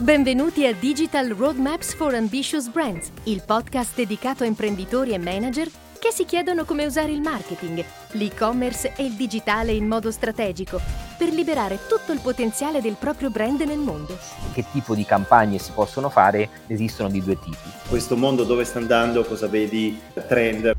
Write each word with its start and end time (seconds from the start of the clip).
Benvenuti 0.00 0.66
a 0.66 0.74
Digital 0.74 1.28
Roadmaps 1.28 1.94
for 1.94 2.14
Ambitious 2.14 2.68
Brands, 2.68 3.12
il 3.26 3.44
podcast 3.46 3.94
dedicato 3.94 4.42
a 4.42 4.46
imprenditori 4.46 5.12
e 5.12 5.18
manager 5.18 5.68
che 6.00 6.10
si 6.10 6.24
chiedono 6.24 6.64
come 6.64 6.84
usare 6.84 7.12
il 7.12 7.20
marketing, 7.20 7.82
l'e-commerce 8.10 8.94
e 8.96 9.04
il 9.04 9.12
digitale 9.12 9.70
in 9.70 9.86
modo 9.86 10.10
strategico 10.10 10.80
per 11.16 11.28
liberare 11.28 11.78
tutto 11.88 12.10
il 12.10 12.18
potenziale 12.20 12.80
del 12.80 12.96
proprio 12.98 13.30
brand 13.30 13.60
nel 13.60 13.78
mondo. 13.78 14.18
Che 14.52 14.64
tipo 14.72 14.96
di 14.96 15.04
campagne 15.04 15.58
si 15.58 15.70
possono 15.70 16.10
fare? 16.10 16.50
Esistono 16.66 17.08
di 17.08 17.22
due 17.22 17.38
tipi. 17.38 17.70
Questo 17.88 18.16
mondo 18.16 18.42
dove 18.42 18.64
sta 18.64 18.80
andando, 18.80 19.24
cosa 19.24 19.46
vedi? 19.46 19.96
Trend. 20.26 20.72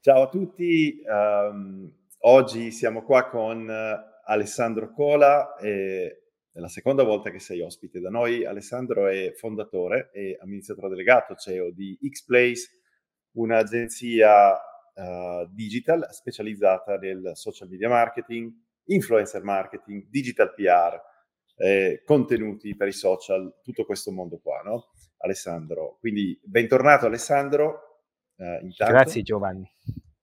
Ciao 0.00 0.22
a 0.22 0.28
tutti, 0.28 1.02
um, 1.04 1.90
oggi 2.20 2.70
siamo 2.70 3.02
qua 3.02 3.28
con 3.28 3.68
Alessandro 4.28 4.92
Cola. 4.92 5.56
È 5.56 6.60
la 6.60 6.68
seconda 6.68 7.04
volta 7.04 7.30
che 7.30 7.38
sei 7.38 7.60
ospite 7.60 8.00
da 8.00 8.10
noi. 8.10 8.44
Alessandro 8.44 9.06
è 9.06 9.32
fondatore 9.32 10.10
e 10.12 10.36
amministratore 10.40 10.88
delegato 10.88 11.34
CEO 11.34 11.70
di 11.70 11.96
Xplace, 12.10 12.80
un'agenzia 13.32 14.52
uh, 14.52 15.46
digital 15.50 16.08
specializzata 16.10 16.96
nel 16.96 17.32
social 17.34 17.68
media 17.68 17.88
marketing, 17.88 18.52
influencer 18.86 19.42
marketing, 19.44 20.08
digital 20.08 20.52
PR, 20.52 21.00
eh, 21.56 22.02
contenuti 22.04 22.74
per 22.76 22.88
i 22.88 22.92
social, 22.92 23.60
tutto 23.62 23.84
questo 23.84 24.10
mondo 24.10 24.38
qua, 24.38 24.60
no? 24.64 24.90
Alessandro. 25.18 25.96
Quindi 26.00 26.38
bentornato 26.42 27.06
Alessandro. 27.06 28.00
Uh, 28.36 28.66
Grazie 28.76 29.22
Giovanni. 29.22 29.70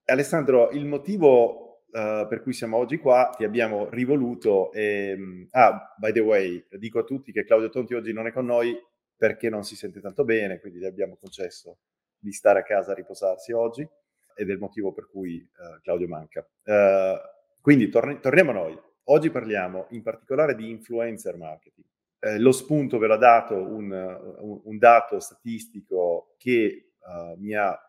Alessandro, 0.06 0.70
il 0.72 0.86
motivo 0.86 1.65
uh, 1.96 2.28
per 2.28 2.42
cui 2.42 2.52
siamo 2.52 2.78
oggi 2.78 2.98
qua, 2.98 3.34
ti 3.36 3.46
abbiamo 3.46 3.90
rivoluto. 3.90 4.72
E, 4.74 5.48
ah, 5.52 5.96
by 5.98 6.12
the 6.12 6.20
way, 6.20 6.66
dico 6.72 7.00
a 7.00 7.04
tutti 7.04 7.32
che 7.32 7.46
Claudio 7.46 7.70
Tonti 7.70 7.94
oggi 7.94 8.12
non 8.12 8.28
è 8.28 8.32
con 8.32 8.46
noi 8.46 8.76
perché 9.18 9.50
non 9.50 9.64
si 9.64 9.76
sente 9.76 10.02
tanto 10.02 10.26
bene, 10.26 10.60
quindi 10.60 10.80
gli 10.80 10.86
abbiamo 10.86 11.16
concesso 11.16 11.78
di 12.18 12.34
stare 12.34 12.60
a 12.60 12.64
casa 12.64 12.92
a 12.92 12.96
riposarsi 12.96 13.54
oggi 13.54 13.88
ed 14.36 14.50
è 14.50 14.52
il 14.52 14.60
motivo 14.60 14.92
per 14.92 15.08
cui 15.10 15.38
uh, 15.38 15.82
Claudio 15.82 16.08
manca. 16.08 16.46
Uh, 16.64 17.18
quindi 17.62 17.88
torni- 17.90 18.20
torniamo 18.20 18.52
a 18.52 18.56
noi. 18.56 18.80
Oggi 19.06 19.30
parliamo 19.30 19.88
in 19.92 20.02
particolare 20.02 20.56
di 20.56 20.70
influencer 20.70 21.38
marketing. 21.38 21.86
Eh, 22.20 22.40
lo 22.40 22.52
spunto 22.52 22.98
ve 22.98 23.08
l'ha 23.08 23.18
dato 23.18 23.56
un, 23.56 23.92
un, 23.92 24.62
un 24.64 24.78
dato 24.78 25.20
statistico 25.20 26.34
che 26.38 26.94
uh, 27.00 27.40
mi 27.40 27.54
ha 27.54 27.80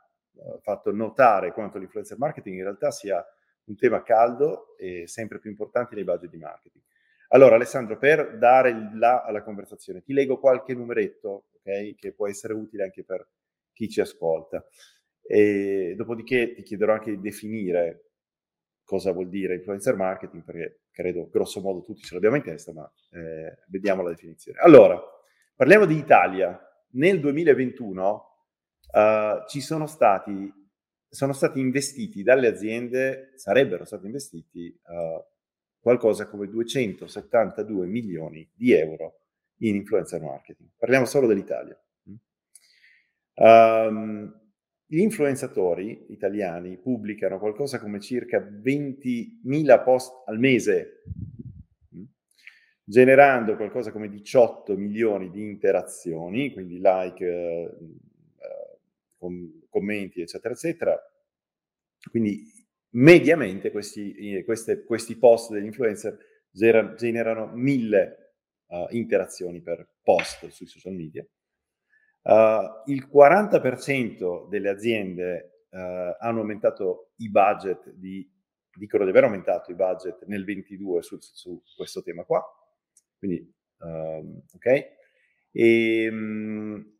fatto 0.60 0.92
notare 0.92 1.52
quanto 1.52 1.78
l'influencer 1.78 2.18
marketing 2.18 2.56
in 2.58 2.64
realtà 2.64 2.90
sia 2.90 3.24
un 3.66 3.76
tema 3.76 4.02
caldo 4.02 4.76
e 4.76 5.06
sempre 5.06 5.38
più 5.38 5.50
importante 5.50 5.94
nei 5.94 6.04
budget 6.04 6.30
di 6.30 6.38
marketing. 6.38 6.84
Allora, 7.28 7.56
Alessandro, 7.56 7.98
per 7.98 8.38
dare 8.38 8.70
il 8.70 8.98
là 8.98 9.22
alla 9.22 9.42
conversazione, 9.42 10.02
ti 10.02 10.12
leggo 10.12 10.38
qualche 10.38 10.74
numeretto, 10.74 11.48
ok, 11.54 11.94
che 11.96 12.12
può 12.12 12.28
essere 12.28 12.52
utile 12.52 12.84
anche 12.84 13.04
per 13.04 13.26
chi 13.72 13.88
ci 13.88 14.00
ascolta. 14.00 14.64
E 15.22 15.94
dopodiché 15.96 16.54
ti 16.54 16.62
chiederò 16.62 16.92
anche 16.92 17.10
di 17.10 17.20
definire 17.20 18.02
cosa 18.84 19.10
vuol 19.10 19.28
dire 19.28 19.56
influencer 19.56 19.96
marketing, 19.96 20.44
perché 20.44 20.82
credo 20.92 21.28
grosso 21.28 21.60
modo 21.60 21.82
tutti 21.82 22.02
ce 22.02 22.14
l'abbiamo 22.14 22.36
in 22.36 22.42
testa, 22.42 22.72
ma 22.72 22.90
eh, 23.10 23.58
vediamo 23.66 24.02
la 24.02 24.10
definizione. 24.10 24.60
Allora, 24.60 25.02
parliamo 25.56 25.84
di 25.84 25.96
Italia. 25.96 26.60
Nel 26.92 27.18
2021 27.18 28.44
uh, 28.92 28.98
eh, 28.98 29.44
ci 29.48 29.60
sono 29.60 29.86
stati 29.86 30.50
sono 31.16 31.32
stati 31.32 31.60
investiti 31.60 32.22
dalle 32.22 32.46
aziende, 32.46 33.32
sarebbero 33.36 33.86
stati 33.86 34.04
investiti 34.04 34.78
uh, 34.84 35.24
qualcosa 35.80 36.28
come 36.28 36.46
272 36.46 37.86
milioni 37.86 38.46
di 38.52 38.72
euro 38.72 39.20
in 39.60 39.76
influencer 39.76 40.20
marketing. 40.20 40.68
Parliamo 40.76 41.06
solo 41.06 41.26
dell'Italia. 41.26 41.74
Um, 43.32 44.30
gli 44.84 44.98
influenzatori 44.98 46.04
italiani 46.10 46.76
pubblicano 46.76 47.38
qualcosa 47.38 47.80
come 47.80 47.98
circa 47.98 48.38
20.000 48.38 49.84
post 49.84 50.22
al 50.26 50.38
mese, 50.38 51.02
generando 52.84 53.56
qualcosa 53.56 53.90
come 53.90 54.10
18 54.10 54.76
milioni 54.76 55.30
di 55.30 55.40
interazioni, 55.40 56.52
quindi 56.52 56.78
like, 56.78 57.94
com- 59.16 59.65
commenti, 59.76 60.22
eccetera, 60.22 60.54
eccetera. 60.54 60.98
Quindi 62.10 62.50
mediamente 62.92 63.70
questi, 63.70 64.36
eh, 64.36 64.44
queste, 64.44 64.84
questi 64.84 65.18
post 65.18 65.52
degli 65.52 65.66
influencer 65.66 66.16
gener- 66.50 66.94
generano 66.94 67.50
mille 67.52 68.36
uh, 68.68 68.86
interazioni 68.90 69.60
per 69.60 69.86
post 70.02 70.46
sui 70.48 70.66
social 70.66 70.94
media. 70.94 71.26
Uh, 72.22 72.90
il 72.90 73.06
40% 73.12 74.48
delle 74.48 74.70
aziende 74.70 75.66
uh, 75.68 75.76
hanno 76.18 76.40
aumentato 76.40 77.12
i 77.16 77.28
budget 77.28 77.92
di, 77.92 78.26
dicono 78.74 79.04
di 79.04 79.10
aver 79.10 79.24
aumentato 79.24 79.70
i 79.70 79.74
budget 79.74 80.24
nel 80.24 80.44
22 80.44 81.02
su, 81.02 81.18
su 81.20 81.62
questo 81.76 82.02
tema 82.02 82.24
qua. 82.24 82.42
Quindi, 83.18 83.54
um, 83.80 84.42
ok. 84.54 84.94
E, 85.52 86.08
um, 86.10 86.96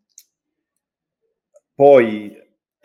poi, 1.76 2.34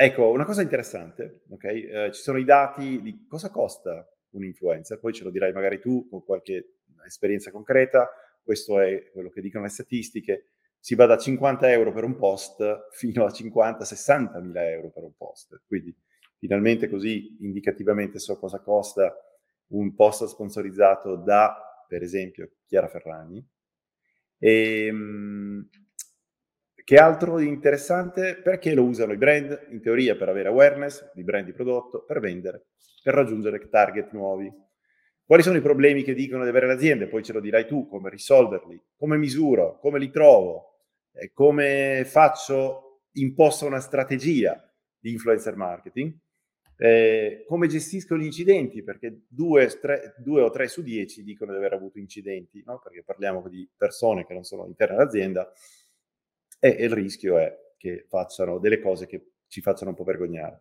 ecco, 0.06 0.30
una 0.30 0.46
cosa 0.46 0.62
interessante, 0.62 1.42
ok? 1.50 1.64
Eh, 1.64 2.10
ci 2.14 2.22
sono 2.22 2.38
i 2.38 2.44
dati 2.44 3.02
di 3.02 3.26
cosa 3.28 3.50
costa 3.50 4.08
un 4.32 4.44
influencer, 4.44 5.00
poi 5.00 5.14
ce 5.14 5.24
lo 5.24 5.30
dirai 5.30 5.52
magari 5.52 5.80
tu 5.80 6.08
con 6.10 6.24
qualche 6.24 6.78
esperienza 7.06 7.52
concreta, 7.52 8.10
questo 8.42 8.80
è 8.80 9.10
quello 9.12 9.30
che 9.30 9.42
dicono 9.42 9.64
le 9.64 9.70
statistiche, 9.70 10.46
si 10.80 10.96
va 10.96 11.06
da 11.06 11.18
50 11.18 11.72
euro 11.72 11.94
per 11.94 12.04
un 12.04 12.16
post 12.16 12.88
fino 12.92 13.26
a 13.26 13.30
50-60 13.30 14.42
mila 14.42 14.68
euro 14.68 14.90
per 14.90 15.04
un 15.04 15.16
post, 15.16 15.62
quindi 15.68 15.96
finalmente 16.38 16.90
così 16.90 17.38
indicativamente 17.42 18.18
so 18.18 18.40
cosa 18.40 18.60
costa 18.60 19.16
un 19.68 19.94
post 19.94 20.26
sponsorizzato 20.26 21.16
da, 21.16 21.56
per 21.88 22.02
esempio, 22.02 22.50
Chiara 22.66 22.88
Ferragni. 22.88 23.46
E, 24.40 24.86
ehm, 24.88 25.70
che 26.92 26.98
altro 26.98 27.38
di 27.38 27.48
interessante? 27.48 28.42
Perché 28.44 28.74
lo 28.74 28.84
usano 28.84 29.14
i 29.14 29.18
brand? 29.18 29.68
In 29.70 29.82
teoria 29.82 30.18
per 30.18 30.28
avere 30.28 30.50
awareness 30.50 31.10
di 31.14 31.24
brand 31.24 31.46
di 31.46 31.54
prodotto, 31.54 32.04
per 32.04 32.20
vendere, 32.20 32.66
per 33.02 33.14
raggiungere 33.14 33.70
target 33.70 34.12
nuovi. 34.12 34.52
Quali 35.24 35.42
sono 35.42 35.56
i 35.56 35.62
problemi 35.62 36.04
che 36.04 36.14
dicono 36.14 36.44
di 36.44 36.50
avere 36.50 36.68
le 36.68 36.74
aziende? 36.74 37.08
Poi 37.08 37.24
ce 37.24 37.32
lo 37.32 37.40
dirai 37.40 37.66
tu, 37.66 37.88
come 37.88 38.10
risolverli, 38.10 38.78
come 38.98 39.16
misuro, 39.16 39.80
come 39.80 40.00
li 40.00 40.10
trovo, 40.10 40.82
come 41.34 42.04
faccio, 42.04 43.04
imposto 43.14 43.66
una 43.66 43.80
strategia 43.80 44.62
di 45.00 45.14
influencer 45.14 45.56
marketing, 45.56 46.14
eh, 46.76 47.46
come 47.48 47.68
gestisco 47.68 48.18
gli 48.18 48.26
incidenti, 48.26 48.84
perché 48.84 49.22
due, 49.30 49.66
tre, 49.80 50.16
due, 50.18 50.42
o 50.42 50.50
tre 50.50 50.68
su 50.68 50.82
dieci 50.82 51.24
dicono 51.24 51.52
di 51.52 51.58
aver 51.58 51.72
avuto 51.72 52.00
incidenti, 52.00 52.62
no? 52.66 52.82
perché 52.84 53.02
parliamo 53.02 53.48
di 53.48 53.66
persone 53.78 54.26
che 54.26 54.34
non 54.34 54.44
sono 54.44 54.66
interne 54.66 54.96
all'azienda 54.96 55.50
e, 56.62 56.70
il 56.70 56.92
rischio 56.92 57.40
è 57.40 57.52
che 57.76 58.06
facciano 58.08 58.60
delle 58.60 58.80
cose 58.80 59.08
che 59.08 59.32
ci 59.48 59.62
facciano 59.62 59.90
un 59.90 59.96
po' 59.96 60.04
vergognare. 60.04 60.60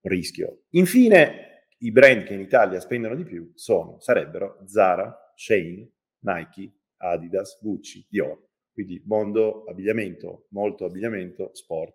Rischio. 0.00 0.64
Infine, 0.70 1.68
i 1.78 1.92
brand 1.92 2.24
che 2.24 2.34
in 2.34 2.40
Italia 2.40 2.80
spendono 2.80 3.14
di 3.14 3.24
più 3.24 3.52
sono, 3.54 4.00
sarebbero 4.00 4.58
Zara, 4.66 5.32
Shane, 5.36 5.88
Nike, 6.18 6.72
Adidas, 6.96 7.58
Gucci, 7.62 8.04
Dior. 8.10 8.42
Quindi 8.72 9.00
mondo 9.06 9.64
abbigliamento, 9.64 10.46
molto 10.50 10.84
abbigliamento, 10.84 11.54
sport. 11.54 11.94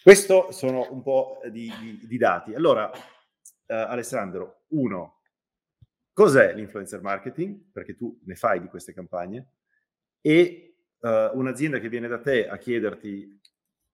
Questo 0.00 0.52
sono 0.52 0.86
un 0.92 1.02
po' 1.02 1.40
di, 1.50 1.70
di, 1.80 2.06
di 2.06 2.16
dati. 2.18 2.54
Allora, 2.54 2.88
eh, 2.90 3.74
Alessandro, 3.74 4.66
uno, 4.68 5.22
cos'è 6.12 6.54
l'influencer 6.54 7.02
marketing? 7.02 7.72
Perché 7.72 7.96
tu 7.96 8.16
ne 8.24 8.36
fai 8.36 8.60
di 8.60 8.68
queste 8.68 8.94
campagne. 8.94 9.54
E 10.20 10.67
uh, 11.00 11.38
un'azienda 11.38 11.78
che 11.78 11.88
viene 11.88 12.08
da 12.08 12.20
te 12.20 12.48
a 12.48 12.56
chiederti 12.56 13.40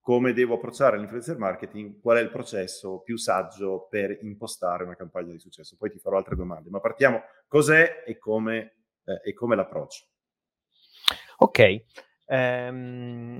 come 0.04 0.34
devo 0.34 0.56
approcciare 0.56 0.98
l'influencer 0.98 1.38
marketing, 1.38 1.98
qual 1.98 2.18
è 2.18 2.20
il 2.20 2.28
processo 2.28 3.00
più 3.00 3.16
saggio 3.16 3.86
per 3.88 4.18
impostare 4.20 4.84
una 4.84 4.96
campagna 4.96 5.32
di 5.32 5.38
successo. 5.38 5.76
Poi 5.78 5.90
ti 5.90 5.98
farò 5.98 6.18
altre 6.18 6.36
domande, 6.36 6.68
ma 6.68 6.78
partiamo 6.78 7.22
cos'è 7.48 8.04
e 8.06 8.18
come, 8.18 8.74
eh, 9.04 9.20
e 9.30 9.32
come 9.32 9.56
l'approccio. 9.56 10.04
Ok, 11.38 11.84
um, 12.26 13.38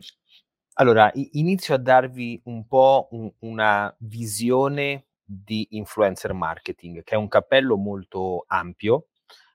allora 0.75 1.11
inizio 1.15 1.75
a 1.75 1.79
darvi 1.79 2.41
un 2.45 2.67
po' 2.67 3.09
un, 3.11 3.31
una 3.41 3.95
visione 3.99 5.09
di 5.23 5.67
influencer 5.73 6.33
marketing, 6.33 7.03
che 7.03 7.15
è 7.15 7.19
un 7.19 7.29
cappello 7.29 7.77
molto 7.77 8.45
ampio, 8.47 9.09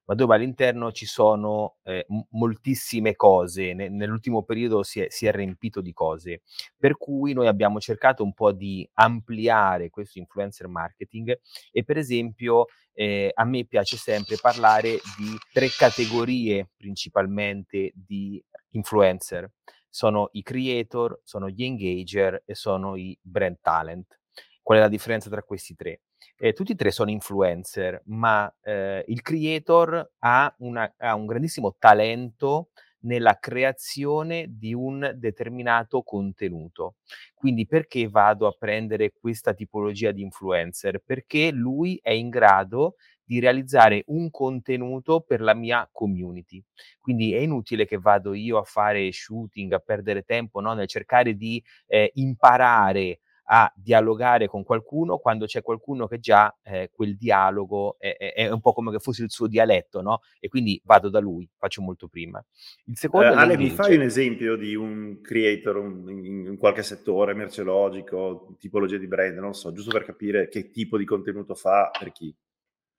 ma 0.10 0.16
dove 0.16 0.34
all'interno 0.34 0.92
ci 0.92 1.06
sono 1.06 1.78
eh, 1.84 2.04
moltissime 2.32 3.16
cose. 3.16 3.74
Ne- 3.74 3.90
nell'ultimo 3.90 4.42
periodo 4.42 4.82
si 4.82 5.02
è, 5.02 5.08
si 5.10 5.28
è, 5.28 5.32
riempito 5.32 5.82
di 5.82 5.94
cose, 5.94 6.42
per 6.76 6.98
cui 6.98 7.34
noi 7.34 7.46
abbiamo 7.46 7.80
cercato 7.80 8.24
un 8.24 8.34
po' 8.34 8.52
di 8.52 8.88
ampliare 8.94 9.92
questo 9.92 10.18
influencer 10.18 10.68
marketing 10.68 11.40
e 11.72 11.84
per 11.84 11.98
esempio 11.98 12.66
eh, 12.94 13.30
a 13.32 13.46
me 13.46 13.66
piace 13.66 13.98
sempre 13.98 14.38
parlare 14.42 14.94
di 15.16 15.38
tre 15.54 15.68
categorie 15.70 16.72
principalmente 16.76 17.92
di 17.94 18.44
influencer. 18.72 19.48
Sono 19.88 20.30
i 20.32 20.42
creator, 20.42 21.22
sono 21.24 21.50
gli 21.50 21.64
engager 21.64 22.42
e 22.46 22.56
sono 22.56 22.96
i 22.96 23.16
brand 23.22 23.60
talent. 23.62 24.20
Qual 24.64 24.80
è 24.80 24.82
la 24.82 24.88
differenza 24.88 25.30
tra 25.30 25.44
questi 25.44 25.76
tre? 25.76 26.02
Eh, 26.38 26.54
tutti 26.54 26.72
e 26.72 26.76
tre 26.76 26.92
sono 26.92 27.12
influencer, 27.12 28.02
ma 28.06 28.54
eh, 28.62 29.04
il 29.08 29.22
creator 29.22 30.14
ha, 30.20 30.54
una, 30.60 30.94
ha 30.98 31.16
un 31.16 31.26
grandissimo 31.26 31.76
talento 31.78 32.70
nella 33.02 33.38
creazione 33.40 34.46
di 34.50 34.74
un 34.74 35.14
determinato 35.16 36.02
contenuto. 36.02 36.96
Quindi 37.34 37.66
perché 37.66 38.08
vado 38.08 38.48
a 38.48 38.56
prendere 38.58 39.12
questa 39.12 39.54
tipologia 39.54 40.12
di 40.12 40.22
influencer? 40.22 41.02
Perché 41.06 41.52
lui 41.52 42.00
è 42.02 42.12
in 42.12 42.30
grado 42.30 42.96
di 43.24 43.40
realizzare 43.40 44.04
un 44.08 44.32
contenuto 44.32 45.22
per 45.22 45.42
la 45.42 45.54
mia 45.54 45.88
community. 45.92 46.64
Quindi 47.00 47.34
è 47.34 47.38
inutile 47.38 47.86
che 47.86 48.00
vado 48.00 48.34
io 48.34 48.58
a 48.58 48.64
fare 48.64 49.12
shooting, 49.12 49.72
a 49.74 49.80
perdere 49.80 50.24
tempo 50.24 50.60
no? 50.62 50.74
nel 50.74 50.88
cercare 50.88 51.36
di 51.36 51.64
eh, 51.86 52.12
imparare 52.16 53.20
a 53.52 53.72
dialogare 53.76 54.48
con 54.48 54.64
qualcuno 54.64 55.18
quando 55.18 55.46
c'è 55.46 55.64
qualcuno 55.64 56.08
che 56.08 56.20
già 56.20 56.56
eh, 56.62 56.92
quel 56.94 57.18
dialogo 57.18 57.96
è, 57.98 58.16
è, 58.16 58.34
è, 58.34 58.52
un 58.52 58.62
po' 58.62 58.74
come 58.74 58.92
che 58.92 59.00
fosse 59.00 59.24
il 59.24 59.32
suo 59.32 59.48
dialetto, 59.48 60.02
no? 60.02 60.22
E 60.40 60.50
quindi 60.50 60.80
vado 60.86 61.10
da 61.10 61.20
lui, 61.20 61.50
faccio 61.58 61.82
molto 61.82 62.08
prima. 62.08 62.44
Il 62.86 62.98
secondo 62.98 63.34
uh, 63.34 63.38
Ale, 63.38 63.58
mi 63.58 63.72
fai 63.72 63.96
un 63.96 64.04
esempio 64.04 64.56
di 64.56 64.76
un 64.76 65.20
creator 65.22 65.78
un, 65.78 66.10
in, 66.10 66.46
in, 66.46 66.58
qualche 66.58 66.84
settore, 66.84 67.34
merceologico, 67.34 68.56
tipologia 68.60 68.98
di 68.98 69.08
brand, 69.08 69.38
non 69.38 69.56
so, 69.56 69.72
giusto 69.72 69.92
per 69.92 70.04
capire 70.04 70.48
che 70.48 70.70
tipo 70.70 70.98
di 70.98 71.06
contenuto 71.06 71.56
fa 71.56 71.90
per 71.98 72.12
chi. 72.12 72.36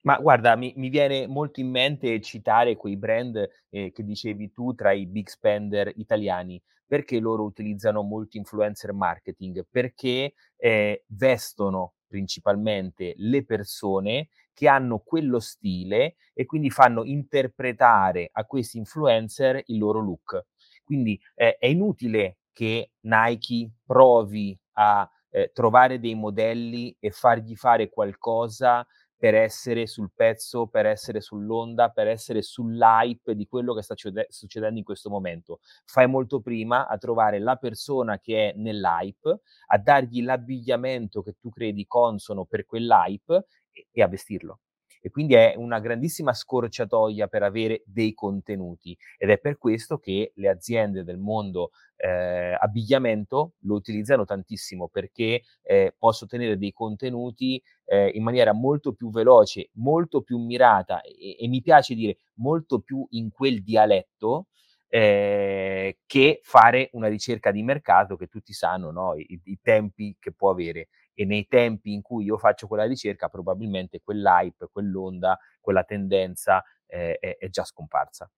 Ma 0.02 0.16
guarda, 0.16 0.56
mi, 0.56 0.72
mi, 0.76 0.88
viene 0.88 1.28
molto 1.28 1.60
in 1.60 1.70
mente 1.70 2.20
citare 2.22 2.74
quei 2.74 2.96
brand 2.96 3.48
eh, 3.68 3.92
che 3.92 4.02
dicevi 4.02 4.50
tu 4.50 4.74
tra 4.74 4.90
i 4.92 5.06
big 5.06 5.28
spender 5.28 5.92
italiani. 5.94 6.60
Perché 6.90 7.20
loro 7.20 7.44
utilizzano 7.44 8.02
molti 8.02 8.36
influencer 8.36 8.92
marketing? 8.92 9.64
Perché 9.70 10.32
eh, 10.56 11.04
vestono 11.06 11.92
principalmente 12.08 13.14
le 13.18 13.44
persone 13.44 14.30
che 14.52 14.66
hanno 14.66 14.98
quello 14.98 15.38
stile 15.38 16.16
e 16.34 16.46
quindi 16.46 16.68
fanno 16.68 17.04
interpretare 17.04 18.28
a 18.32 18.44
questi 18.44 18.78
influencer 18.78 19.62
il 19.66 19.78
loro 19.78 20.00
look. 20.00 20.46
Quindi 20.82 21.16
eh, 21.36 21.58
è 21.58 21.66
inutile 21.66 22.38
che 22.52 22.90
Nike 23.02 23.70
provi 23.86 24.58
a 24.72 25.08
eh, 25.30 25.52
trovare 25.54 26.00
dei 26.00 26.16
modelli 26.16 26.96
e 26.98 27.12
fargli 27.12 27.54
fare 27.54 27.88
qualcosa 27.88 28.84
per 29.20 29.34
essere 29.34 29.86
sul 29.86 30.10
pezzo, 30.14 30.66
per 30.66 30.86
essere 30.86 31.20
sull'onda, 31.20 31.90
per 31.90 32.08
essere 32.08 32.40
sull'hype 32.40 33.34
di 33.34 33.46
quello 33.46 33.74
che 33.74 33.82
sta 33.82 33.94
succedendo 34.28 34.78
in 34.78 34.84
questo 34.84 35.10
momento. 35.10 35.60
Fai 35.84 36.08
molto 36.08 36.40
prima 36.40 36.88
a 36.88 36.96
trovare 36.96 37.38
la 37.38 37.56
persona 37.56 38.18
che 38.18 38.50
è 38.50 38.54
nell'hype, 38.56 39.40
a 39.66 39.78
dargli 39.78 40.22
l'abbigliamento 40.22 41.20
che 41.22 41.34
tu 41.38 41.50
credi 41.50 41.86
consono 41.86 42.46
per 42.46 42.64
quell'hype 42.64 43.44
e, 43.92 44.02
a 44.02 44.08
vestirlo 44.08 44.60
e 45.00 45.10
quindi 45.10 45.34
è 45.34 45.54
una 45.56 45.80
grandissima 45.80 46.32
scorciatoia 46.32 47.26
per 47.26 47.42
avere 47.42 47.82
dei 47.86 48.12
contenuti 48.12 48.96
ed 49.18 49.30
è 49.30 49.38
per 49.38 49.58
questo 49.58 49.98
che 49.98 50.32
le 50.34 50.48
aziende 50.48 51.04
del 51.04 51.18
mondo 51.18 51.70
eh, 51.96 52.56
abbigliamento 52.58 53.54
lo 53.60 53.74
utilizzano 53.74 54.24
tantissimo 54.24 54.88
perché 54.88 55.42
eh, 55.62 55.94
posso 55.98 56.24
ottenere 56.24 56.56
dei 56.56 56.72
contenuti 56.72 57.62
eh, 57.84 58.08
in 58.14 58.22
maniera 58.22 58.52
molto 58.52 58.92
più 58.92 59.10
veloce, 59.10 59.70
molto 59.74 60.22
più 60.22 60.38
mirata 60.38 61.00
e, 61.02 61.36
e 61.38 61.48
mi 61.48 61.60
piace 61.60 61.94
dire 61.94 62.18
molto 62.34 62.80
più 62.80 63.06
in 63.10 63.30
quel 63.30 63.62
dialetto 63.62 64.46
eh, 64.92 65.98
che 66.04 66.40
fare 66.42 66.90
una 66.92 67.06
ricerca 67.06 67.52
di 67.52 67.62
mercato 67.62 68.16
che 68.16 68.26
tutti 68.26 68.52
sanno 68.52 68.90
no? 68.90 69.14
I, 69.14 69.40
i, 69.44 69.58
tempi 69.62 70.16
che 70.18 70.32
può 70.32 70.50
avere 70.50 70.88
e 71.14 71.24
nei 71.24 71.46
tempi 71.46 71.92
in 71.92 72.02
cui 72.02 72.24
io 72.24 72.38
faccio 72.38 72.66
quella 72.66 72.84
ricerca 72.84 73.28
probabilmente 73.28 74.00
quell'hype, 74.00 74.68
quell'onda, 74.72 75.38
quella 75.60 75.84
tendenza 75.84 76.62
eh, 76.86 77.18
è, 77.18 77.36
è 77.38 77.48
già 77.48 77.64
scomparsa. 77.64 78.30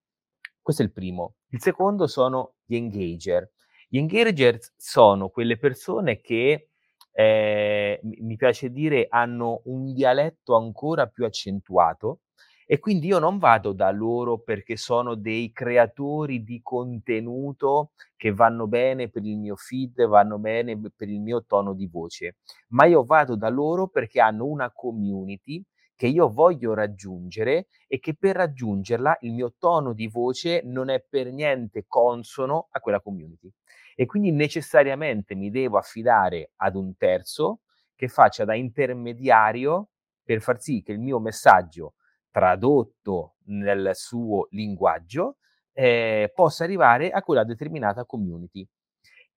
Questo 0.61 0.81
è 0.81 0.85
il 0.85 0.91
primo. 0.91 1.35
Il 1.49 1.61
secondo 1.61 2.07
sono 2.07 2.55
gli 2.63 2.75
engager. 2.75 3.51
Gli 3.87 3.97
engager 3.97 4.59
sono 4.75 5.29
quelle 5.29 5.57
persone 5.57 6.21
che, 6.21 6.69
eh, 7.11 7.99
mi 8.01 8.35
piace 8.37 8.69
dire, 8.69 9.07
hanno 9.09 9.61
un 9.65 9.93
dialetto 9.93 10.55
ancora 10.55 11.07
più 11.07 11.25
accentuato 11.25 12.21
e 12.65 12.79
quindi 12.79 13.07
io 13.07 13.19
non 13.19 13.37
vado 13.37 13.73
da 13.73 13.91
loro 13.91 14.39
perché 14.39 14.77
sono 14.77 15.15
dei 15.15 15.51
creatori 15.51 16.43
di 16.43 16.61
contenuto 16.61 17.91
che 18.15 18.31
vanno 18.31 18.67
bene 18.67 19.09
per 19.09 19.25
il 19.25 19.37
mio 19.37 19.55
feed, 19.55 20.05
vanno 20.05 20.37
bene 20.39 20.79
per 20.95 21.09
il 21.09 21.19
mio 21.19 21.43
tono 21.45 21.73
di 21.73 21.87
voce, 21.87 22.37
ma 22.69 22.85
io 22.85 23.03
vado 23.03 23.35
da 23.35 23.49
loro 23.49 23.87
perché 23.87 24.21
hanno 24.21 24.45
una 24.45 24.71
community 24.71 25.63
che 25.95 26.07
io 26.07 26.29
voglio 26.29 26.73
raggiungere 26.73 27.67
e 27.87 27.99
che 27.99 28.15
per 28.15 28.35
raggiungerla 28.35 29.17
il 29.21 29.33
mio 29.33 29.53
tono 29.57 29.93
di 29.93 30.07
voce 30.07 30.61
non 30.63 30.89
è 30.89 31.03
per 31.07 31.31
niente 31.31 31.85
consono 31.87 32.67
a 32.71 32.79
quella 32.79 32.99
community. 32.99 33.51
E 33.95 34.05
quindi 34.05 34.31
necessariamente 34.31 35.35
mi 35.35 35.51
devo 35.51 35.77
affidare 35.77 36.51
ad 36.57 36.75
un 36.75 36.97
terzo 36.97 37.59
che 37.95 38.07
faccia 38.07 38.43
da 38.43 38.55
intermediario 38.55 39.89
per 40.23 40.41
far 40.41 40.59
sì 40.59 40.81
che 40.81 40.93
il 40.93 40.99
mio 40.99 41.19
messaggio 41.19 41.93
tradotto 42.33 43.35
nel 43.45 43.91
suo 43.93 44.47
linguaggio, 44.51 45.37
eh, 45.73 46.31
possa 46.33 46.63
arrivare 46.65 47.11
a 47.11 47.21
quella 47.21 47.43
determinata 47.45 48.05
community. 48.05 48.67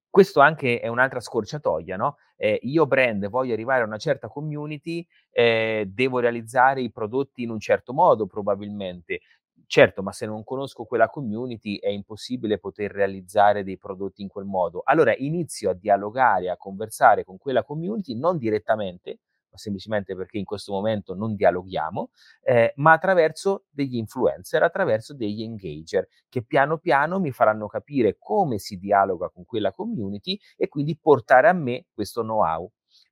Questo 0.08 0.40
anche 0.40 0.80
è 0.80 0.88
un'altra 0.88 1.20
scorciatoia, 1.20 1.96
no? 1.96 2.16
Eh, 2.36 2.58
io 2.62 2.86
brand 2.86 3.28
voglio 3.28 3.52
arrivare 3.52 3.82
a 3.82 3.86
una 3.86 3.98
certa 3.98 4.28
community, 4.28 5.06
eh, 5.30 5.84
devo 5.92 6.20
realizzare 6.20 6.80
i 6.80 6.90
prodotti 6.90 7.42
in 7.42 7.50
un 7.50 7.60
certo 7.60 7.92
modo 7.92 8.26
probabilmente. 8.26 9.20
Certo, 9.66 10.02
ma 10.02 10.12
se 10.12 10.26
non 10.26 10.44
conosco 10.44 10.84
quella 10.84 11.08
community 11.10 11.76
è 11.78 11.88
impossibile 11.88 12.58
poter 12.58 12.92
realizzare 12.92 13.64
dei 13.64 13.76
prodotti 13.78 14.22
in 14.22 14.28
quel 14.28 14.44
modo. 14.46 14.80
Allora 14.84 15.14
inizio 15.16 15.70
a 15.70 15.74
dialogare, 15.74 16.48
a 16.50 16.56
conversare 16.56 17.24
con 17.24 17.36
quella 17.38 17.62
community 17.64 18.14
non 18.16 18.38
direttamente, 18.38 19.18
semplicemente 19.56 20.14
perché 20.14 20.38
in 20.38 20.44
questo 20.44 20.72
momento 20.72 21.14
non 21.14 21.34
dialoghiamo, 21.34 22.10
eh, 22.42 22.72
ma 22.76 22.92
attraverso 22.92 23.64
degli 23.70 23.96
influencer, 23.96 24.62
attraverso 24.62 25.14
degli 25.14 25.42
engager 25.42 26.08
che 26.28 26.42
piano 26.42 26.78
piano 26.78 27.18
mi 27.20 27.32
faranno 27.32 27.66
capire 27.66 28.16
come 28.18 28.58
si 28.58 28.78
dialoga 28.78 29.28
con 29.28 29.44
quella 29.44 29.72
community 29.72 30.38
e 30.56 30.68
quindi 30.68 30.96
portare 30.98 31.48
a 31.48 31.52
me 31.52 31.86
questo 31.92 32.22
know-how. 32.22 32.70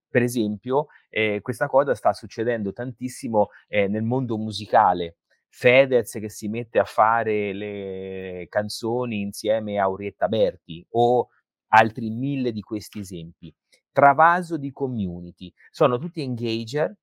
Per 0.09 0.23
esempio, 0.23 0.87
eh, 1.11 1.41
questa 1.43 1.67
cosa 1.67 1.95
sta 1.95 2.13
succedendo 2.13 2.73
tantissimo 2.73 3.49
eh, 3.67 3.89
nel 3.89 4.05
mondo 4.05 4.39
musicale. 4.39 5.17
Fedez 5.49 6.13
che 6.13 6.31
si 6.31 6.49
mette 6.49 6.79
a 6.79 6.85
fare 6.85 7.53
le 7.53 8.47
canzoni 8.49 9.21
insieme 9.21 9.79
a 9.79 9.85
Aurietta 9.85 10.29
Berti 10.29 10.87
o 10.91 11.29
altri 11.69 12.11
mille 12.11 12.53
di 12.53 12.61
questi 12.61 13.01
esempi 13.01 13.53
travaso 13.95 14.57
di 14.59 14.73
community. 14.73 15.55
Sono 15.71 15.99
tutti 15.99 16.21
engager 16.21 16.95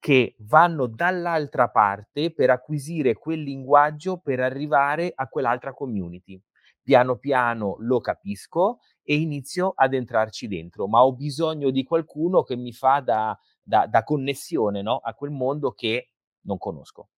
che 0.00 0.34
vanno 0.38 0.86
dall'altra 0.86 1.68
parte 1.68 2.32
per 2.32 2.50
acquisire 2.50 3.14
quel 3.14 3.42
linguaggio 3.42 4.18
per 4.18 4.40
arrivare 4.40 5.12
a 5.14 5.28
quell'altra 5.28 5.72
community. 5.72 6.42
Piano 6.82 7.18
piano 7.18 7.76
lo 7.78 8.00
capisco 8.00 8.80
e 9.04 9.14
inizio 9.14 9.72
ad 9.76 9.94
entrarci 9.94 10.48
dentro, 10.48 10.88
ma 10.88 11.04
ho 11.04 11.12
bisogno 11.12 11.70
di 11.70 11.84
qualcuno 11.84 12.42
che 12.42 12.56
mi 12.56 12.72
fa 12.72 12.98
da, 13.00 13.38
da, 13.62 13.86
da 13.86 14.02
connessione 14.02 14.82
no? 14.82 14.96
a 14.96 15.14
quel 15.14 15.30
mondo 15.30 15.70
che 15.72 16.10
non 16.46 16.58
conosco. 16.58 17.10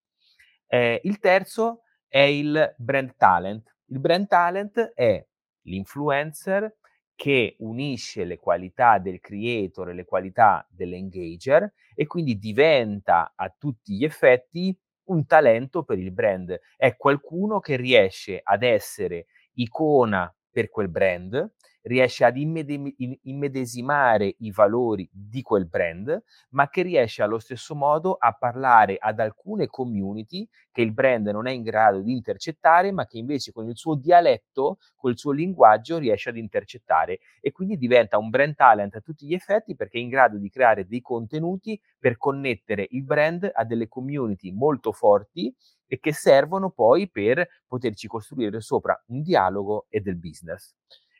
Eh, 0.67 0.99
il 1.05 1.19
terzo 1.19 1.81
è 2.07 2.19
il 2.19 2.75
brand 2.77 3.15
talent. 3.15 3.75
Il 3.85 3.99
brand 3.99 4.27
talent 4.27 4.77
è 4.93 5.25
l'influencer 5.61 6.75
che 7.15 7.55
unisce 7.59 8.25
le 8.25 8.37
qualità 8.37 8.99
del 8.99 9.19
creator 9.19 9.89
e 9.89 9.93
le 9.93 10.05
qualità 10.05 10.67
dell'engager 10.69 11.73
e 11.93 12.05
quindi 12.07 12.37
diventa 12.37 13.33
a 13.35 13.53
tutti 13.57 13.95
gli 13.95 14.03
effetti 14.03 14.77
un 15.05 15.25
talento 15.25 15.83
per 15.83 15.99
il 15.99 16.11
brand. 16.11 16.59
È 16.75 16.95
qualcuno 16.97 17.59
che 17.59 17.75
riesce 17.77 18.39
ad 18.43 18.63
essere 18.63 19.27
icona 19.53 20.33
per 20.51 20.69
quel 20.69 20.89
brand 20.89 21.53
riesce 21.85 22.23
ad 22.25 22.35
immedesimare 22.37 24.35
i 24.39 24.51
valori 24.51 25.07
di 25.11 25.41
quel 25.41 25.67
brand, 25.67 26.23
ma 26.49 26.69
che 26.69 26.81
riesce 26.81 27.21
allo 27.21 27.39
stesso 27.39 27.75
modo 27.75 28.15
a 28.19 28.33
parlare 28.33 28.97
ad 28.99 29.19
alcune 29.19 29.67
community 29.67 30.47
che 30.71 30.81
il 30.81 30.93
brand 30.93 31.27
non 31.27 31.47
è 31.47 31.51
in 31.51 31.61
grado 31.63 32.01
di 32.01 32.11
intercettare, 32.11 32.91
ma 32.91 33.05
che 33.05 33.17
invece 33.17 33.51
con 33.51 33.69
il 33.69 33.77
suo 33.77 33.95
dialetto, 33.95 34.77
col 34.95 35.17
suo 35.17 35.31
linguaggio 35.31 35.97
riesce 35.97 36.29
ad 36.29 36.37
intercettare 36.37 37.19
e 37.39 37.51
quindi 37.51 37.77
diventa 37.77 38.17
un 38.17 38.29
brand 38.29 38.55
talent 38.55 38.95
a 38.95 39.01
tutti 39.01 39.25
gli 39.25 39.33
effetti 39.33 39.75
perché 39.75 39.97
è 39.97 40.01
in 40.01 40.09
grado 40.09 40.37
di 40.37 40.49
creare 40.49 40.85
dei 40.87 41.01
contenuti 41.01 41.79
per 41.99 42.17
connettere 42.17 42.87
il 42.91 43.03
brand 43.03 43.49
a 43.53 43.63
delle 43.63 43.87
community 43.87 44.51
molto 44.51 44.91
forti 44.91 45.53
e 45.87 45.99
che 45.99 46.13
servono 46.13 46.71
poi 46.71 47.09
per 47.09 47.47
poterci 47.67 48.07
costruire 48.07 48.59
sopra 48.59 48.99
un 49.07 49.21
dialogo 49.21 49.85
e 49.89 50.01
del 50.01 50.17
business. 50.17 50.73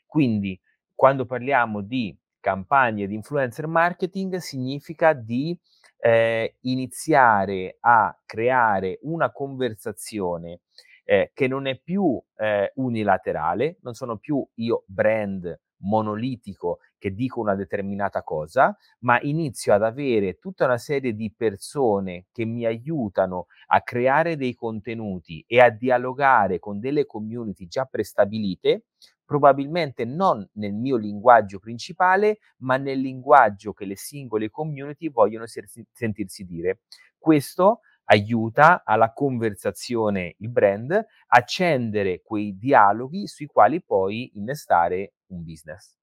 Quindi, 0.06 0.60
quando 0.94 1.26
parliamo 1.26 1.82
di 1.82 2.16
campagne 2.40 3.08
di 3.08 3.16
influencer 3.16 3.68
marketing, 3.68 4.38
significa 4.38 5.14
di 5.14 5.58
eh, 5.98 6.56
iniziare 6.62 7.78
a 7.80 8.18
creare 8.26 9.00
una 9.04 9.32
conversazione 9.32 10.62
eh, 11.04 11.32
che 11.34 11.48
non 11.48 11.68
è 11.68 11.80
più 11.80 12.22
eh, 12.38 12.72
unilaterale, 12.76 13.78
non 13.82 13.94
sono 13.94 14.18
più 14.18 14.46
io 14.56 14.84
brand 14.88 15.60
monolitico 15.78 16.80
che 16.98 17.14
dico 17.14 17.40
una 17.40 17.54
determinata 17.56 18.24
cosa, 18.24 18.76
ma 19.00 19.20
inizio 19.22 19.74
ad 19.74 19.84
avere 19.84 20.40
tutta 20.40 20.66
una 20.66 20.78
serie 20.78 21.14
di 21.14 21.32
persone 21.36 22.26
che 22.32 22.46
mi 22.46 22.66
aiutano 22.66 23.48
a 23.68 23.82
creare 23.82 24.38
dei 24.38 24.56
contenuti 24.56 25.44
e 25.48 25.60
a 25.60 25.70
dialogare 25.70 26.58
con 26.60 26.80
delle 26.80 27.06
community 27.06 27.68
già 27.68 27.86
prestabilite, 27.86 28.86
probabilmente 29.26 30.06
non 30.06 30.48
nel 30.54 30.74
mio 30.74 30.96
linguaggio 30.96 31.60
principale, 31.60 32.40
ma 32.58 32.78
nel 32.78 33.00
linguaggio 33.00 33.74
che 33.74 33.86
le 33.86 33.98
singole 33.98 34.50
community 34.50 35.10
vogliono 35.10 35.46
sentirsi 35.92 36.46
dire. 36.46 36.82
Questo 37.18 37.82
aiuta 38.06 38.84
alla 38.84 39.12
conversazione 39.14 40.36
il 40.40 40.50
brand, 40.50 41.06
accendere 41.28 42.22
quei 42.22 42.58
dialoghi 42.58 43.28
sui 43.28 43.48
quali 43.48 43.82
poi 43.82 44.32
innestare 44.36 45.14
un 45.28 45.44
business. 45.44 45.98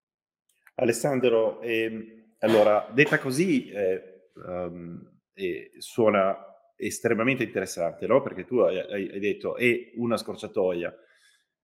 Alessandro, 0.74 1.60
eh, 1.60 2.34
allora, 2.40 2.88
detta 2.92 3.18
così 3.18 3.68
eh, 3.70 4.30
um, 4.34 5.00
eh, 5.34 5.70
suona 5.78 6.36
estremamente 6.76 7.44
interessante, 7.44 8.06
no? 8.06 8.20
Perché 8.22 8.44
tu 8.44 8.58
hai, 8.58 8.78
hai 8.78 9.20
detto 9.20 9.56
è 9.56 9.92
una 9.96 10.16
scorciatoia. 10.16 10.92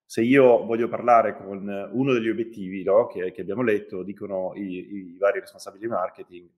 Se 0.09 0.23
io 0.23 0.65
voglio 0.65 0.89
parlare 0.89 1.37
con 1.37 1.69
uno 1.93 2.13
degli 2.15 2.31
obiettivi 2.31 2.83
no? 2.83 3.09
che, 3.09 3.31
che, 3.31 3.43
abbiamo 3.43 3.61
letto, 3.61 4.03
dicono 4.03 4.53
i, 4.55 5.13
i 5.13 5.17
vari 5.19 5.41
responsabili 5.41 5.83
di 5.83 5.91
marketing, 5.91 6.49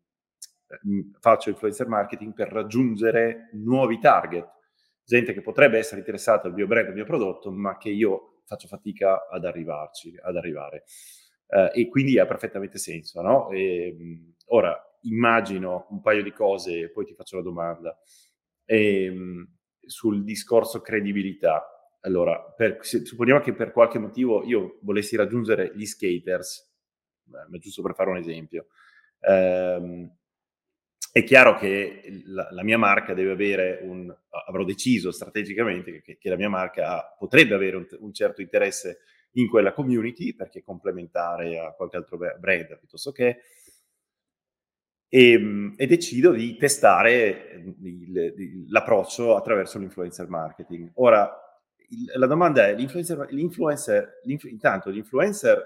eh, 0.69 1.11
faccio 1.19 1.51
influencer 1.51 1.89
marketing 1.89 2.33
per 2.33 2.47
raggiungere 2.53 3.51
nuovi 3.55 3.99
target, 3.99 4.49
gente 5.05 5.33
che 5.33 5.41
potrebbe 5.41 5.79
essere 5.79 5.99
interessata 5.99 6.47
al 6.47 6.55
mio 6.55 6.69
brand, 6.69 6.87
al 6.87 6.95
mio 6.95 7.05
prodotto, 7.05 7.51
ma 7.51 7.77
che 7.77 7.91
io 7.91 8.43
faccio 8.45 8.69
fatica 8.69 9.27
ad 9.29 9.45
arrivarci, 9.45 10.17
ad 10.23 10.37
arrivare. 10.37 10.85
Uh, 11.49 11.77
e 11.77 11.89
quindi 11.89 12.21
ha 12.21 12.27
perfettamente 12.27 12.79
senso, 12.79 13.21
no? 13.21 13.51
E, 13.51 13.89
ehm, 13.89 14.35
ora, 14.51 14.81
immagino 15.03 15.89
un 15.91 16.01
paio 16.01 16.23
di 16.23 16.31
cose 16.31 16.89
poi 16.91 17.05
ti 17.05 17.15
faccio 17.15 17.35
la 17.35 17.43
domanda. 17.43 17.99
E, 18.65 19.05
ehm, 19.07 19.49
sul 19.81 20.23
discorso 20.23 20.81
credibilità. 20.81 21.65
Allora, 22.01 22.41
per, 22.41 22.79
supponiamo 22.81 23.41
che 23.41 23.53
per 23.53 23.73
qualche 23.73 23.99
motivo 23.99 24.43
io 24.45 24.79
volessi 24.83 25.17
raggiungere 25.17 25.73
gli 25.75 25.85
skaters, 25.85 26.69
ma 27.25 27.59
giusto 27.59 27.83
per 27.83 27.95
fare 27.95 28.11
un 28.11 28.17
esempio, 28.17 28.69
ehm, 29.21 30.11
è 31.13 31.25
chiaro 31.25 31.57
che 31.57 32.23
la, 32.27 32.49
la, 32.53 32.63
mia 32.63 32.79
marca 32.79 33.15
deve 33.15 33.33
avere 33.33 33.81
un, 33.83 34.15
avrò 34.47 34.65
deciso 34.65 35.11
strategicamente 35.11 36.01
che, 36.03 36.19
che 36.19 36.29
la 36.29 36.37
mia 36.37 36.49
marca 36.49 37.15
potrebbe 37.19 37.55
avere 37.55 37.77
un, 37.77 37.87
un, 37.99 38.13
certo 38.13 38.41
interesse 38.41 39.01
in 39.33 39.49
quella 39.49 39.73
community 39.73 40.35
perché 40.35 40.61
è 40.61 40.63
complementare 40.63 41.59
a 41.59 41.73
qualche 41.73 41.97
altro 41.97 42.17
brand 42.17 42.79
piuttosto 42.79 43.11
che 43.11 43.41
e, 45.09 45.33
ehm, 45.33 45.75
e 45.77 45.87
decido 45.87 46.31
di 46.31 46.57
testare 46.57 47.61
il, 47.83 48.17
il, 48.17 48.65
l'approccio 48.69 49.37
attraverso 49.37 49.79
l'influencer 49.79 50.29
marketing. 50.29 50.93
Ora, 50.95 51.50
il, 51.91 52.13
la 52.15 52.27
domanda 52.27 52.67
è, 52.67 52.75
l'influencer, 52.75 53.27
l'influencer 53.31 54.21
l'inf, 54.25 54.45
intanto 54.45 54.91
l'influencer, 54.91 55.59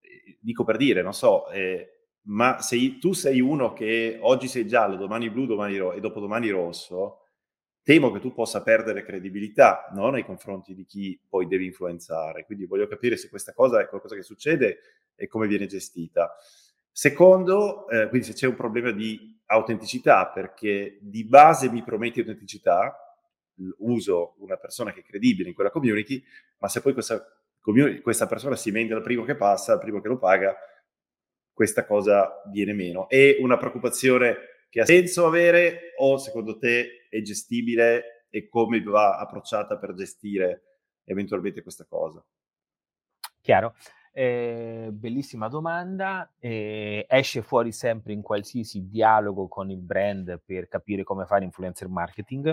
eh, 0.00 0.38
dico 0.40 0.64
per 0.64 0.76
dire, 0.76 1.02
non 1.02 1.14
so, 1.14 1.48
eh, 1.50 1.98
ma 2.28 2.60
se 2.60 2.98
tu 2.98 3.12
sei 3.12 3.40
uno 3.40 3.72
che 3.72 4.18
oggi 4.20 4.48
sei 4.48 4.66
giallo, 4.66 4.96
domani 4.96 5.30
blu, 5.30 5.46
domani 5.46 5.76
ro- 5.78 5.92
e 5.92 6.00
dopodomani 6.00 6.50
rosso, 6.50 7.22
temo 7.82 8.10
che 8.12 8.20
tu 8.20 8.34
possa 8.34 8.62
perdere 8.62 9.02
credibilità 9.02 9.88
no? 9.94 10.10
nei 10.10 10.24
confronti 10.24 10.74
di 10.74 10.84
chi 10.84 11.18
poi 11.26 11.46
devi 11.46 11.64
influenzare. 11.64 12.44
Quindi 12.44 12.66
voglio 12.66 12.86
capire 12.86 13.16
se 13.16 13.30
questa 13.30 13.54
cosa 13.54 13.80
è 13.80 13.88
qualcosa 13.88 14.14
che 14.14 14.22
succede 14.22 14.80
e 15.14 15.26
come 15.26 15.46
viene 15.46 15.66
gestita. 15.66 16.34
Secondo, 16.92 17.88
eh, 17.88 18.08
quindi 18.08 18.26
se 18.26 18.34
c'è 18.34 18.46
un 18.46 18.56
problema 18.56 18.90
di 18.90 19.40
autenticità, 19.46 20.26
perché 20.28 20.98
di 21.00 21.24
base 21.24 21.70
mi 21.70 21.82
prometti 21.82 22.20
autenticità, 22.20 23.07
uso 23.78 24.34
una 24.38 24.56
persona 24.56 24.92
che 24.92 25.00
è 25.00 25.04
credibile 25.04 25.48
in 25.48 25.54
quella 25.54 25.70
community, 25.70 26.22
ma 26.58 26.68
se 26.68 26.80
poi 26.80 26.92
questa, 26.92 27.24
questa 28.02 28.26
persona 28.26 28.56
si 28.56 28.70
vende 28.70 28.94
al 28.94 29.02
primo 29.02 29.24
che 29.24 29.36
passa, 29.36 29.72
al 29.72 29.80
primo 29.80 30.00
che 30.00 30.08
lo 30.08 30.18
paga, 30.18 30.56
questa 31.52 31.84
cosa 31.84 32.42
viene 32.50 32.72
meno. 32.72 33.08
È 33.08 33.36
una 33.40 33.56
preoccupazione 33.56 34.36
che 34.70 34.80
ha 34.80 34.84
senso 34.84 35.26
avere 35.26 35.92
o 35.96 36.18
secondo 36.18 36.58
te 36.58 37.06
è 37.08 37.20
gestibile 37.22 38.26
e 38.30 38.48
come 38.48 38.82
va 38.82 39.18
approcciata 39.18 39.78
per 39.78 39.94
gestire 39.94 40.62
eventualmente 41.04 41.62
questa 41.62 41.84
cosa? 41.84 42.24
Chiaro. 43.40 43.74
Eh, 44.20 44.88
bellissima 44.90 45.46
domanda. 45.46 46.28
Eh, 46.40 47.06
esce 47.08 47.40
fuori 47.40 47.70
sempre 47.70 48.12
in 48.12 48.20
qualsiasi 48.20 48.88
dialogo 48.88 49.46
con 49.46 49.70
il 49.70 49.80
brand 49.80 50.42
per 50.44 50.66
capire 50.66 51.04
come 51.04 51.24
fare 51.24 51.44
influencer 51.44 51.86
marketing 51.86 52.52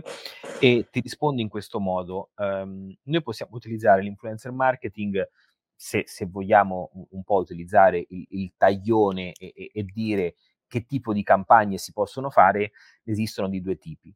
e 0.59 0.87
ti 0.91 0.99
rispondo 0.99 1.41
in 1.41 1.49
questo 1.49 1.79
modo. 1.79 2.29
Um, 2.35 2.95
noi 3.05 3.23
possiamo 3.23 3.55
utilizzare 3.55 4.03
l'influencer 4.03 4.51
marketing 4.51 5.27
se, 5.73 6.03
se 6.05 6.27
vogliamo 6.27 7.07
un, 7.09 7.23
po' 7.23 7.37
utilizzare 7.37 8.05
il, 8.09 8.27
il 8.29 8.53
taglione 8.55 9.31
e, 9.31 9.51
e, 9.55 9.71
e, 9.73 9.83
dire 9.91 10.35
che 10.67 10.85
tipo 10.85 11.13
di 11.13 11.23
campagne 11.23 11.79
si 11.79 11.93
possono 11.93 12.29
fare, 12.29 12.73
esistono 13.05 13.49
di 13.49 13.59
due 13.59 13.79
tipi. 13.79 14.13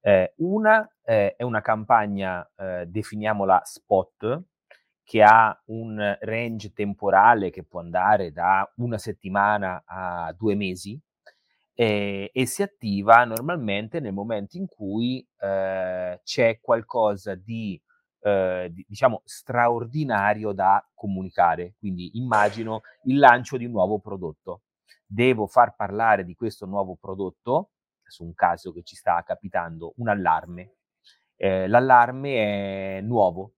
Eh, 0.00 0.32
una 0.36 0.90
è 1.02 1.36
una 1.40 1.60
campagna, 1.60 2.50
eh, 2.56 2.86
definiamola 2.86 3.60
spot, 3.62 4.42
che 5.08 5.22
ha 5.22 5.58
un 5.68 6.18
range 6.20 6.74
temporale 6.74 7.48
che 7.48 7.64
può 7.64 7.80
andare 7.80 8.30
da 8.30 8.70
una 8.76 8.98
settimana 8.98 9.82
a 9.86 10.34
due 10.36 10.54
mesi 10.54 11.00
eh, 11.72 12.30
e 12.30 12.44
si 12.44 12.62
attiva 12.62 13.24
normalmente 13.24 14.00
nel 14.00 14.12
momento 14.12 14.58
in 14.58 14.66
cui 14.66 15.26
eh, 15.38 16.20
c'è 16.22 16.60
qualcosa 16.60 17.34
di 17.34 17.80
eh, 18.20 18.70
diciamo 18.86 19.22
straordinario 19.24 20.52
da 20.52 20.86
comunicare. 20.92 21.76
Quindi 21.78 22.18
immagino 22.18 22.82
il 23.04 23.18
lancio 23.18 23.56
di 23.56 23.64
un 23.64 23.70
nuovo 23.70 24.00
prodotto. 24.00 24.64
Devo 25.06 25.46
far 25.46 25.74
parlare 25.74 26.22
di 26.26 26.34
questo 26.34 26.66
nuovo 26.66 26.98
prodotto, 27.00 27.70
su 28.04 28.24
un 28.24 28.34
caso 28.34 28.72
che 28.72 28.82
ci 28.82 28.94
sta 28.94 29.22
capitando, 29.22 29.94
un 29.96 30.08
allarme. 30.08 30.74
Eh, 31.34 31.66
l'allarme 31.66 32.98
è 32.98 33.00
nuovo. 33.00 33.54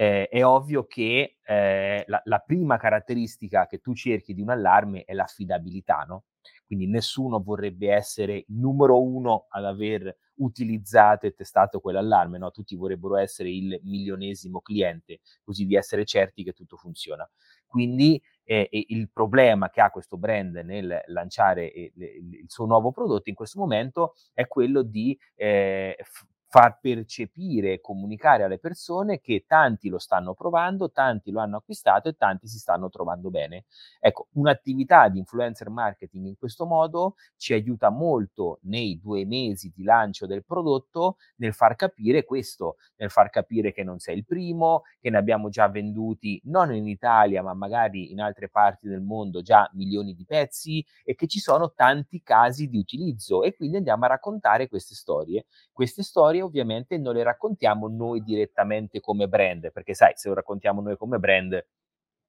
Eh, 0.00 0.28
è 0.28 0.44
ovvio 0.44 0.86
che 0.86 1.38
eh, 1.44 2.04
la, 2.06 2.20
la, 2.24 2.38
prima 2.38 2.76
caratteristica 2.76 3.66
che 3.66 3.78
tu 3.80 3.94
cerchi 3.94 4.32
di 4.32 4.40
un 4.40 4.50
allarme 4.50 5.02
è 5.02 5.12
l'affidabilità, 5.12 6.04
no? 6.06 6.26
Quindi 6.66 6.86
nessuno 6.86 7.42
vorrebbe 7.42 7.90
essere 7.90 8.36
il 8.36 8.44
numero 8.46 9.02
uno 9.02 9.46
ad 9.48 9.64
aver 9.64 10.16
utilizzato 10.36 11.26
e 11.26 11.34
testato 11.34 11.80
quell'allarme, 11.80 12.38
no? 12.38 12.50
tutti 12.50 12.76
vorrebbero 12.76 13.16
essere 13.16 13.50
il 13.50 13.80
milionesimo 13.82 14.60
cliente, 14.60 15.20
così 15.42 15.66
di 15.66 15.74
essere 15.74 16.04
certi 16.04 16.44
che 16.44 16.52
tutto 16.52 16.76
funziona. 16.76 17.28
Quindi 17.66 18.22
eh, 18.44 18.68
il 18.70 19.10
problema 19.10 19.68
che 19.70 19.80
ha 19.80 19.90
questo 19.90 20.16
brand 20.16 20.56
nel 20.56 21.02
lanciare 21.06 21.72
eh, 21.72 21.92
il 21.96 22.46
suo 22.48 22.66
nuovo 22.66 22.92
prodotto 22.92 23.28
in 23.28 23.34
questo 23.34 23.58
momento 23.58 24.14
è 24.32 24.46
quello 24.46 24.82
di 24.82 25.18
eh, 25.34 25.96
f- 26.00 26.24
far 26.50 26.78
percepire 26.80 27.74
e 27.74 27.80
comunicare 27.80 28.42
alle 28.42 28.58
persone 28.58 29.20
che 29.20 29.44
tanti 29.46 29.88
lo 29.88 29.98
stanno 29.98 30.32
provando, 30.34 30.90
tanti 30.90 31.30
lo 31.30 31.40
hanno 31.40 31.58
acquistato 31.58 32.08
e 32.08 32.14
tanti 32.16 32.46
si 32.48 32.58
stanno 32.58 32.88
trovando 32.88 33.30
bene. 33.30 33.64
Ecco, 34.00 34.28
un'attività 34.32 35.08
di 35.08 35.18
influencer 35.18 35.68
marketing 35.68 36.26
in 36.26 36.36
questo 36.38 36.64
modo 36.66 37.14
ci 37.36 37.52
aiuta 37.52 37.90
molto 37.90 38.58
nei 38.62 38.98
due 38.98 39.24
mesi 39.26 39.72
di 39.74 39.82
lancio 39.82 40.26
del 40.26 40.44
prodotto 40.44 41.16
nel 41.36 41.52
far 41.52 41.76
capire 41.76 42.24
questo, 42.24 42.76
nel 42.96 43.10
far 43.10 43.28
capire 43.30 43.72
che 43.72 43.82
non 43.84 43.98
sei 43.98 44.16
il 44.16 44.24
primo, 44.24 44.82
che 45.00 45.10
ne 45.10 45.18
abbiamo 45.18 45.48
già 45.50 45.68
venduti 45.68 46.40
non 46.44 46.74
in 46.74 46.86
Italia 46.88 47.42
ma 47.42 47.54
magari 47.54 48.10
in 48.10 48.20
altre 48.20 48.48
parti 48.48 48.88
del 48.88 49.00
mondo 49.02 49.42
già 49.42 49.68
milioni 49.74 50.14
di 50.14 50.24
pezzi 50.24 50.84
e 51.04 51.14
che 51.14 51.26
ci 51.26 51.40
sono 51.40 51.72
tanti 51.74 52.22
casi 52.22 52.68
di 52.68 52.78
utilizzo 52.78 53.42
e 53.42 53.54
quindi 53.54 53.76
andiamo 53.76 54.04
a 54.04 54.08
raccontare 54.08 54.68
queste 54.68 54.94
storie. 54.94 55.46
Queste 55.72 56.02
storie 56.02 56.37
storie 56.38 56.42
ovviamente 56.42 56.96
non 56.98 57.14
le 57.14 57.22
raccontiamo 57.22 57.88
noi 57.88 58.22
direttamente 58.22 59.00
come 59.00 59.28
brand, 59.28 59.72
perché 59.72 59.94
sai, 59.94 60.12
se 60.14 60.28
lo 60.28 60.34
raccontiamo 60.34 60.80
noi 60.80 60.96
come 60.96 61.18
brand 61.18 61.66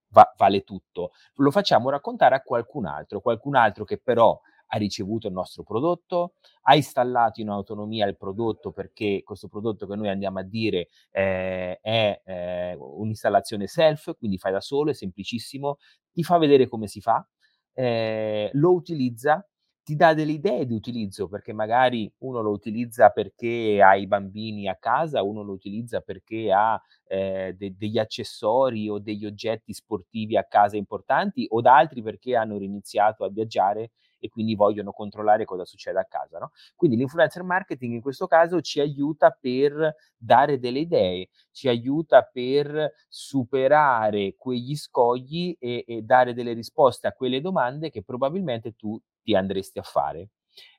va, 0.09 0.33
vale 0.37 0.63
tutto. 0.63 1.11
Lo 1.35 1.51
facciamo 1.51 1.89
raccontare 1.89 2.35
a 2.35 2.41
qualcun 2.41 2.85
altro, 2.85 3.21
qualcun 3.21 3.55
altro 3.55 3.83
che 3.85 3.97
però 3.99 4.39
ha 4.71 4.77
ricevuto 4.77 5.27
il 5.27 5.33
nostro 5.33 5.63
prodotto, 5.63 6.35
ha 6.63 6.75
installato 6.75 7.41
in 7.41 7.49
autonomia 7.49 8.05
il 8.05 8.17
prodotto 8.17 8.71
perché 8.71 9.23
questo 9.23 9.47
prodotto 9.47 9.87
che 9.87 9.95
noi 9.95 10.09
andiamo 10.09 10.39
a 10.39 10.43
dire 10.43 10.89
eh, 11.09 11.79
è 11.81 12.21
eh, 12.23 12.75
un'installazione 12.77 13.65
self, 13.65 14.15
quindi 14.17 14.37
fai 14.37 14.51
da 14.51 14.61
solo, 14.61 14.91
è 14.91 14.93
semplicissimo, 14.93 15.77
ti 16.11 16.23
fa 16.23 16.37
vedere 16.37 16.67
come 16.67 16.85
si 16.85 17.01
fa, 17.01 17.27
eh, 17.73 18.51
lo 18.53 18.73
utilizza 18.73 19.43
ti 19.89 19.95
dà 19.95 20.13
delle 20.13 20.33
idee 20.33 20.67
di 20.67 20.75
utilizzo, 20.75 21.27
perché 21.27 21.51
magari 21.51 22.11
uno 22.19 22.41
lo 22.41 22.51
utilizza 22.51 23.09
perché 23.09 23.81
ha 23.81 23.95
i 23.95 24.05
bambini 24.05 24.67
a 24.67 24.75
casa, 24.75 25.23
uno 25.23 25.41
lo 25.41 25.51
utilizza 25.51 25.99
perché 26.01 26.51
ha 26.51 26.79
eh, 27.07 27.55
de- 27.57 27.73
degli 27.75 27.97
accessori 27.97 28.87
o 28.87 28.99
degli 28.99 29.25
oggetti 29.25 29.73
sportivi 29.73 30.37
a 30.37 30.43
casa 30.43 30.77
importanti, 30.77 31.47
o 31.49 31.59
da 31.61 31.75
altri 31.75 32.03
perché 32.03 32.35
hanno 32.35 32.61
iniziato 32.61 33.23
a 33.23 33.29
viaggiare 33.29 33.89
e 34.19 34.29
quindi 34.29 34.53
vogliono 34.53 34.91
controllare 34.91 35.45
cosa 35.45 35.65
succede 35.65 35.97
a 35.97 36.05
casa. 36.05 36.37
No? 36.37 36.51
Quindi 36.75 36.95
l'influencer 36.95 37.41
marketing 37.41 37.93
in 37.93 38.01
questo 38.01 38.27
caso 38.27 38.61
ci 38.61 38.79
aiuta 38.79 39.31
per 39.31 39.95
dare 40.15 40.59
delle 40.59 40.79
idee, 40.79 41.29
ci 41.51 41.67
aiuta 41.67 42.21
per 42.21 42.93
superare 43.07 44.35
quegli 44.37 44.75
scogli 44.75 45.55
e, 45.59 45.83
e 45.87 46.01
dare 46.03 46.35
delle 46.35 46.53
risposte 46.53 47.07
a 47.07 47.13
quelle 47.13 47.41
domande 47.41 47.89
che 47.89 48.03
probabilmente 48.03 48.73
tu 48.73 49.01
ti 49.21 49.35
andresti 49.35 49.79
a 49.79 49.83
fare. 49.83 50.29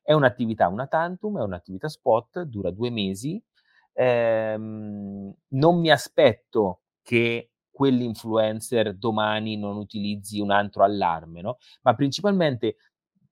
È 0.02 0.12
un'attività 0.12 0.68
una 0.68 0.86
tantum, 0.86 1.38
è 1.38 1.42
un'attività 1.42 1.88
spot, 1.88 2.42
dura 2.42 2.70
due 2.70 2.90
mesi. 2.90 3.42
Ehm, 3.92 5.32
non 5.48 5.80
mi 5.80 5.90
aspetto 5.90 6.82
che 7.02 7.50
quell'influencer 7.70 8.94
domani 8.94 9.56
non 9.56 9.76
utilizzi 9.76 10.40
un 10.40 10.50
altro 10.50 10.84
allarme, 10.84 11.40
no? 11.40 11.58
Ma 11.82 11.94
principalmente 11.94 12.76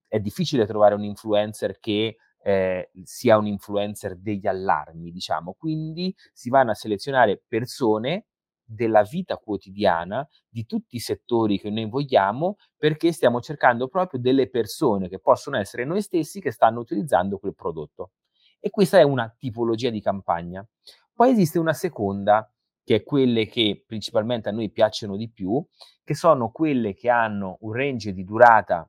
è 0.06 0.18
difficile 0.20 0.66
trovare 0.66 0.94
un 0.94 1.04
influencer 1.04 1.78
che 1.78 2.16
eh, 2.40 2.90
sia 3.02 3.36
un 3.36 3.46
influencer 3.46 4.16
degli 4.16 4.46
allarmi, 4.46 5.10
diciamo. 5.10 5.54
Quindi 5.54 6.14
si 6.32 6.48
vanno 6.50 6.70
a 6.70 6.74
selezionare 6.74 7.42
persone 7.46 8.26
della 8.68 9.02
vita 9.02 9.38
quotidiana 9.38 10.28
di 10.46 10.66
tutti 10.66 10.96
i 10.96 11.00
settori 11.00 11.58
che 11.58 11.70
noi 11.70 11.88
vogliamo 11.88 12.56
perché 12.76 13.12
stiamo 13.12 13.40
cercando 13.40 13.88
proprio 13.88 14.20
delle 14.20 14.50
persone 14.50 15.08
che 15.08 15.18
possono 15.18 15.56
essere 15.56 15.84
noi 15.84 16.02
stessi 16.02 16.40
che 16.40 16.50
stanno 16.50 16.80
utilizzando 16.80 17.38
quel 17.38 17.54
prodotto. 17.54 18.10
E 18.60 18.70
questa 18.70 18.98
è 18.98 19.02
una 19.02 19.34
tipologia 19.38 19.88
di 19.88 20.02
campagna. 20.02 20.66
Poi 21.14 21.30
esiste 21.30 21.58
una 21.58 21.72
seconda, 21.72 22.50
che 22.84 22.96
è 22.96 23.02
quelle 23.02 23.46
che 23.46 23.84
principalmente 23.86 24.48
a 24.48 24.52
noi 24.52 24.70
piacciono 24.70 25.16
di 25.16 25.30
più, 25.30 25.64
che 26.04 26.14
sono 26.14 26.50
quelle 26.50 26.94
che 26.94 27.08
hanno 27.08 27.56
un 27.60 27.72
range 27.72 28.12
di 28.12 28.24
durata 28.24 28.88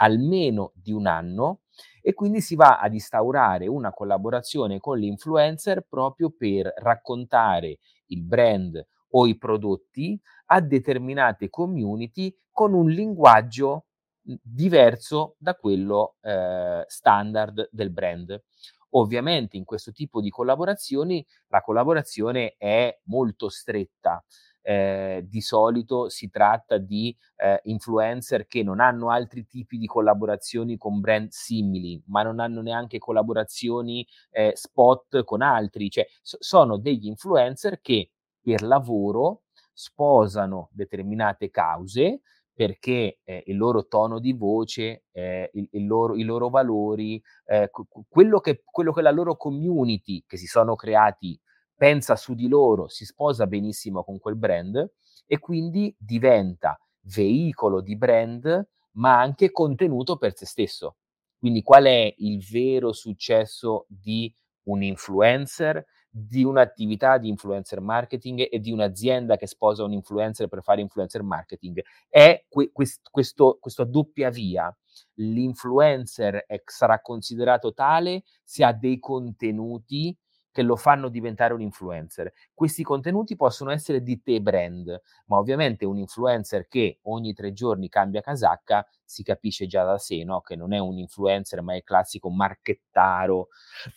almeno 0.00 0.72
di 0.74 0.92
un 0.92 1.06
anno 1.06 1.60
e 2.00 2.14
quindi 2.14 2.40
si 2.40 2.54
va 2.54 2.78
ad 2.78 2.94
instaurare 2.94 3.66
una 3.66 3.92
collaborazione 3.92 4.78
con 4.78 4.98
l'influencer 4.98 5.86
proprio 5.88 6.30
per 6.30 6.72
raccontare 6.76 7.78
il 8.06 8.22
brand 8.22 8.86
o 9.10 9.26
i 9.26 9.36
prodotti 9.36 10.20
a 10.46 10.60
determinate 10.60 11.48
community 11.48 12.34
con 12.50 12.74
un 12.74 12.88
linguaggio 12.88 13.86
mhmm, 14.22 14.36
diverso 14.42 15.36
da 15.38 15.54
quello 15.54 16.16
eh, 16.20 16.84
standard 16.86 17.68
del 17.70 17.90
brand. 17.90 18.42
Ovviamente 18.90 19.56
in 19.56 19.64
questo 19.64 19.92
tipo 19.92 20.20
di 20.20 20.30
collaborazioni 20.30 21.24
la 21.48 21.60
collaborazione 21.60 22.54
è 22.56 22.98
molto 23.04 23.48
stretta. 23.48 24.24
Eh, 24.60 25.24
di 25.26 25.40
solito 25.40 26.10
si 26.10 26.28
tratta 26.28 26.76
di 26.76 27.16
eh, 27.36 27.58
influencer 27.64 28.46
che 28.46 28.62
non 28.62 28.80
hanno 28.80 29.08
altri 29.08 29.46
tipi 29.46 29.78
di 29.78 29.86
collaborazioni 29.86 30.76
con 30.76 31.00
brand 31.00 31.28
simili, 31.30 32.02
ma 32.08 32.22
non 32.22 32.38
hanno 32.38 32.60
neanche 32.60 32.98
collaborazioni 32.98 34.06
eh, 34.30 34.52
spot 34.54 35.24
con 35.24 35.40
altri, 35.40 35.88
cioè 35.88 36.06
so- 36.20 36.36
sono 36.40 36.76
degli 36.76 37.06
influencer 37.06 37.80
che 37.80 38.10
per 38.48 38.62
lavoro 38.62 39.42
sposano 39.74 40.70
determinate 40.72 41.50
cause 41.50 42.22
perché 42.54 43.18
eh, 43.24 43.42
il 43.46 43.58
loro 43.58 43.86
tono 43.86 44.18
di 44.18 44.32
voce, 44.32 45.04
eh, 45.12 45.50
il, 45.52 45.68
il 45.72 45.86
loro, 45.86 46.16
i 46.16 46.22
loro 46.22 46.48
valori, 46.48 47.22
eh, 47.44 47.70
quello, 48.08 48.40
che, 48.40 48.62
quello 48.64 48.92
che 48.92 49.02
la 49.02 49.10
loro 49.10 49.36
community 49.36 50.24
che 50.26 50.38
si 50.38 50.46
sono 50.46 50.74
creati 50.74 51.38
pensa 51.76 52.16
su 52.16 52.34
di 52.34 52.48
loro, 52.48 52.88
si 52.88 53.04
sposa 53.04 53.46
benissimo 53.46 54.02
con 54.02 54.18
quel 54.18 54.36
brand 54.36 54.92
e 55.26 55.38
quindi 55.38 55.94
diventa 55.98 56.80
veicolo 57.02 57.82
di 57.82 57.96
brand 57.96 58.68
ma 58.92 59.20
anche 59.20 59.52
contenuto 59.52 60.16
per 60.16 60.34
se 60.34 60.46
stesso. 60.46 60.96
Quindi 61.38 61.62
qual 61.62 61.84
è 61.84 62.12
il 62.16 62.42
vero 62.50 62.92
successo 62.92 63.84
di 63.88 64.34
un 64.64 64.82
influencer? 64.82 65.84
Di 66.10 66.44
un'attività 66.44 67.18
di 67.18 67.28
influencer 67.28 67.80
marketing 67.80 68.48
e 68.50 68.58
di 68.60 68.72
un'azienda 68.72 69.36
che 69.36 69.46
sposa 69.46 69.84
un 69.84 69.92
influencer 69.92 70.48
per 70.48 70.62
fare 70.62 70.80
influencer 70.80 71.22
marketing. 71.22 71.82
È 72.08 72.44
que- 72.48 72.70
quest- 72.72 73.08
questo, 73.10 73.58
questa 73.60 73.84
doppia 73.84 74.30
via. 74.30 74.74
L'influencer 75.14 76.44
è, 76.46 76.62
sarà 76.64 77.00
considerato 77.00 77.72
tale 77.72 78.22
se 78.42 78.64
ha 78.64 78.72
dei 78.72 78.98
contenuti 78.98 80.16
che 80.50 80.62
lo 80.62 80.76
fanno 80.76 81.08
diventare 81.08 81.54
un 81.54 81.60
influencer. 81.60 82.32
Questi 82.54 82.82
contenuti 82.82 83.36
possono 83.36 83.70
essere 83.70 84.02
di 84.02 84.22
te 84.22 84.40
brand, 84.40 85.00
ma 85.26 85.38
ovviamente 85.38 85.84
un 85.84 85.98
influencer 85.98 86.66
che 86.68 86.98
ogni 87.02 87.32
tre 87.34 87.52
giorni 87.52 87.88
cambia 87.88 88.20
casacca 88.20 88.86
si 89.04 89.22
capisce 89.22 89.66
già 89.66 89.84
da 89.84 89.98
sé 89.98 90.24
no? 90.24 90.40
che 90.40 90.56
non 90.56 90.72
è 90.72 90.78
un 90.78 90.98
influencer, 90.98 91.62
ma 91.62 91.74
è 91.74 91.76
il 91.76 91.84
classico 91.84 92.30
marchettaro 92.30 93.48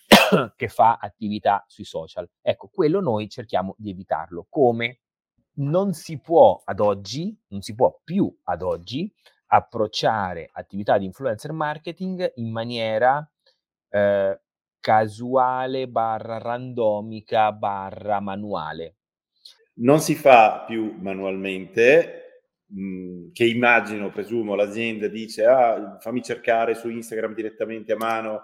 che 0.55 0.67
fa 0.67 0.97
attività 0.99 1.63
sui 1.67 1.85
social. 1.85 2.29
Ecco, 2.41 2.69
quello 2.73 3.01
noi 3.01 3.29
cerchiamo 3.29 3.75
di 3.77 3.89
evitarlo. 3.89 4.45
Come? 4.49 4.99
Non 5.53 5.93
si 5.93 6.19
può 6.19 6.61
ad 6.63 6.79
oggi, 6.79 7.37
non 7.47 7.61
si 7.61 7.75
può 7.75 7.99
più 8.03 8.33
ad 8.43 8.61
oggi 8.61 9.13
approcciare 9.53 10.49
attività 10.53 10.97
di 10.97 11.05
influencer 11.05 11.51
marketing 11.51 12.31
in 12.35 12.51
maniera 12.51 13.29
eh, 13.89 14.41
casuale 14.81 15.87
barra 15.87 16.39
randomica 16.39 17.53
barra 17.53 18.19
manuale. 18.19 18.95
Non 19.75 20.01
si 20.01 20.15
fa 20.15 20.65
più 20.67 20.97
manualmente, 20.99 22.43
mhmm, 22.65 23.31
che 23.31 23.45
immagino, 23.45 24.11
presumo, 24.11 24.55
l'azienda 24.55 25.07
dice 25.07 25.45
ah, 25.45 25.97
fammi 25.99 26.21
cercare 26.21 26.75
su 26.75 26.89
Instagram 26.89 27.33
direttamente 27.33 27.93
a 27.93 27.97
mano 27.97 28.41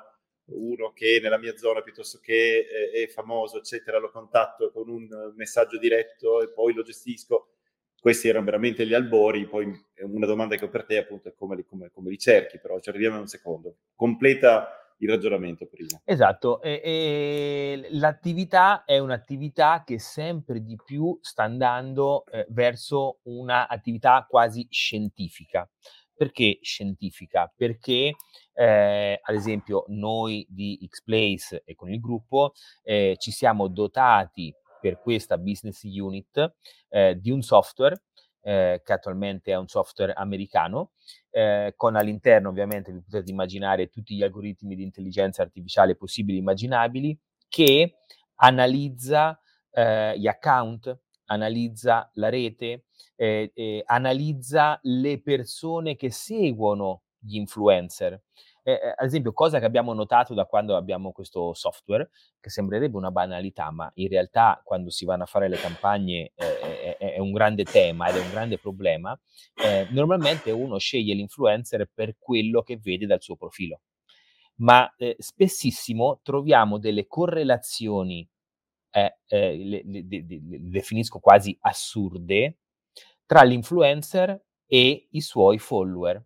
uno 0.50 0.94
che 0.94 1.20
nella 1.22 1.38
mia 1.38 1.58
zona 1.58 1.82
piuttosto 1.82 2.20
che 2.22 2.66
è, 2.94 3.04
è 3.04 3.08
famoso, 3.08 3.58
eccetera, 3.58 4.00
lo 4.00 4.10
contatto 4.12 4.72
con 4.72 4.88
un 4.90 5.34
messaggio 5.36 5.78
diretto 5.78 6.42
e 6.42 6.50
poi 6.52 6.74
lo 6.74 6.84
gestisco. 6.84 7.50
Questi 8.00 8.30
erano 8.30 8.46
veramente 8.46 8.86
gli 8.86 8.94
albori, 8.94 9.48
poi 9.48 9.70
una 10.02 10.26
domanda 10.26 10.56
che 10.56 10.66
ho 10.66 10.70
per 10.70 10.86
te 10.86 10.98
appunto 10.98 11.28
è 11.28 11.34
come 11.34 11.66
come, 11.66 11.90
come 11.92 12.10
li 12.10 12.18
cerchi, 12.18 12.60
però 12.60 12.80
ci 12.80 12.90
arriviamo 12.90 13.16
in 13.16 13.22
un 13.22 13.28
secondo. 13.28 13.78
Completa 13.96 14.87
il 15.00 15.10
ragionamento 15.10 15.68
prima. 15.68 16.02
Esatto, 16.04 16.62
e, 16.62 16.82
e 16.84 17.88
l'attività 17.92 18.84
è 18.86 18.98
un'attività 18.98 19.84
che 19.86 20.00
sempre 20.00 20.64
di 20.64 20.78
più 20.84 21.18
sta 21.22 21.44
andando 21.44 22.26
eh, 22.26 22.46
verso 22.50 23.20
un'attività 23.24 24.26
quasi 24.30 24.68
scientifica. 24.70 25.70
Perché 26.16 26.58
scientifica? 26.62 27.52
Perché 27.56 28.16
eh, 28.54 29.20
ad 29.22 29.36
esempio 29.36 29.86
noi 29.90 30.48
di 30.50 30.80
Xplace 30.90 31.62
e 31.64 31.76
con 31.76 31.92
il 31.92 32.00
gruppo 32.00 32.54
eh, 32.82 33.16
ci 33.20 33.30
siamo 33.30 33.68
dotati 33.68 34.52
per 34.82 35.00
questa 35.00 35.38
business 35.38 35.84
unit 35.84 36.56
eh, 36.90 37.16
di 37.20 37.30
un 37.30 37.42
software 37.44 38.02
eh, 38.48 38.82
che 38.82 38.94
attualmente 38.94 39.52
è 39.52 39.58
un 39.58 39.68
software 39.68 40.14
americano, 40.14 40.92
eh, 41.32 41.74
con 41.76 41.98
all'interno 41.98 42.48
ovviamente 42.48 42.94
vi 42.94 43.02
potete 43.02 43.30
immaginare 43.30 43.90
tutti 43.90 44.16
gli 44.16 44.24
algoritmi 44.24 44.74
di 44.74 44.84
intelligenza 44.84 45.42
artificiale 45.42 45.98
possibili 45.98 46.38
e 46.38 46.42
immaginabili 46.42 47.20
che 47.50 47.98
analizza 48.36 49.38
eh, 49.72 50.18
gli 50.18 50.28
account, 50.28 50.98
analizza 51.26 52.10
la 52.14 52.30
rete, 52.30 52.86
eh, 53.18 53.84
analizza 53.86 54.80
le 54.84 55.22
persone 55.22 55.98
che 55.98 56.10
seguono 56.10 57.02
gli 57.20 57.36
influencer. 57.36 58.22
Eh, 58.68 58.74
eh, 58.74 58.94
ad 58.98 59.06
esempio, 59.06 59.32
cosa 59.32 59.60
che 59.60 59.66
abbiamo 59.66 59.94
notato 59.94 60.34
da 60.34 60.44
quando 60.44 60.76
abbiamo 60.76 61.14
questo 61.14 61.54
software, 61.54 62.10
che 62.38 62.50
sembrerebbe 62.50 62.98
una 62.98 63.12
banalità, 63.12 63.72
ma 63.72 63.90
in 63.94 64.10
realtà 64.10 64.60
quando 64.62 64.90
si 64.90 65.06
vanno 65.06 65.24
a 65.24 65.26
fare 65.26 65.48
le 65.48 65.56
campagne 65.56 66.34
eh, 66.36 66.98
è, 66.98 67.14
è, 67.14 67.20
un 67.20 67.32
grande 67.32 67.64
tema 67.64 68.10
ed 68.10 68.18
è 68.18 68.20
un 68.20 68.30
grande 68.30 68.58
problema, 68.58 69.18
eh, 69.56 69.88
normalmente 69.92 70.52
uno 70.52 70.80
sceglie 70.80 71.14
l'influencer 71.14 71.90
per 71.94 72.18
quello 72.20 72.62
che 72.62 72.78
vede 72.78 73.06
dal 73.06 73.22
suo 73.22 73.38
profilo. 73.38 73.80
Ma 74.56 74.94
eh, 74.98 75.16
spessissimo 75.18 76.20
troviamo 76.22 76.78
delle 76.78 77.08
correlazioni 77.08 78.28
eh, 78.90 79.20
eh, 79.28 79.56
le, 79.56 79.82
le, 79.86 80.06
le, 80.10 80.26
le, 80.28 80.60
definisco 80.60 81.20
quasi 81.20 81.58
assurde, 81.62 82.58
tra 83.26 83.44
l'influencer 83.44 84.44
e 84.66 85.08
i 85.10 85.22
suoi 85.22 85.58
follower. 85.58 86.22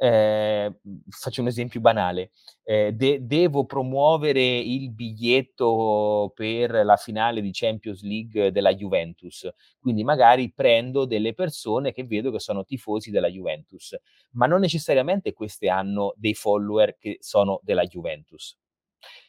Eh, 0.00 0.72
faccio 1.08 1.40
un 1.40 1.48
esempio 1.48 1.80
banale, 1.80 2.30
eh, 2.62 2.92
de- 2.92 3.18
devo 3.26 3.64
promuovere 3.66 4.40
il 4.58 4.92
biglietto 4.92 6.30
per 6.36 6.70
la 6.84 6.94
finale 6.96 7.40
di 7.40 7.50
Champions 7.52 8.02
League 8.02 8.52
della 8.52 8.72
Juventus, 8.72 9.48
quindi 9.80 10.04
magari 10.04 10.52
prendo 10.52 11.04
delle 11.04 11.34
persone 11.34 11.90
che 11.92 12.04
vedo 12.04 12.30
che 12.30 12.38
sono 12.38 12.64
tifosi 12.64 13.10
della 13.10 13.28
Juventus, 13.28 13.96
ma 14.34 14.46
non 14.46 14.60
necessariamente 14.60 15.32
queste 15.32 15.68
hanno 15.68 16.12
dei 16.16 16.34
follower 16.34 16.96
che 16.96 17.16
sono 17.20 17.58
della 17.64 17.82
Juventus. 17.84 18.56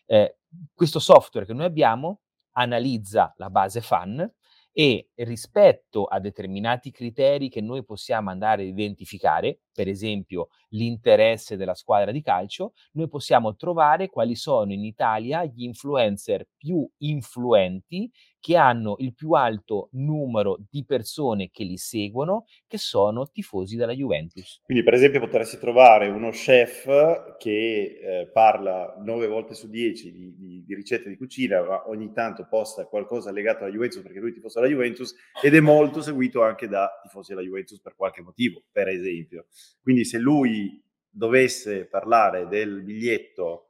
Eh, 0.05 0.37
questo 0.73 0.99
software 0.99 1.45
che 1.45 1.53
noi 1.53 1.65
abbiamo 1.65 2.21
analizza 2.53 3.33
la 3.37 3.49
base 3.49 3.81
fan 3.81 4.29
e 4.71 5.09
rispetto 5.15 6.05
a 6.05 6.19
determinati 6.19 6.91
criteri 6.91 7.49
che 7.49 7.61
noi 7.61 7.83
possiamo 7.83 8.29
andare 8.29 8.61
ad 8.63 8.67
identificare, 8.69 9.61
per 9.79 9.87
esempio 9.87 10.49
l'interesse 10.71 11.55
della 11.55 11.73
squadra 11.73 12.11
di 12.11 12.21
calcio, 12.21 12.73
noi 12.95 13.07
possiamo 13.07 13.55
trovare 13.55 14.09
quali 14.09 14.35
sono 14.35 14.73
in 14.73 14.83
Italia 14.83 15.45
gli 15.45 15.63
influencer 15.63 16.49
più 16.57 16.85
influenti 16.97 18.11
che 18.41 18.55
hanno 18.55 18.95
il 18.99 19.13
più 19.13 19.31
alto 19.31 19.89
numero 19.93 20.57
di 20.69 20.85
persone 20.85 21.49
che 21.51 21.63
li 21.63 21.77
seguono, 21.77 22.45
che 22.67 22.77
sono 22.77 23.27
tifosi 23.27 23.75
della 23.75 23.93
Juventus. 23.93 24.61
Quindi, 24.63 24.83
per 24.83 24.93
esempio, 24.93 25.19
potresti 25.19 25.57
trovare 25.57 26.07
uno 26.07 26.29
chef 26.29 27.37
che 27.37 27.99
eh, 28.01 28.29
parla 28.31 28.95
nove 29.03 29.27
volte 29.27 29.53
su 29.53 29.69
dieci 29.69 30.11
di, 30.11 30.35
di, 30.35 30.63
di, 30.65 30.75
ricette 30.75 31.09
di 31.09 31.17
cucina, 31.17 31.61
ma 31.63 31.89
ogni 31.89 32.11
tanto 32.13 32.47
posta 32.49 32.85
qualcosa 32.85 33.31
legato 33.31 33.63
alla 33.63 33.73
Juventus 33.73 34.01
perché 34.01 34.19
lui 34.19 34.31
è 34.31 34.33
tifoso 34.33 34.59
della 34.59 34.71
Juventus 34.71 35.13
ed 35.41 35.53
è 35.53 35.59
molto 35.59 36.01
seguito 36.01 36.41
anche 36.43 36.67
da 36.67 36.89
tifosi 37.01 37.33
della 37.33 37.45
Juventus 37.45 37.81
per 37.81 37.95
qualche 37.95 38.21
motivo, 38.21 38.63
per 38.71 38.87
esempio. 38.87 39.47
Quindi, 39.81 40.05
se 40.05 40.17
lui 40.17 40.83
dovesse 41.09 41.85
parlare 41.85 42.47
del 42.47 42.81
biglietto 42.83 43.65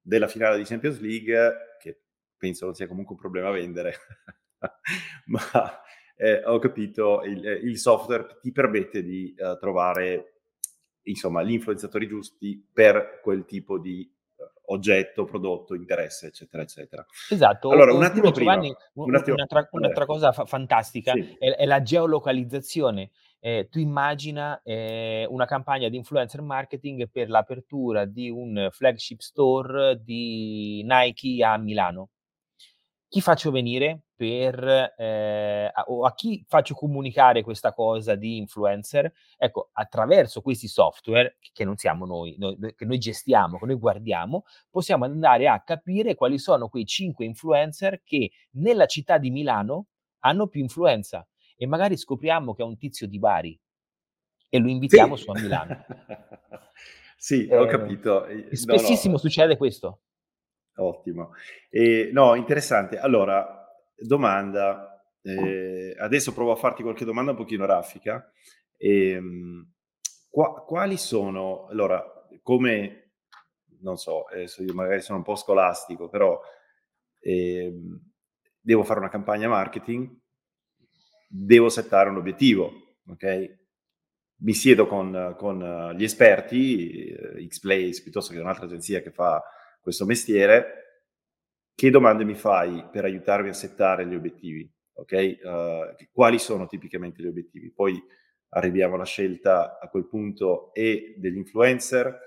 della 0.00 0.28
finale 0.28 0.58
di 0.58 0.64
Champions 0.64 1.00
League, 1.00 1.66
penso 2.36 2.66
non 2.66 2.74
sia 2.74 2.86
comunque 2.86 3.14
un 3.14 3.20
problema 3.20 3.50
vendere, 3.50 3.94
ma 5.26 5.40
eh, 6.16 6.42
ho 6.44 6.58
capito, 6.58 7.22
il, 7.24 7.44
il, 7.44 7.78
software 7.78 8.38
ti 8.40 8.52
permette 8.52 9.02
di 9.02 9.34
uh, 9.38 9.58
trovare 9.58 10.32
insomma 11.02 11.42
gli 11.42 11.52
influenzatori 11.52 12.06
giusti 12.06 12.68
per 12.72 13.20
quel 13.22 13.44
tipo 13.44 13.78
di 13.78 14.10
uh, 14.36 14.72
oggetto, 14.72 15.24
prodotto, 15.24 15.74
interesse, 15.74 16.28
eccetera, 16.28 16.62
eccetera. 16.62 17.06
Esatto. 17.30 17.70
Allora, 17.70 17.92
un 17.92 18.02
attimo 18.02 18.30
Giovanni, 18.30 18.74
prima, 18.74 19.06
un 19.06 19.14
attimo, 19.14 19.34
un'altra, 19.34 19.68
un'altra 19.70 20.06
cosa 20.06 20.32
fa- 20.32 20.46
fantastica 20.46 21.12
sì. 21.12 21.36
è, 21.38 21.50
è, 21.56 21.64
la 21.64 21.82
geolocalizzazione. 21.82 23.10
Eh, 23.38 23.68
tu 23.70 23.78
immagina 23.78 24.60
eh, 24.62 25.26
una 25.28 25.44
campagna 25.44 25.88
di 25.88 25.96
influencer 25.96 26.42
marketing 26.42 27.08
per 27.10 27.28
l'apertura 27.28 28.04
di 28.04 28.28
un 28.30 28.68
flagship 28.72 29.20
store 29.20 30.00
di 30.02 30.82
Nike 30.84 31.44
a 31.44 31.56
Milano 31.56 32.10
chi 33.08 33.20
faccio 33.20 33.50
venire 33.50 34.02
per, 34.16 34.94
eh, 34.96 35.70
o 35.86 36.04
a 36.04 36.14
chi 36.14 36.44
faccio 36.46 36.74
comunicare 36.74 37.42
questa 37.42 37.72
cosa 37.72 38.14
di 38.14 38.36
influencer? 38.36 39.12
Ecco, 39.36 39.70
attraverso 39.72 40.40
questi 40.40 40.68
software, 40.68 41.36
che 41.52 41.64
non 41.64 41.76
siamo 41.76 42.04
noi, 42.04 42.34
noi, 42.38 42.56
che 42.74 42.84
noi 42.84 42.98
gestiamo, 42.98 43.58
che 43.58 43.66
noi 43.66 43.76
guardiamo, 43.76 44.44
possiamo 44.70 45.04
andare 45.04 45.48
a 45.48 45.62
capire 45.62 46.14
quali 46.14 46.38
sono 46.38 46.68
quei 46.68 46.84
cinque 46.84 47.24
influencer 47.24 48.02
che 48.02 48.30
nella 48.52 48.86
città 48.86 49.18
di 49.18 49.30
Milano 49.30 49.86
hanno 50.20 50.48
più 50.48 50.60
influenza 50.60 51.26
e 51.56 51.66
magari 51.66 51.96
scopriamo 51.96 52.54
che 52.54 52.62
è 52.62 52.64
un 52.64 52.76
tizio 52.76 53.06
di 53.06 53.18
Bari 53.18 53.58
e 54.48 54.58
lo 54.58 54.68
invitiamo 54.68 55.16
sì. 55.16 55.22
su 55.24 55.30
a 55.30 55.40
Milano. 55.40 55.84
sì, 57.16 57.46
eh, 57.46 57.56
ho 57.56 57.66
capito. 57.66 58.26
Spessissimo 58.52 59.14
no, 59.14 59.20
no. 59.22 59.28
succede 59.28 59.56
questo. 59.56 60.02
Ottimo. 60.76 61.32
E, 61.70 62.10
no, 62.12 62.34
interessante. 62.34 62.98
Allora, 62.98 63.66
domanda. 63.96 64.90
Eh, 65.22 65.96
adesso 65.98 66.32
provo 66.32 66.52
a 66.52 66.56
farti 66.56 66.82
qualche 66.82 67.04
domanda 67.04 67.32
un 67.32 67.36
pochino 67.36 67.66
raffica. 67.66 68.30
Eh, 68.76 69.20
qua, 70.28 70.62
quali 70.64 70.96
sono, 70.96 71.66
allora, 71.66 72.04
come, 72.42 73.12
non 73.80 73.96
so, 73.96 74.24
adesso 74.24 74.62
io 74.62 74.74
magari 74.74 75.00
sono 75.00 75.18
un 75.18 75.24
po' 75.24 75.34
scolastico, 75.34 76.08
però 76.08 76.40
eh, 77.20 77.74
devo 78.60 78.84
fare 78.84 79.00
una 79.00 79.08
campagna 79.08 79.48
marketing, 79.48 80.14
devo 81.26 81.68
settare 81.68 82.08
un 82.08 82.16
obiettivo, 82.16 82.98
ok? 83.08 83.64
Mi 84.38 84.52
siedo 84.52 84.86
con, 84.86 85.34
con 85.38 85.94
gli 85.96 86.04
esperti, 86.04 87.06
eh, 87.08 87.46
Xplace 87.46 88.02
piuttosto 88.02 88.32
che 88.32 88.40
un'altra 88.40 88.66
agenzia 88.66 89.00
che 89.00 89.10
fa 89.10 89.42
questo 89.80 90.04
mestiere, 90.04 90.84
che 91.74 91.90
domande 91.90 92.24
mi 92.24 92.34
fai 92.34 92.86
per 92.90 93.04
aiutarmi 93.04 93.48
a 93.48 93.54
settare 93.54 94.06
gli 94.06 94.14
obiettivi? 94.14 94.70
Ok? 94.94 95.38
Uh, 95.42 96.06
quali 96.10 96.38
sono 96.38 96.66
tipicamente 96.66 97.22
gli 97.22 97.26
obiettivi? 97.26 97.70
Poi 97.70 98.02
arriviamo 98.50 98.94
alla 98.94 99.04
scelta 99.04 99.78
a 99.78 99.88
quel 99.88 100.06
punto 100.06 100.72
e 100.72 101.14
degli 101.18 101.36
influencer, 101.36 102.18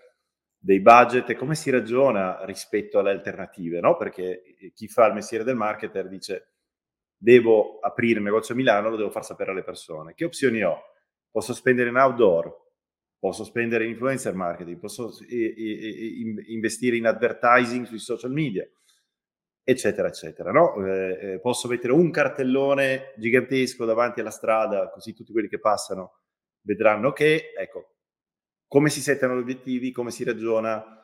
dei 0.56 0.82
budget 0.82 1.30
e 1.30 1.36
come 1.36 1.56
si 1.56 1.72
ragiona 1.72 2.44
rispetto 2.46 3.00
alle 3.00 3.12
alternative, 3.12 3.80
no? 3.80 3.96
Perché 3.98 4.44
chi 4.74 4.88
fa 4.88 5.08
il 5.08 5.14
mestiere 5.14 5.44
del 5.44 5.56
marketer 5.56 6.08
dice 6.08 6.49
devo 7.22 7.80
aprire 7.82 8.20
un 8.20 8.26
negozio 8.26 8.54
a 8.54 8.58
Milano, 8.58 8.90
lo 8.90 8.96
devo 8.96 9.12
far 9.12 9.26
sapere 9.26 9.52
alle 9.52 9.64
persone. 9.64 10.14
Che 10.14 10.24
opzioni 10.24 10.64
ho? 10.64 10.82
Posso 11.30 11.54
spendere 11.54 11.90
in 11.90 11.98
outdoor, 11.98 12.52
posso 13.20 13.44
spendere 13.44 13.84
in 13.84 13.92
influencer 13.92 14.34
marketing, 14.34 14.80
posso 14.80 15.12
e, 15.28 15.54
e, 15.56 16.44
investire 16.48 16.96
in 16.96 17.06
advertising 17.06 17.86
sui 17.86 18.00
social 18.00 18.32
media, 18.32 18.68
eccetera, 19.62 20.08
eccetera. 20.08 20.52
No? 20.52 20.74
Eh, 20.86 21.34
eh, 21.34 21.40
posso 21.40 21.68
mettere 21.68 21.92
un 21.92 22.10
cartellone 22.10 23.14
gigantesco 23.18 23.84
davanti 23.84 24.22
alla 24.22 24.32
strada, 24.32 24.90
così 24.90 25.14
tutti 25.14 25.34
quelli 25.34 25.50
che 25.50 25.60
passano 25.60 26.22
vedranno 26.62 27.12
che, 27.12 27.52
ecco, 27.58 27.96
come 28.66 28.90
si 28.90 29.02
settano 29.02 29.36
gli 29.36 29.42
obiettivi, 29.42 29.92
come 29.92 30.12
si 30.12 30.24
ragiona 30.24 30.96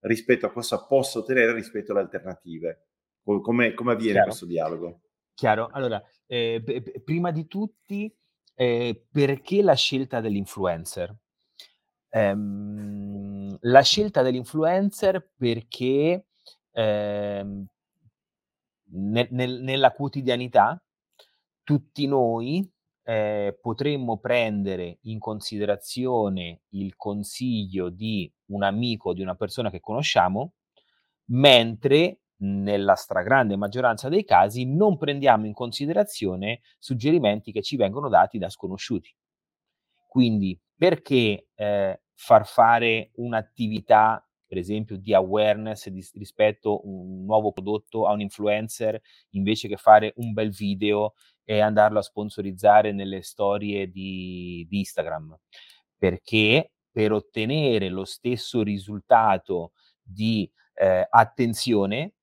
rispetto 0.00 0.46
a 0.46 0.52
cosa 0.52 0.86
posso 0.86 1.20
ottenere 1.20 1.52
rispetto 1.52 1.92
alle 1.92 2.00
alternative. 2.02 2.84
Come, 3.22 3.74
come 3.74 3.92
avviene 3.92 4.12
Chiaro. 4.12 4.28
questo 4.28 4.46
dialogo? 4.46 5.07
Chiaro. 5.38 5.68
Allora, 5.70 6.02
eh, 6.26 6.60
p- 6.64 6.98
prima 7.04 7.30
di 7.30 7.46
tutti, 7.46 8.12
eh, 8.56 9.06
perché 9.08 9.62
la 9.62 9.74
scelta 9.74 10.20
dell'influencer? 10.20 11.14
Ehm, 12.08 13.56
la 13.60 13.82
scelta 13.82 14.22
dell'influencer 14.22 15.30
perché 15.36 16.26
ehm, 16.72 17.66
ne, 18.90 19.28
nel, 19.30 19.62
nella 19.62 19.92
quotidianità 19.92 20.82
tutti 21.62 22.08
noi 22.08 22.68
eh, 23.04 23.56
potremmo 23.62 24.18
prendere 24.18 24.98
in 25.02 25.20
considerazione 25.20 26.62
il 26.70 26.96
consiglio 26.96 27.90
di 27.90 28.28
un 28.46 28.64
amico, 28.64 29.12
di 29.12 29.22
una 29.22 29.36
persona 29.36 29.70
che 29.70 29.78
conosciamo, 29.78 30.54
mentre 31.26 32.22
nella 32.38 32.94
stragrande 32.94 33.56
maggioranza 33.56 34.08
dei 34.08 34.24
casi 34.24 34.64
non 34.64 34.96
prendiamo 34.96 35.46
in 35.46 35.52
considerazione 35.52 36.60
suggerimenti 36.78 37.52
che 37.52 37.62
ci 37.62 37.76
vengono 37.76 38.08
dati 38.08 38.38
da 38.38 38.48
sconosciuti. 38.48 39.14
Quindi 40.06 40.58
perché 40.76 41.48
eh, 41.54 42.00
far 42.14 42.46
fare 42.46 43.10
un'attività, 43.14 44.24
per 44.46 44.58
esempio, 44.58 44.96
di 44.96 45.12
awareness 45.12 45.88
di, 45.88 46.04
rispetto 46.14 46.76
a 46.76 46.80
un 46.84 47.24
nuovo 47.24 47.52
prodotto 47.52 48.06
a 48.06 48.12
un 48.12 48.20
influencer, 48.20 49.00
invece 49.30 49.68
che 49.68 49.76
fare 49.76 50.12
un 50.16 50.32
bel 50.32 50.50
video 50.50 51.14
e 51.44 51.60
andarlo 51.60 51.98
a 51.98 52.02
sponsorizzare 52.02 52.92
nelle 52.92 53.22
storie 53.22 53.90
di, 53.90 54.66
di 54.68 54.78
Instagram? 54.78 55.36
Perché 55.96 56.72
per 56.90 57.12
ottenere 57.12 57.88
lo 57.88 58.04
stesso 58.04 58.62
risultato 58.62 59.72
di 60.00 60.50
eh, 60.74 61.06
attenzione 61.10 62.14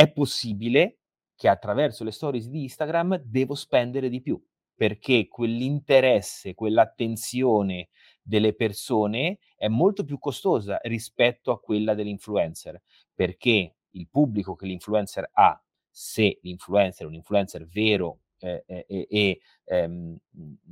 è 0.00 0.10
possibile 0.10 1.00
che 1.36 1.46
attraverso 1.46 2.04
le 2.04 2.10
stories 2.10 2.48
di 2.48 2.62
Instagram 2.62 3.16
devo 3.22 3.54
spendere 3.54 4.08
di 4.08 4.22
più, 4.22 4.42
perché 4.74 5.28
quell'interesse, 5.28 6.54
quell'attenzione 6.54 7.90
delle 8.22 8.54
persone 8.54 9.40
è 9.56 9.68
molto 9.68 10.04
più 10.04 10.18
costosa 10.18 10.78
rispetto 10.84 11.50
a 11.52 11.60
quella 11.60 11.92
dell'influencer, 11.92 12.80
perché 13.14 13.74
il 13.90 14.08
pubblico 14.08 14.54
che 14.54 14.64
l'influencer 14.64 15.28
ha, 15.34 15.62
se 15.90 16.38
l'influencer 16.40 17.04
è 17.04 17.08
un 17.08 17.14
influencer 17.16 17.66
vero 17.66 18.20
eh, 18.38 18.64
eh, 18.66 19.40
ehm, 19.64 20.16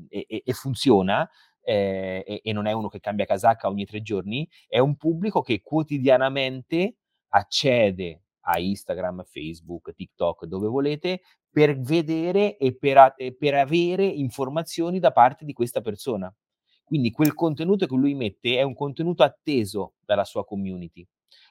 e, 0.08 0.42
e, 0.42 0.52
funziona, 0.54 1.28
eh, 1.60 2.40
e, 2.42 2.52
non 2.54 2.64
è 2.64 2.72
uno 2.72 2.88
che 2.88 3.00
cambia 3.00 3.26
casacca 3.26 3.68
ogni 3.68 3.84
tre 3.84 4.00
giorni, 4.00 4.48
è 4.66 4.78
un 4.78 4.96
pubblico 4.96 5.42
che 5.42 5.60
quotidianamente 5.60 6.96
accede 7.28 8.22
a 8.48 8.58
Instagram, 8.58 9.24
Facebook, 9.24 9.92
TikTok, 9.94 10.46
dove 10.46 10.66
volete, 10.68 11.20
per 11.50 11.78
vedere 11.78 12.56
e 12.56 12.76
per, 12.76 13.14
e 13.16 13.34
per 13.34 13.54
avere 13.54 14.04
informazioni 14.04 14.98
da 14.98 15.12
parte 15.12 15.44
di 15.44 15.52
questa 15.52 15.80
persona. 15.80 16.34
Quindi 16.82 17.10
quel 17.10 17.34
contenuto 17.34 17.86
che 17.86 17.94
lui 17.94 18.14
mette 18.14 18.56
è 18.56 18.62
un 18.62 18.74
contenuto 18.74 19.22
atteso 19.22 19.94
dalla 20.00 20.24
sua 20.24 20.44
community. 20.44 21.06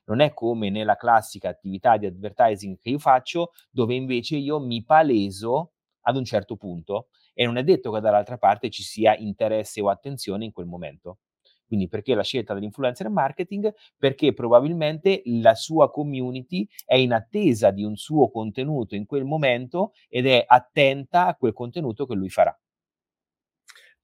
Non 0.05 0.19
è 0.19 0.33
come 0.33 0.71
nella 0.71 0.95
classica 0.95 1.49
attività 1.49 1.97
di 1.97 2.07
advertising 2.07 2.79
che 2.79 2.89
io 2.89 2.99
faccio, 2.99 3.51
dove 3.69 3.93
invece 3.93 4.37
io 4.37 4.59
mi 4.59 4.83
paleso 4.83 5.73
ad 6.01 6.15
un 6.15 6.25
certo 6.25 6.55
punto 6.55 7.09
e 7.33 7.45
non 7.45 7.57
è 7.57 7.63
detto 7.63 7.91
che 7.91 7.99
dall'altra 7.99 8.37
parte 8.37 8.71
ci 8.71 8.81
sia 8.81 9.15
interesse 9.15 9.81
o 9.81 9.89
attenzione 9.89 10.45
in 10.45 10.51
quel 10.51 10.65
momento. 10.65 11.19
Quindi 11.67 11.87
perché 11.89 12.15
la 12.15 12.23
scelta 12.23 12.53
dell'influencer 12.53 13.09
marketing? 13.09 13.73
Perché 13.97 14.33
probabilmente 14.33 15.21
la 15.25 15.53
sua 15.53 15.91
community 15.91 16.67
è 16.85 16.95
in 16.95 17.11
attesa 17.11 17.71
di 17.71 17.83
un 17.83 17.97
suo 17.97 18.29
contenuto 18.31 18.95
in 18.95 19.05
quel 19.05 19.25
momento 19.25 19.91
ed 20.07 20.25
è 20.25 20.43
attenta 20.47 21.27
a 21.27 21.35
quel 21.35 21.53
contenuto 21.53 22.05
che 22.05 22.15
lui 22.15 22.29
farà. 22.29 22.57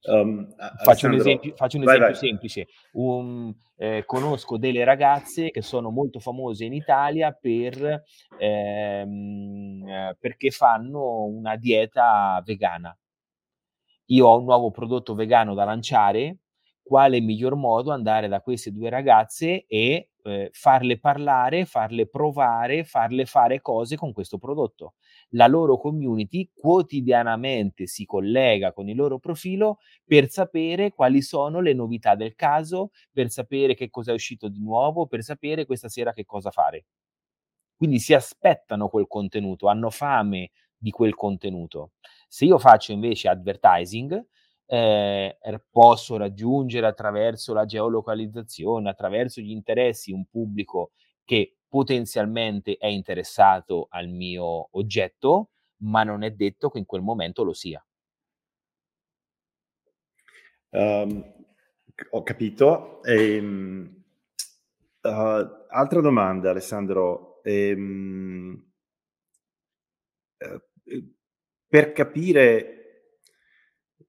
Um, 0.05 0.53
faccio 0.83 1.07
un 1.07 1.13
esempio, 1.13 1.55
faccio 1.55 1.77
un 1.77 1.85
vai, 1.85 1.95
esempio 1.95 2.19
vai. 2.19 2.27
semplice. 2.27 2.67
Un, 2.93 3.53
eh, 3.77 4.03
conosco 4.05 4.57
delle 4.57 4.83
ragazze 4.83 5.49
che 5.49 5.61
sono 5.61 5.91
molto 5.91 6.19
famose 6.19 6.65
in 6.65 6.73
Italia 6.73 7.31
per, 7.31 8.03
ehm, 8.37 9.87
eh, 9.87 10.17
perché 10.19 10.51
fanno 10.51 11.23
una 11.23 11.55
dieta 11.55 12.41
vegana. 12.45 12.95
Io 14.07 14.27
ho 14.27 14.37
un 14.37 14.43
nuovo 14.43 14.71
prodotto 14.71 15.15
vegano 15.15 15.53
da 15.53 15.63
lanciare 15.63 16.39
quale 16.83 17.21
miglior 17.21 17.55
modo 17.55 17.91
andare 17.91 18.27
da 18.27 18.41
queste 18.41 18.71
due 18.71 18.89
ragazze 18.89 19.65
e 19.65 20.09
eh, 20.23 20.49
farle 20.51 20.99
parlare, 20.99 21.65
farle 21.65 22.07
provare, 22.07 22.83
farle 22.83 23.25
fare 23.25 23.61
cose 23.61 23.95
con 23.95 24.11
questo 24.11 24.37
prodotto. 24.37 24.95
La 25.29 25.47
loro 25.47 25.77
community 25.77 26.51
quotidianamente 26.53 27.87
si 27.87 28.05
collega 28.05 28.73
con 28.73 28.89
il 28.89 28.95
loro 28.95 29.17
profilo 29.17 29.79
per 30.05 30.29
sapere 30.29 30.91
quali 30.91 31.21
sono 31.21 31.61
le 31.61 31.73
novità 31.73 32.15
del 32.15 32.35
caso, 32.35 32.91
per 33.11 33.29
sapere 33.29 33.75
che 33.75 33.89
cosa 33.89 34.11
è 34.11 34.13
uscito 34.13 34.49
di 34.49 34.61
nuovo, 34.61 35.07
per 35.07 35.23
sapere 35.23 35.65
questa 35.65 35.89
sera 35.89 36.13
che 36.13 36.25
cosa 36.25 36.51
fare. 36.51 36.85
Quindi 37.75 37.99
si 37.99 38.13
aspettano 38.13 38.87
quel 38.87 39.07
contenuto, 39.07 39.67
hanno 39.67 39.89
fame 39.89 40.51
di 40.77 40.91
quel 40.91 41.15
contenuto. 41.15 41.91
Se 42.27 42.45
io 42.45 42.57
faccio 42.57 42.91
invece 42.91 43.29
advertising, 43.29 44.25
eh, 44.65 45.37
posso 45.69 46.17
raggiungere 46.17 46.87
attraverso 46.87 47.53
la 47.53 47.65
geolocalizzazione, 47.65 48.89
attraverso 48.89 49.41
gli 49.41 49.51
interessi, 49.51 50.11
un 50.11 50.25
pubblico 50.25 50.91
che 51.23 51.57
potenzialmente 51.67 52.77
è 52.77 52.87
interessato 52.87 53.87
al 53.89 54.07
mio 54.07 54.67
oggetto, 54.77 55.49
ma 55.77 56.03
non 56.03 56.23
è 56.23 56.31
detto 56.31 56.69
che 56.69 56.79
in 56.79 56.85
quel 56.85 57.01
momento 57.01 57.43
lo 57.43 57.53
sia. 57.53 57.83
Um, 60.69 61.33
ho 62.11 62.23
capito. 62.23 63.03
Ehm, 63.03 64.03
uh, 65.01 65.09
altra 65.67 66.01
domanda, 66.01 66.49
Alessandro. 66.49 67.41
Ehm, 67.43 68.71
uh, 70.39 71.11
per 71.67 71.91
capire 71.91 72.82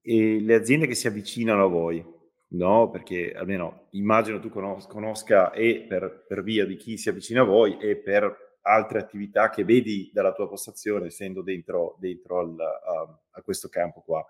e 0.07 0.39
le 0.39 0.55
aziende 0.55 0.87
che 0.87 0.95
si 0.95 1.07
avvicinano 1.07 1.65
a 1.65 1.69
voi, 1.69 2.05
no? 2.49 2.91
Perché 2.91 3.33
almeno 3.33 3.89
immagino 3.93 4.39
tu 4.39 4.51
conos- 4.51 4.87
conosca 4.87 5.51
e 5.53 5.87
per, 5.89 6.27
per, 6.29 6.43
via 6.43 6.67
di 6.67 6.77
chi 6.77 6.99
si 6.99 7.09
avvicina 7.09 7.41
a 7.41 7.45
voi 7.45 7.79
e 7.79 7.97
per 7.97 8.59
altre 8.61 8.99
attività 8.99 9.49
che 9.49 9.65
vedi 9.65 10.11
dalla 10.13 10.35
tua 10.35 10.47
postazione, 10.47 11.07
essendo 11.07 11.41
dentro, 11.41 11.97
dentro 11.99 12.39
al, 12.39 12.61
a, 12.61 13.21
a, 13.31 13.43
questo 13.43 13.71
campo 13.71 14.03
qua. 14.03 14.23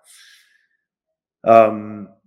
Um, 1.41 2.21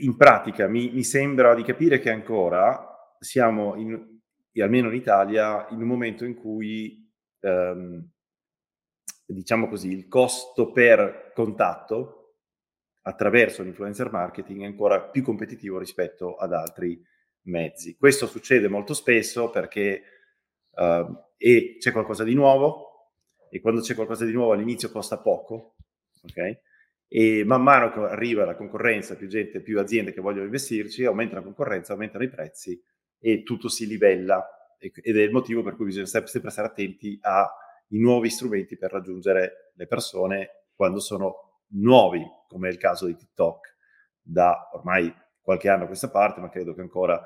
in 0.00 0.16
pratica 0.16 0.66
mi, 0.66 0.90
mi, 0.90 1.04
sembra 1.04 1.54
di 1.54 1.62
capire 1.62 2.00
che 2.00 2.10
ancora 2.10 3.14
siamo, 3.20 3.76
in, 3.76 4.18
almeno 4.56 4.88
in 4.88 4.94
Italia, 4.94 5.68
in 5.70 5.80
un 5.80 5.86
momento 5.86 6.24
in 6.24 6.34
cui 6.34 7.08
um, 7.42 8.04
diciamo 9.34 9.68
così, 9.68 9.92
il 9.92 10.08
costo 10.08 10.72
per 10.72 11.32
contatto 11.34 12.14
attraverso 13.02 13.62
l'influencer 13.62 14.10
marketing 14.10 14.62
è 14.62 14.66
ancora 14.66 15.00
più 15.02 15.22
competitivo 15.22 15.78
rispetto 15.78 16.36
ad 16.36 16.52
altri 16.52 17.02
mezzi. 17.42 17.96
Questo 17.96 18.26
succede 18.26 18.68
molto 18.68 18.94
spesso 18.94 19.50
perché 19.50 20.02
uh, 20.70 21.24
c'è 21.36 21.92
qualcosa 21.92 22.24
di 22.24 22.34
nuovo 22.34 23.12
e 23.50 23.60
quando 23.60 23.80
c'è 23.80 23.94
qualcosa 23.94 24.24
di 24.24 24.32
nuovo 24.32 24.52
all'inizio 24.52 24.90
costa 24.90 25.18
poco, 25.18 25.76
ok? 26.22 26.60
E 27.08 27.44
man 27.44 27.62
mano 27.62 27.90
che 27.90 28.00
arriva 28.00 28.44
la 28.44 28.56
concorrenza, 28.56 29.16
più 29.16 29.28
gente, 29.28 29.62
più 29.62 29.78
aziende 29.78 30.12
che 30.12 30.20
vogliono 30.20 30.44
investirci, 30.44 31.04
aumenta 31.04 31.36
la 31.36 31.42
concorrenza, 31.42 31.92
aumentano 31.92 32.24
i 32.24 32.28
prezzi 32.28 32.78
e 33.18 33.42
tutto 33.42 33.68
si 33.68 33.86
livella 33.86 34.46
ed 34.78 35.16
è 35.16 35.22
il 35.22 35.32
motivo 35.32 35.62
per 35.62 35.74
cui 35.74 35.86
bisogna 35.86 36.06
sempre, 36.06 36.30
sempre 36.30 36.50
stare 36.50 36.68
attenti 36.68 37.18
a 37.22 37.50
i 37.88 37.98
nuovi 37.98 38.30
strumenti 38.30 38.76
per 38.76 38.90
raggiungere 38.90 39.72
le 39.74 39.86
persone 39.86 40.66
quando 40.74 41.00
sono 41.00 41.62
nuovi, 41.72 42.22
come 42.46 42.68
è 42.68 42.72
il 42.72 42.78
caso 42.78 43.06
di 43.06 43.16
TikTok, 43.16 43.76
da 44.20 44.70
ormai 44.72 45.12
qualche 45.40 45.68
anno 45.68 45.84
a 45.84 45.86
questa 45.86 46.10
parte, 46.10 46.40
ma 46.40 46.50
credo 46.50 46.74
che 46.74 46.82
ancora 46.82 47.20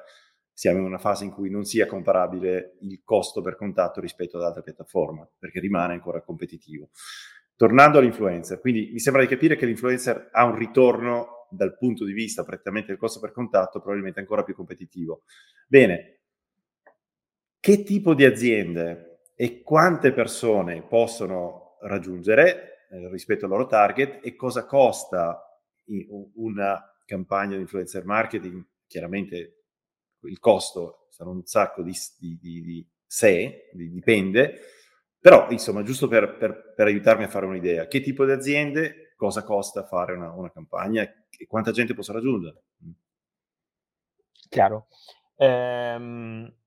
siamo 0.53 0.79
in 0.79 0.85
una 0.85 0.99
fase 0.99 1.25
in 1.25 1.31
cui 1.31 1.51
non 1.51 1.65
sia 1.65 1.87
comparabile 1.87 2.77
il 2.81 3.03
costo 3.05 3.41
per 3.41 3.57
contatto 3.57 4.01
rispetto 4.01 4.37
ad 4.37 4.45
altre 4.45 4.63
piattaforme, 4.63 5.31
perché 5.39 5.61
rimane 5.61 5.95
ancora 5.95 6.23
competitivo. 6.23 6.91
Tornando 7.57 7.99
all'influencer, 7.99 8.61
quindi 8.61 8.91
mi 8.93 8.99
sembra 8.99 9.23
di 9.23 9.29
capire 9.29 9.57
che 9.57 9.67
l'influencer 9.67 10.29
ha 10.33 10.45
un 10.45 10.57
ritorno 10.57 11.47
dal 11.51 11.77
punto 11.77 12.05
di 12.05 12.13
vista 12.13 12.45
prettamente 12.45 12.89
del 12.89 12.97
costo 12.97 13.21
per 13.21 13.33
contatto 13.33 13.81
probabilmente 13.81 14.21
ancora 14.21 14.43
più 14.43 14.55
competitivo. 14.55 15.25
Bene, 15.67 16.21
che 17.61 17.83
tipo 17.83 18.15
di 18.15 18.25
aziende 18.25 19.12
e 19.43 19.61
quante 19.65 20.13
persone 20.13 20.83
possono 20.83 21.77
raggiungere 21.81 22.87
eh, 22.89 23.09
rispetto 23.11 23.47
al 23.47 23.51
loro 23.51 23.67
target 23.67 24.25
e 24.25 24.37
cosa 24.37 24.65
costa 24.67 25.61
una 26.37 26.81
campagna 27.05 27.57
di 27.57 27.63
influencer 27.63 28.05
marketing. 28.05 28.65
Chiaramente 28.87 29.65
il 30.21 30.39
costo 30.39 31.09
sarà 31.11 31.31
un 31.31 31.45
sacco 31.45 31.83
di, 31.83 31.93
di, 32.21 32.39
di, 32.41 32.63
di 32.63 32.89
sé, 33.05 33.69
dipende, 33.73 34.61
però 35.19 35.51
insomma 35.51 35.83
giusto 35.83 36.07
per, 36.07 36.37
per, 36.37 36.73
per, 36.77 36.87
aiutarmi 36.87 37.25
a 37.25 37.29
fare 37.29 37.47
un'idea, 37.47 37.89
che 37.89 38.01
tipo 38.01 38.25
di 38.25 38.31
aziende, 38.31 39.13
cosa 39.17 39.43
costa 39.43 39.83
fare 39.83 40.13
una, 40.13 40.31
una 40.31 40.53
campagna 40.53 41.03
e 41.03 41.47
quanta 41.49 41.73
gente 41.73 41.95
posso 41.95 42.13
raggiungere? 42.13 42.63
Chiaro. 44.49 44.87
Ehm, 45.35 46.62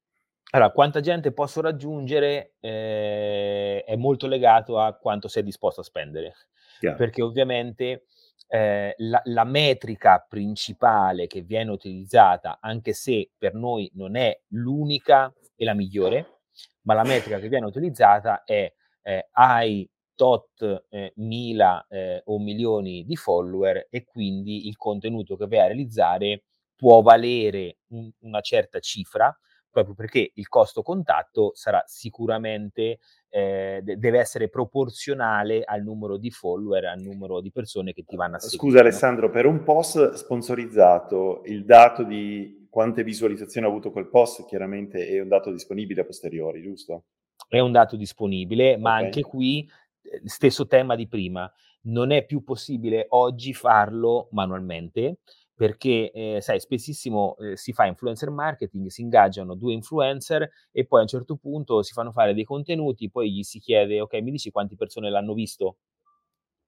allora, 0.52 0.72
quanta 0.72 1.00
gente 1.00 1.34
posso 1.34 1.62
raggiungere 1.62 2.56
eh, 2.60 3.84
è 3.84 3.96
molto 3.96 4.28
legato 4.28 4.80
a 4.80 4.94
quanto 4.94 5.28
sei 5.28 5.44
disposto 5.44 5.82
a 5.82 5.84
spendere, 5.84 6.34
Chiaro. 6.80 6.96
perché 6.98 7.22
ovviamente 7.22 8.06
eh, 8.48 8.94
la, 8.98 9.22
la, 9.26 9.44
metrica 9.44 10.26
principale 10.28 11.28
che 11.28 11.42
viene 11.42 11.72
utilizzata, 11.72 12.60
anche 12.62 12.94
se 12.94 13.32
per 13.38 13.54
noi 13.54 13.90
non 13.96 14.16
è 14.16 14.40
l'unica 14.50 15.34
e 15.56 15.66
la 15.66 15.74
migliore, 15.74 16.42
ma 16.84 16.94
la 16.94 17.04
metrica 17.04 17.40
che 17.40 17.50
viene 17.50 17.66
utilizzata 17.66 18.44
è 18.44 18.72
eh, 19.02 19.28
hai 19.32 19.90
tot 20.16 20.86
eh, 20.90 21.14
mila 21.18 21.86
eh, 21.90 22.22
o 22.26 22.40
milioni 22.40 23.04
di 23.04 23.16
follower 23.16 23.88
e 23.90 24.06
quindi 24.06 24.68
il 24.68 24.78
contenuto 24.78 25.36
che 25.36 25.48
vai 25.48 25.60
a 25.60 25.66
realizzare 25.66 26.44
può 26.76 27.02
valere 27.02 27.80
un, 27.90 28.10
una 28.22 28.42
certa 28.42 28.80
cifra 28.80 29.38
proprio 29.84 29.96
perché 29.96 30.32
il 30.34 30.48
costo 30.48 30.82
contatto 30.82 31.52
sarà 31.54 31.84
sicuramente, 31.86 33.00
eh, 33.30 33.82
deve 33.84 34.20
essere 34.20 34.48
proporzionale 34.48 35.64
al 35.64 35.84
numero 35.84 36.18
di 36.18 36.32
follower, 36.32 36.86
al 36.86 37.02
numero 37.02 37.42
di 37.42 37.52
persone 37.52 37.92
che 37.92 38.04
ti 38.04 38.16
vanno 38.16 38.38
a 38.38 38.40
seguire. 38.40 38.62
Scusa 38.62 38.80
Alessandro, 38.80 39.30
per 39.30 39.46
un 39.46 39.64
post 39.64 40.14
sponsorizzato, 40.14 41.42
il 41.46 41.66
dato 41.66 42.04
di 42.04 42.68
quante 42.70 43.04
visualizzazioni 43.04 43.68
ha 43.68 43.70
avuto 43.70 43.92
quel 43.92 44.08
post 44.08 44.46
chiaramente 44.46 45.08
è 45.08 45.22
un 45.22 45.28
dato 45.28 45.52
disponibile 45.52 46.02
a 46.02 46.06
posteriori, 46.06 46.62
giusto? 46.62 47.06
è 47.48 47.60
un 47.60 47.72
dato 47.72 47.96
disponibile, 47.96 48.78
ma 48.78 48.94
okay. 48.94 49.06
anche 49.06 49.22
qui 49.22 49.70
eh, 50.02 50.22
stesso 50.26 50.68
tema 50.68 50.96
di 50.96 51.08
prima, 51.08 51.52
non 51.84 52.12
è 52.12 52.26
più 52.26 52.44
possibile 52.44 53.06
oggi 53.10 53.54
farlo 53.54 54.28
manualmente 54.32 55.20
perché, 55.56 56.12
eh, 56.12 56.42
sai, 56.42 56.60
spessissimo 56.60 57.38
eh, 57.38 57.58
si 57.58 57.72
fa 57.72 57.86
influencer 57.86 58.30
marketing, 58.30 58.88
si 58.88 59.02
ingaggiano 59.02 59.56
due 59.56 59.74
influencer 59.74 60.50
e 60.72 60.86
poi 60.86 61.00
a 61.00 61.02
un 61.04 61.08
certo 61.08 61.38
punto 61.38 61.82
si 61.82 61.94
fanno 61.94 62.12
fare 62.12 62.34
dei 62.34 62.44
contenuti, 62.44 63.10
poi 63.10 63.32
gli 63.32 63.44
si 63.44 63.60
chiede, 63.60 64.02
ok, 64.02 64.14
mi 64.16 64.32
dici 64.32 64.52
quante 64.52 64.76
persone 64.76 65.10
l'hanno 65.10 65.34
visto? 65.34 65.78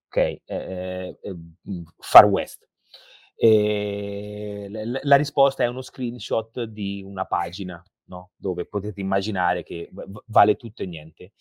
Ok, 0.06 0.16
eh, 0.16 0.40
eh, 0.46 1.18
eh 1.20 1.36
Far 1.98 2.24
West. 2.24 2.66
E 3.36 4.66
la, 4.70 5.00
la 5.02 5.16
risposta 5.16 5.62
è 5.62 5.66
uno 5.66 5.82
screenshot 5.82 6.62
di 6.64 7.02
una 7.04 7.26
pagina, 7.26 7.80
no? 8.04 8.30
dove 8.36 8.66
potete 8.66 9.00
immaginare 9.00 9.62
che 9.62 9.90
vale 10.26 10.56
tutto 10.56 10.82
e 10.82 10.86
niente 10.86 11.32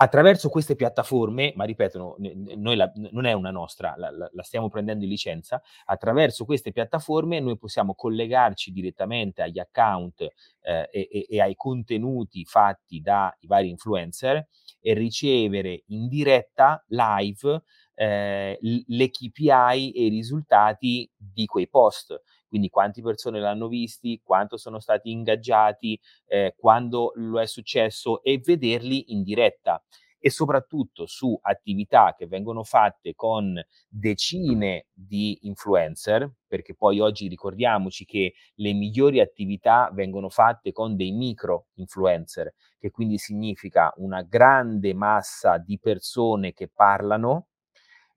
attraverso 0.00 0.48
queste 0.48 0.76
piattaforme, 0.76 1.52
ma 1.56 1.64
ripeto, 1.64 2.16
noi 2.56 2.76
la, 2.76 2.90
non 3.10 3.24
è 3.24 3.32
una 3.32 3.50
nostra, 3.50 3.94
la, 3.96 4.10
la, 4.10 4.42
stiamo 4.42 4.68
prendendo 4.68 5.02
in 5.04 5.10
licenza, 5.10 5.60
attraverso 5.86 6.44
queste 6.44 6.70
piattaforme 6.70 7.40
noi 7.40 7.58
possiamo 7.58 7.94
collegarci 7.94 8.70
direttamente 8.70 9.42
agli 9.42 9.58
account 9.58 10.20
eh, 10.60 10.88
e, 10.92 11.26
e, 11.28 11.40
ai 11.40 11.56
contenuti 11.56 12.44
fatti 12.44 13.00
dai 13.00 13.32
vari 13.42 13.70
influencer 13.70 14.46
e 14.80 14.94
ricevere 14.94 15.82
in 15.86 16.06
diretta 16.06 16.84
live 16.88 17.62
eh, 17.94 18.56
le 18.60 19.10
KPI 19.10 19.92
e 19.92 20.04
i 20.04 20.08
risultati 20.08 21.10
di 21.16 21.46
quei 21.46 21.68
post 21.68 22.22
quindi 22.48 22.68
quante 22.70 23.02
persone 23.02 23.40
l'hanno 23.40 23.68
visti, 23.68 24.20
quanto 24.22 24.56
sono 24.56 24.80
stati 24.80 25.10
ingaggiati, 25.10 25.98
eh, 26.26 26.54
quando 26.56 27.12
lo 27.14 27.40
è 27.40 27.46
successo 27.46 28.22
e 28.22 28.40
vederli 28.42 29.12
in 29.12 29.22
diretta. 29.22 29.82
E 30.20 30.30
soprattutto 30.30 31.06
su 31.06 31.38
attività 31.40 32.14
che 32.18 32.26
vengono 32.26 32.64
fatte 32.64 33.14
con 33.14 33.54
decine 33.88 34.86
di 34.92 35.38
influencer, 35.42 36.28
perché 36.48 36.74
poi 36.74 36.98
oggi 36.98 37.28
ricordiamoci 37.28 38.04
che 38.04 38.34
le 38.54 38.72
migliori 38.72 39.20
attività 39.20 39.90
vengono 39.92 40.28
fatte 40.28 40.72
con 40.72 40.96
dei 40.96 41.12
micro 41.12 41.66
influencer, 41.74 42.52
che 42.80 42.90
quindi 42.90 43.16
significa 43.16 43.92
una 43.98 44.22
grande 44.22 44.92
massa 44.92 45.56
di 45.56 45.78
persone 45.78 46.52
che 46.52 46.68
parlano 46.68 47.46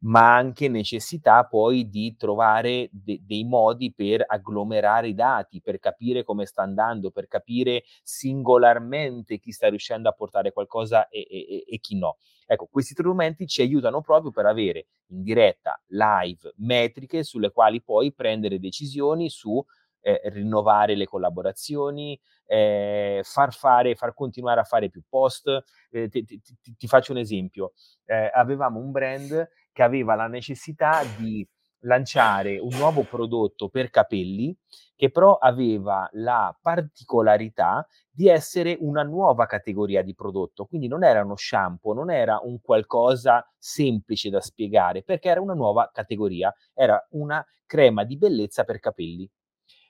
ma 0.03 0.35
anche 0.35 0.67
necessità 0.67 1.45
poi 1.45 1.87
di 1.89 2.15
trovare 2.17 2.89
de- 2.91 3.19
dei 3.23 3.43
modi 3.43 3.93
per 3.93 4.23
agglomerare 4.25 5.09
i 5.09 5.13
dati, 5.13 5.61
per 5.61 5.79
capire 5.79 6.23
come 6.23 6.45
sta 6.45 6.63
andando, 6.63 7.11
per 7.11 7.27
capire 7.27 7.83
singolarmente 8.03 9.37
chi 9.39 9.51
sta 9.51 9.69
riuscendo 9.69 10.09
a 10.09 10.13
portare 10.13 10.51
qualcosa 10.51 11.07
e, 11.09 11.27
e, 11.29 11.63
e 11.67 11.79
chi 11.79 11.97
no. 11.97 12.17
Ecco, 12.47 12.67
questi 12.69 12.93
strumenti 12.93 13.47
ci 13.47 13.61
aiutano 13.61 14.01
proprio 14.01 14.31
per 14.31 14.45
avere 14.45 14.87
in 15.11 15.23
diretta, 15.23 15.81
live, 15.87 16.53
metriche 16.57 17.23
sulle 17.23 17.51
quali 17.51 17.81
poi 17.81 18.11
prendere 18.13 18.59
decisioni 18.59 19.29
su 19.29 19.63
eh, 20.01 20.19
rinnovare 20.25 20.95
le 20.95 21.05
collaborazioni, 21.05 22.19
eh, 22.45 23.21
far 23.23 23.53
fare, 23.53 23.95
far 23.95 24.13
continuare 24.13 24.59
a 24.59 24.63
fare 24.63 24.89
più 24.89 25.03
post. 25.07 25.47
Eh, 25.91 26.09
ti, 26.09 26.23
ti, 26.25 26.41
ti, 26.75 26.87
faccio 26.87 27.11
un 27.11 27.19
esempio. 27.19 27.73
Eh, 28.05 28.29
avevamo 28.33 28.79
un 28.79 28.91
brand 28.91 29.47
che 29.71 29.83
aveva 29.83 30.15
la 30.15 30.27
necessità 30.27 31.01
di 31.17 31.47
lanciare 31.83 32.59
un 32.59 32.75
nuovo 32.77 33.03
prodotto 33.03 33.69
per 33.69 33.89
capelli 33.89 34.55
che 34.95 35.09
però 35.09 35.37
aveva 35.37 36.07
la 36.13 36.55
particolarità 36.61 37.87
di 38.07 38.27
essere 38.27 38.77
una 38.81 39.01
nuova 39.01 39.47
categoria 39.47 40.03
di 40.03 40.13
prodotto, 40.13 40.65
quindi 40.65 40.87
non 40.87 41.03
era 41.03 41.23
uno 41.23 41.35
shampoo, 41.35 41.93
non 41.93 42.11
era 42.11 42.39
un 42.43 42.61
qualcosa 42.61 43.43
semplice 43.57 44.29
da 44.29 44.41
spiegare, 44.41 45.01
perché 45.01 45.29
era 45.29 45.41
una 45.41 45.55
nuova 45.55 45.89
categoria, 45.91 46.53
era 46.73 47.03
una 47.11 47.43
crema 47.65 48.03
di 48.03 48.15
bellezza 48.15 48.63
per 48.63 48.79
capelli. 48.79 49.27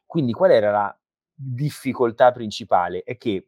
Quindi 0.06 0.32
qual 0.32 0.52
era 0.52 0.72
la 0.72 1.00
difficoltà 1.34 2.32
principale? 2.32 3.04
È 3.04 3.18
che 3.18 3.46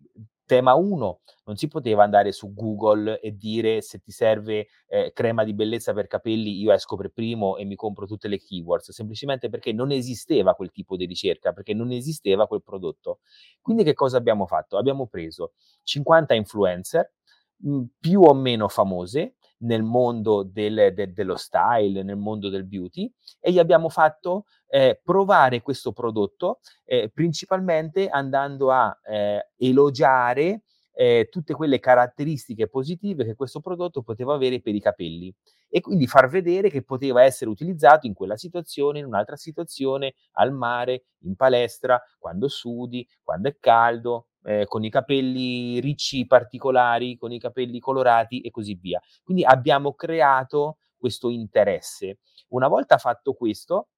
tema 0.54 0.76
1 0.76 1.20
non 1.46 1.56
si 1.58 1.68
poteva 1.68 2.04
andare 2.04 2.32
su 2.32 2.54
Google 2.54 3.20
e 3.20 3.36
dire 3.36 3.82
se 3.82 4.00
ti 4.00 4.12
serve 4.12 4.68
eh, 4.88 5.12
crema 5.12 5.44
di 5.44 5.54
bellezza 5.54 5.94
per 5.94 6.06
capelli, 6.08 6.60
io 6.62 6.72
esco 6.72 6.96
per 6.96 7.10
primo 7.10 7.58
e 7.58 7.66
mi 7.66 7.76
compro 7.76 8.06
tutte 8.06 8.28
le 8.28 8.38
keywords, 8.38 8.92
semplicemente 8.92 9.50
perché 9.50 9.74
non 9.74 9.92
esisteva 9.92 10.54
quel 10.54 10.72
tipo 10.72 10.96
di 10.96 11.06
ricerca, 11.06 11.52
perché 11.52 11.74
non 11.74 11.92
esisteva 11.92 12.46
quel 12.48 12.62
prodotto. 12.62 13.20
Quindi 13.62 13.84
che 13.84 13.94
cosa 13.96 14.18
abbiamo 14.18 14.46
fatto? 14.46 14.78
Abbiamo 14.78 15.08
preso 15.08 15.54
50 15.82 16.36
influencer 16.36 17.12
mh, 17.58 17.84
più 18.00 18.22
o 18.22 18.34
meno 18.34 18.68
famose 18.68 19.36
nel 19.64 19.84
mondo 19.84 20.44
del, 20.44 20.94
de, 20.94 21.12
dello 21.14 21.36
style, 21.36 22.04
nel 22.04 22.18
mondo 22.18 22.50
del 22.50 22.66
beauty 22.66 23.12
e 23.40 23.52
gli 23.52 23.60
abbiamo 23.60 23.90
fatto 23.90 24.46
eh, 24.68 25.00
provare 25.04 25.62
questo 25.62 25.92
prodotto 25.92 26.60
eh, 26.86 27.10
principalmente 27.14 28.08
andando 28.08 28.72
a 28.72 28.98
eh, 29.04 29.50
elogiare 29.58 30.64
eh, 30.96 31.28
tutte 31.32 31.54
quelle 31.54 31.80
caratteristiche 31.80 32.68
positive 32.68 33.26
che 33.26 33.36
questo 33.36 33.60
prodotto 33.60 34.04
poteva 34.04 34.36
avere 34.36 34.62
per 34.62 34.76
i 34.76 34.80
capelli 34.80 35.34
e 35.68 35.82
quindi 35.82 36.06
far 36.06 36.30
vedere 36.30 36.70
che 36.70 36.84
poteva 36.84 37.24
essere 37.24 37.50
utilizzato 37.50 38.06
in 38.06 38.14
quella 38.14 38.38
situazione, 38.38 39.00
in 39.00 39.06
un'altra 39.06 39.36
situazione, 39.36 40.14
al 40.34 40.54
mare, 40.54 41.06
in 41.24 41.36
palestra, 41.36 42.00
quando 42.20 42.48
sudi, 42.48 43.08
quando 43.24 43.50
è 43.50 43.58
caldo, 43.60 44.28
eh, 44.44 44.66
con 44.66 44.84
i 44.84 44.90
capelli 44.90 45.80
ricci 45.80 46.26
particolari, 46.26 47.18
con 47.18 47.32
i 47.32 47.40
capelli 47.40 47.80
colorati 47.80 48.42
e 48.42 48.52
così 48.52 48.76
via. 48.76 49.02
Quindi 49.24 49.44
abbiamo 49.44 49.94
creato 49.94 50.78
questo 50.98 51.30
interesse. 51.30 52.20
Una 52.50 52.68
volta 52.68 52.98
fatto 52.98 53.34
questo, 53.34 53.90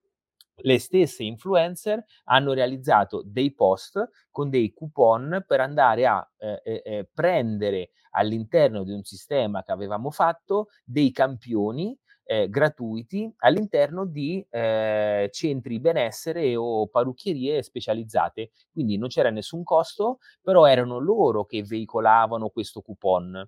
le 0.58 0.80
stesse 0.80 1.24
influencer 1.24 2.04
hanno 2.26 2.54
realizzato 2.54 3.22
dei 3.26 3.54
post 3.54 4.10
con 4.32 4.50
dei 4.50 4.72
coupon 4.74 5.44
per 5.46 5.60
andare 5.60 6.06
a 6.06 6.28
eh, 6.38 6.62
eh, 6.64 6.82
eh 6.86 7.10
prendere 7.14 7.92
all'interno 8.12 8.84
di 8.84 8.94
un 8.94 9.04
sistema 9.04 9.64
che 9.64 9.74
avevamo 9.74 10.10
fatto 10.12 10.68
dei 10.84 11.12
campioni 11.12 11.98
eh, 12.26 12.50
gratuiti 12.50 13.32
all'interno 13.38 14.06
di 14.06 14.46
eh, 14.50 15.30
centri 15.32 15.80
benessere 15.80 16.56
o 16.56 16.88
parrucchierie 16.88 17.62
specializzate. 17.62 18.52
Quindi 18.72 18.98
non 18.98 19.08
c'era 19.10 19.30
nessun 19.30 19.64
costo, 19.64 20.20
però 20.42 20.66
erano 20.66 20.98
loro 21.00 21.46
che 21.46 21.64
veicolavano 21.64 22.50
questo 22.50 22.82
coupon. 22.82 23.48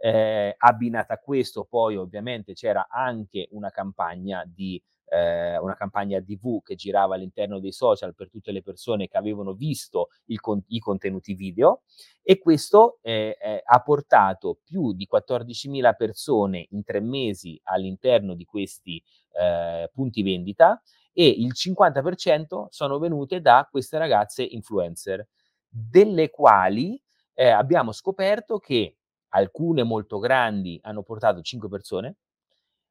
Eh, 0.00 0.54
abbinata 0.56 1.14
a 1.14 1.18
questo, 1.18 1.66
poi 1.68 1.96
ovviamente 1.96 2.52
c'era 2.52 2.86
anche 2.88 3.48
una 3.50 3.70
campagna 3.70 4.44
di 4.46 4.80
eh, 5.10 5.58
una 5.58 5.74
campagna 5.74 6.20
TV 6.20 6.62
che 6.62 6.74
girava 6.74 7.14
all'interno 7.14 7.58
dei 7.58 7.72
social 7.72 8.14
per 8.14 8.30
tutte 8.30 8.52
le 8.52 8.62
persone 8.62 9.08
che 9.08 9.16
avevano 9.16 9.54
visto 9.54 10.08
il, 10.26 10.38
i 10.68 10.78
contenuti 10.78 11.34
video 11.34 11.82
e 12.22 12.38
questo 12.38 12.98
eh, 13.02 13.36
eh, 13.40 13.62
ha 13.64 13.80
portato 13.80 14.58
più 14.62 14.92
di 14.92 15.08
14.000 15.10 15.96
persone 15.96 16.66
in 16.70 16.84
tre 16.84 17.00
mesi 17.00 17.58
all'interno 17.64 18.34
di 18.34 18.44
questi 18.44 19.02
eh, 19.32 19.90
punti 19.92 20.22
vendita 20.22 20.80
e 21.12 21.26
il 21.26 21.52
50% 21.54 22.66
sono 22.68 22.98
venute 22.98 23.40
da 23.40 23.66
queste 23.70 23.98
ragazze 23.98 24.44
influencer, 24.44 25.26
delle 25.68 26.30
quali 26.30 27.00
eh, 27.34 27.48
abbiamo 27.48 27.92
scoperto 27.92 28.58
che 28.58 28.96
alcune 29.30 29.82
molto 29.82 30.18
grandi 30.18 30.78
hanno 30.82 31.02
portato 31.02 31.40
5 31.40 31.68
persone, 31.68 32.16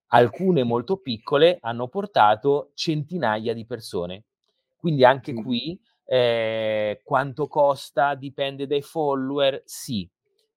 alcune 0.07 0.63
molto 0.63 0.97
piccole 0.97 1.57
hanno 1.61 1.87
portato 1.87 2.71
centinaia 2.73 3.53
di 3.53 3.65
persone. 3.65 4.25
Quindi 4.75 5.03
anche 5.03 5.33
qui 5.33 5.79
eh, 6.05 7.01
quanto 7.03 7.47
costa 7.47 8.15
dipende 8.15 8.67
dai 8.67 8.81
follower, 8.81 9.61
sì, 9.65 10.09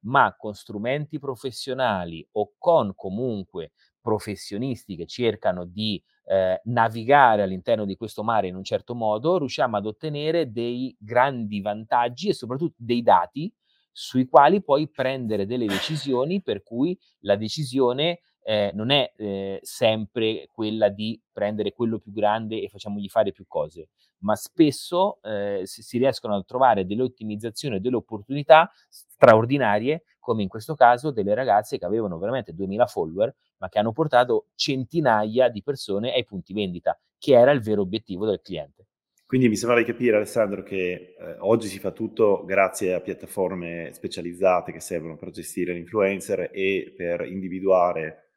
ma 0.03 0.35
con 0.37 0.55
strumenti 0.55 1.19
professionali 1.19 2.27
o 2.33 2.53
con 2.59 2.93
comunque 2.95 3.73
professionisti 4.01 4.97
che 4.97 5.07
cercano 5.07 5.65
di 5.65 6.03
eh, 6.25 6.61
navigare 6.65 7.43
all'interno 7.43 7.85
di 7.85 7.97
questo 7.97 8.23
mare 8.23 8.47
in 8.47 8.55
un 8.55 8.65
certo 8.65 8.95
modo, 8.95 9.39
riusciamo 9.39 9.77
ad 9.77 9.87
ottenere 9.87 10.51
dei 10.53 10.95
grandi 10.99 11.61
vantaggi 11.61 12.29
e 12.29 12.35
soprattutto 12.35 12.77
dei 12.79 13.03
dati 13.03 13.53
sui 13.93 14.27
quali 14.27 14.63
poi 14.63 14.89
prendere 14.89 15.45
delle 15.45 15.67
decisioni 15.67 16.41
per 16.41 16.63
cui 16.63 16.97
la 17.21 17.37
decisione 17.37 18.21
eh, 18.43 18.71
non 18.75 18.91
è 18.91 19.13
eh, 19.17 19.59
sempre 19.63 20.49
quella 20.53 20.89
di 20.89 21.21
prendere 21.33 21.73
quello 21.73 21.99
più 21.99 22.13
grande 22.13 22.63
e 22.63 22.69
facciamogli 22.69 23.09
fare 23.09 23.33
più 23.33 23.47
cose, 23.47 23.89
ma 24.19 24.35
spesso 24.37 25.21
eh, 25.23 25.63
si, 25.65 25.99
riescono 25.99 26.35
a 26.35 26.43
trovare 26.43 26.87
delle 26.87 27.03
ottimizzazioni 27.03 27.77
e 27.77 27.81
delle 27.81 27.97
opportunità 27.97 28.71
straordinarie, 28.89 30.05
come 30.19 30.43
in 30.43 30.49
questo 30.49 30.75
caso 30.75 31.11
delle 31.11 31.35
ragazze 31.35 31.79
che 31.79 31.85
avevano 31.85 32.19
veramente 32.19 32.55
2000 32.55 32.87
follower, 32.87 33.35
ma 33.59 33.69
che 33.69 33.79
hanno 33.79 33.93
portato 33.93 34.49
centinaia 34.55 35.49
di 35.49 35.63
persone 35.63 36.13
ai 36.13 36.25
punti 36.25 36.53
vendita, 36.53 36.99
che 37.19 37.35
era 37.35 37.51
il 37.51 37.61
vero 37.61 37.83
obiettivo 37.83 38.27
del 38.27 38.41
cliente. 38.43 38.87
Quindi 39.31 39.49
mi 39.49 39.55
sembra 39.55 39.79
di 39.79 39.85
capire, 39.85 40.17
Alessandro, 40.17 40.65
che 40.65 41.15
eh, 41.17 41.37
oggi 41.39 41.69
si 41.69 41.79
fa 41.79 41.93
tutto 41.93 42.45
grazie 42.45 42.95
a 42.95 43.01
piattaforme 43.01 43.91
specializzate 43.93 44.73
che 44.73 44.81
servono 44.81 45.17
per 45.17 45.31
gestire 45.31 45.73
l'influencer 45.73 46.51
e 46.53 46.93
per 46.97 47.21
individuare 47.27 48.30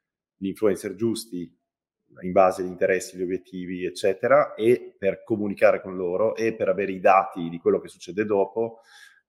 gli 0.43 0.47
influencer 0.47 0.95
giusti 0.95 1.49
in 2.21 2.31
base 2.31 2.61
agli 2.61 2.67
interessi, 2.67 3.15
agli 3.15 3.23
obiettivi, 3.23 3.85
eccetera, 3.85 4.53
e 4.53 4.93
per 4.97 5.23
comunicare 5.23 5.81
con 5.81 5.95
loro 5.95 6.35
e 6.35 6.53
per 6.53 6.69
avere 6.69 6.91
i 6.91 6.99
dati 6.99 7.49
di 7.49 7.57
quello 7.59 7.79
che 7.79 7.87
succede 7.87 8.25
dopo. 8.25 8.81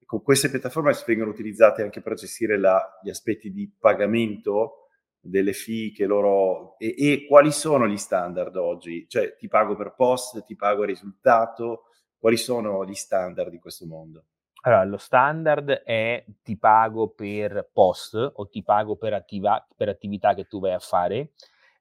Con 0.04 0.22
queste 0.22 0.50
piattaforme 0.50 0.92
vengono 1.06 1.30
utilizzate 1.30 1.82
anche 1.82 2.02
per 2.02 2.14
gestire 2.14 2.58
la, 2.58 3.00
gli 3.02 3.08
aspetti 3.08 3.50
di 3.52 3.72
pagamento 3.78 4.88
delle 5.18 5.54
fee 5.54 5.92
che 5.92 6.04
loro... 6.04 6.76
E, 6.78 6.94
e, 6.98 7.26
quali 7.26 7.52
sono 7.52 7.86
gli 7.86 7.96
standard 7.96 8.54
oggi? 8.56 9.06
Cioè 9.08 9.36
ti 9.36 9.48
pago 9.48 9.76
per 9.76 9.94
post, 9.96 10.44
ti 10.44 10.56
pago 10.56 10.82
il 10.82 10.88
risultato? 10.88 11.84
Quali 12.18 12.36
sono 12.36 12.84
gli 12.84 12.94
standard 12.94 13.50
di 13.50 13.58
questo 13.58 13.86
mondo? 13.86 14.26
Allora, 14.66 14.84
lo 14.84 14.96
standard 14.96 15.68
è 15.84 16.24
ti 16.42 16.56
pago 16.56 17.08
per 17.08 17.68
post 17.72 18.14
o 18.36 18.48
ti 18.48 18.62
pago 18.62 18.96
per, 18.96 19.12
attiva- 19.12 19.64
per 19.76 19.88
attività 19.90 20.32
che 20.34 20.46
tu 20.46 20.58
vai 20.58 20.72
a 20.72 20.78
fare. 20.78 21.32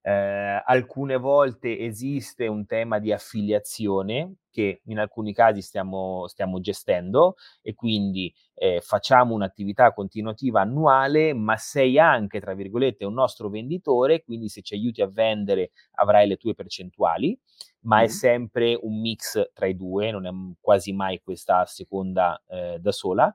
Eh, 0.06 0.62
alcune 0.66 1.16
volte 1.16 1.80
esiste 1.80 2.46
un 2.48 2.66
tema 2.66 3.00
di 3.00 3.14
affiliazione 3.14 4.34
che 4.52 4.82
in 4.88 5.00
alcuni 5.00 5.34
casi 5.34 5.62
stiamo, 5.62 6.28
stiamo 6.28 6.60
gestendo 6.60 7.36
e 7.62 7.74
quindi 7.74 8.32
eh, 8.54 8.82
facciamo 8.82 9.34
un'attività 9.34 9.94
continuativa 9.94 10.60
annuale, 10.60 11.34
ma 11.34 11.56
sei 11.56 11.98
anche, 11.98 12.42
tra 12.42 12.54
virgolette, 12.54 13.06
un 13.06 13.14
nostro 13.14 13.48
venditore, 13.50 14.24
quindi 14.24 14.50
se 14.50 14.62
ci 14.62 14.74
aiuti 14.74 15.02
a 15.02 15.08
vendere 15.08 15.72
avrai 15.94 16.28
le 16.28 16.36
tue 16.36 16.54
percentuali, 16.54 17.40
ma 17.84 18.02
mm. 18.02 18.04
è 18.04 18.08
sempre 18.08 18.78
un 18.82 19.00
mix 19.00 19.52
tra 19.54 19.66
i 19.66 19.76
due, 19.76 20.12
non 20.12 20.26
è 20.26 20.32
quasi 20.60 20.94
mai 20.94 21.22
questa 21.22 21.66
seconda 21.66 22.42
eh, 22.48 22.78
da 22.80 22.92
sola. 22.92 23.34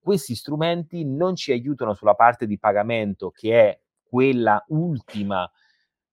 questi 0.00 0.34
strumenti 0.34 1.04
non 1.04 1.34
ci 1.34 1.52
aiutano 1.52 1.94
sulla 1.94 2.14
parte 2.14 2.46
di 2.46 2.58
pagamento 2.58 3.30
che 3.30 3.60
è 3.60 3.80
quella 4.02 4.64
ultima 4.68 5.50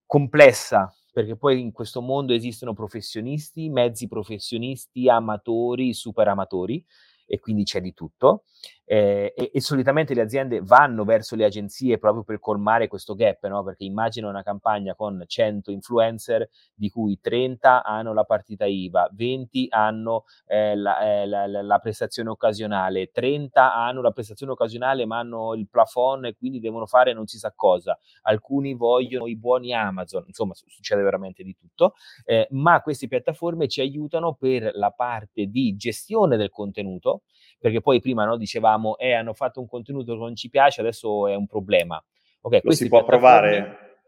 complessa, 0.05 0.91
perché 1.13 1.35
poi 1.35 1.61
in 1.61 1.71
questo 1.71 2.01
mondo 2.01 2.33
esistono 2.33 2.73
professionisti, 2.73 3.69
mezzi 3.69 4.07
professionisti, 4.07 5.07
amatori, 5.07 5.93
super 5.93 6.27
amatori 6.27 6.83
e 7.31 7.39
quindi 7.39 7.63
c'è 7.63 7.79
di 7.79 7.93
tutto. 7.93 8.43
Eh, 8.83 9.33
e, 9.37 9.51
e, 9.53 9.61
solitamente 9.61 10.13
le 10.13 10.19
aziende 10.19 10.59
vanno 10.61 11.05
verso 11.05 11.37
le 11.37 11.45
agenzie 11.45 11.97
proprio 11.97 12.23
per 12.23 12.39
colmare 12.39 12.89
questo 12.89 13.15
gap, 13.15 13.47
no? 13.47 13.63
perché 13.63 13.85
immagino 13.85 14.27
una 14.27 14.43
campagna 14.43 14.95
con 14.95 15.23
100 15.25 15.71
influencer 15.71 16.49
di 16.75 16.89
cui 16.89 17.17
30 17.21 17.85
hanno 17.85 18.13
la 18.13 18.25
partita 18.25 18.65
IVA, 18.65 19.09
20 19.13 19.67
hanno 19.69 20.25
eh, 20.45 20.75
la, 20.75 20.99
eh, 20.99 21.25
la, 21.25 21.47
la, 21.47 21.79
prestazione 21.79 22.31
occasionale, 22.31 23.11
30 23.11 23.73
hanno 23.73 24.01
la 24.01 24.11
prestazione 24.11 24.51
occasionale 24.51 25.05
ma 25.05 25.19
hanno 25.19 25.53
il 25.53 25.69
plafond 25.69 26.25
e 26.25 26.35
quindi 26.35 26.59
devono 26.59 26.85
fare 26.85 27.13
non 27.13 27.27
si 27.27 27.37
sa 27.37 27.53
cosa, 27.55 27.97
alcuni 28.23 28.73
vogliono 28.73 29.27
i 29.27 29.37
buoni 29.37 29.73
Amazon, 29.73 30.25
insomma 30.27 30.53
succede 30.53 31.01
veramente 31.01 31.43
di 31.43 31.55
tutto, 31.55 31.93
eh, 32.25 32.45
ma 32.49 32.81
queste 32.81 33.07
piattaforme 33.07 33.69
ci 33.69 33.79
aiutano 33.79 34.33
per 34.33 34.71
la 34.73 34.91
parte 34.91 35.45
di 35.45 35.77
gestione 35.77 36.35
del 36.35 36.49
contenuto, 36.49 37.20
perché 37.61 37.79
poi 37.79 38.01
prima 38.01 38.25
no, 38.25 38.37
dicevamo, 38.37 38.97
eh, 38.97 39.13
hanno 39.13 39.33
fatto 39.33 39.59
un 39.59 39.67
contenuto 39.67 40.13
che 40.13 40.19
non 40.19 40.35
ci 40.35 40.49
piace, 40.49 40.81
adesso 40.81 41.27
è 41.27 41.35
un 41.35 41.45
problema. 41.45 42.03
Okay, 42.41 42.59
lo 42.63 42.71
si 42.71 42.87
può 42.87 43.03
provare, 43.03 43.99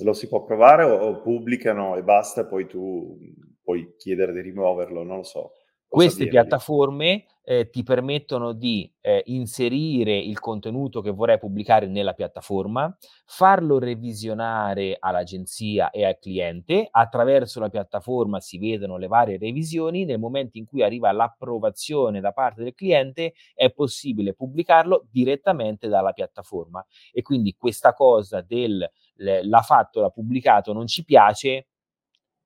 lo 0.00 0.12
si 0.12 0.26
può 0.26 0.42
provare 0.42 0.82
o, 0.82 0.96
o, 0.96 1.20
pubblicano 1.20 1.94
e 1.94 2.02
basta, 2.02 2.44
poi 2.44 2.66
tu 2.66 3.16
puoi 3.62 3.94
chiedere 3.96 4.32
di 4.32 4.40
rimuoverlo, 4.40 5.04
non 5.04 5.18
lo 5.18 5.22
so. 5.22 5.52
Queste 5.88 6.28
piattaforme 6.28 7.24
eh, 7.42 7.70
ti 7.70 7.82
permettono 7.82 8.52
di 8.52 8.92
eh, 9.00 9.22
inserire 9.28 10.18
il 10.18 10.38
contenuto 10.38 11.00
che 11.00 11.10
vorrai 11.10 11.38
pubblicare 11.38 11.86
nella 11.86 12.12
piattaforma, 12.12 12.94
farlo 13.24 13.78
revisionare 13.78 14.98
all'agenzia 15.00 15.88
e 15.88 16.04
al 16.04 16.18
cliente, 16.18 16.86
attraverso 16.90 17.58
la 17.58 17.70
piattaforma 17.70 18.38
si 18.38 18.58
vedono 18.58 18.98
le 18.98 19.06
varie 19.06 19.38
revisioni, 19.38 20.04
nel 20.04 20.18
momento 20.18 20.58
in 20.58 20.66
cui 20.66 20.82
arriva 20.82 21.10
l'approvazione 21.10 22.20
da 22.20 22.32
parte 22.32 22.62
del 22.62 22.74
cliente 22.74 23.32
è 23.54 23.70
possibile 23.70 24.34
pubblicarlo 24.34 25.06
direttamente 25.10 25.88
dalla 25.88 26.12
piattaforma. 26.12 26.84
E 27.10 27.22
quindi 27.22 27.56
questa 27.56 27.94
cosa 27.94 28.42
del 28.42 28.86
l'ha 29.20 29.62
fatto, 29.62 30.00
l'ha 30.00 30.10
pubblicato, 30.10 30.72
non 30.72 30.86
ci 30.86 31.02
piace, 31.02 31.66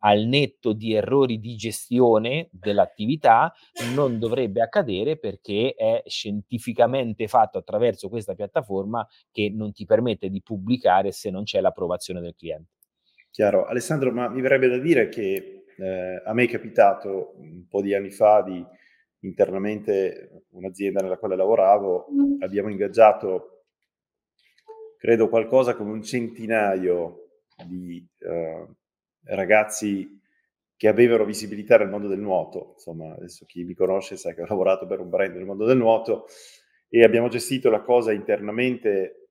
al 0.05 0.25
netto 0.25 0.73
di 0.73 0.95
errori 0.95 1.39
di 1.39 1.55
gestione 1.57 2.49
dell'attività 2.53 3.53
non 3.95 4.19
dovrebbe 4.19 4.61
accadere 4.61 5.17
perché 5.17 5.75
è 5.77 6.03
scientificamente 6.07 7.29
fatto 7.29 7.59
attraverso 7.59 8.09
questa 8.09 8.35
piattaforma 8.35 9.07
che 9.31 9.51
non 9.55 9.73
ti 9.73 9.85
permette 9.85 10.29
di 10.29 10.43
pubblicare 10.43 11.13
se 11.13 11.31
non 11.31 11.45
c'è 11.45 11.61
l'approvazione 11.61 12.21
del 12.21 12.35
cliente. 12.37 12.71
Chiaro. 13.31 13.65
Alessandro, 13.65 14.13
ma 14.13 14.29
mi 14.29 14.41
verrebbe 14.41 14.69
da 14.69 14.79
dire 14.79 15.09
che 15.09 15.65
eh, 15.77 16.23
a 16.25 16.33
me 16.33 16.45
è 16.45 16.49
capitato 16.49 17.35
un 17.39 17.67
po' 17.69 17.81
di 17.81 17.95
anni 17.95 18.11
fa 18.11 18.43
di 18.43 18.65
internamente 19.21 20.47
un'azienda 20.51 21.01
nella 21.01 21.17
quale 21.17 21.37
lavoravo, 21.37 22.09
mm. 22.11 22.43
abbiamo 22.43 22.69
ingaggiato, 22.69 23.67
credo, 24.99 25.29
qualcosa 25.29 25.77
come 25.77 25.93
un 25.93 26.03
centinaio 26.03 27.29
di... 27.67 28.05
Uh, 28.19 28.81
ragazzi 29.25 30.21
che 30.77 30.89
avevano 30.89 31.25
visibilità 31.25 31.79
nel 31.79 31.89
mondo 31.89 32.09
del 32.09 32.19
nuoto, 32.19 32.73
insomma 32.75 33.13
adesso 33.15 33.45
chi 33.47 33.63
mi 33.65 33.75
conosce 33.75 34.17
sa 34.17 34.35
che 34.35 34.43
ho 34.43 34.47
lavorato 34.47 34.87
per 34.87 35.01
un 35.01 35.09
brand 35.09 35.35
nel 35.35 35.45
mondo 35.45 35.65
del 35.65 35.77
nuoto 35.77 36.27
e 36.89 37.05
abbiamo 37.05 37.29
gestito 37.29 37.71
la 37.71 37.81
cosa 37.81 38.13
internamente 38.13 39.29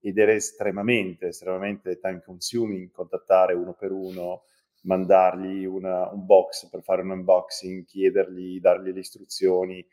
ed 0.00 0.18
era 0.18 0.32
estremamente, 0.32 1.28
estremamente 1.28 1.98
time 1.98 2.22
consuming 2.24 2.90
contattare 2.90 3.54
uno 3.54 3.74
per 3.74 3.90
uno, 3.90 4.44
mandargli 4.82 5.64
una, 5.64 6.10
un 6.10 6.26
box 6.26 6.68
per 6.68 6.82
fare 6.82 7.02
un 7.02 7.10
unboxing, 7.10 7.84
chiedergli, 7.84 8.60
dargli 8.60 8.92
le 8.92 9.00
istruzioni. 9.00 9.86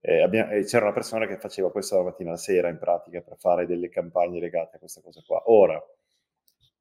Eh, 0.00 0.22
abbiamo, 0.22 0.50
c'era 0.62 0.86
una 0.86 0.94
persona 0.94 1.26
che 1.26 1.38
faceva 1.38 1.70
questo 1.70 1.96
la 1.96 2.04
mattina 2.04 2.30
alla 2.30 2.38
sera 2.38 2.68
in 2.68 2.78
pratica 2.78 3.20
per 3.20 3.36
fare 3.36 3.66
delle 3.66 3.88
campagne 3.88 4.40
legate 4.40 4.76
a 4.76 4.78
questa 4.78 5.02
cosa 5.02 5.22
qua. 5.26 5.42
Ora, 5.46 5.78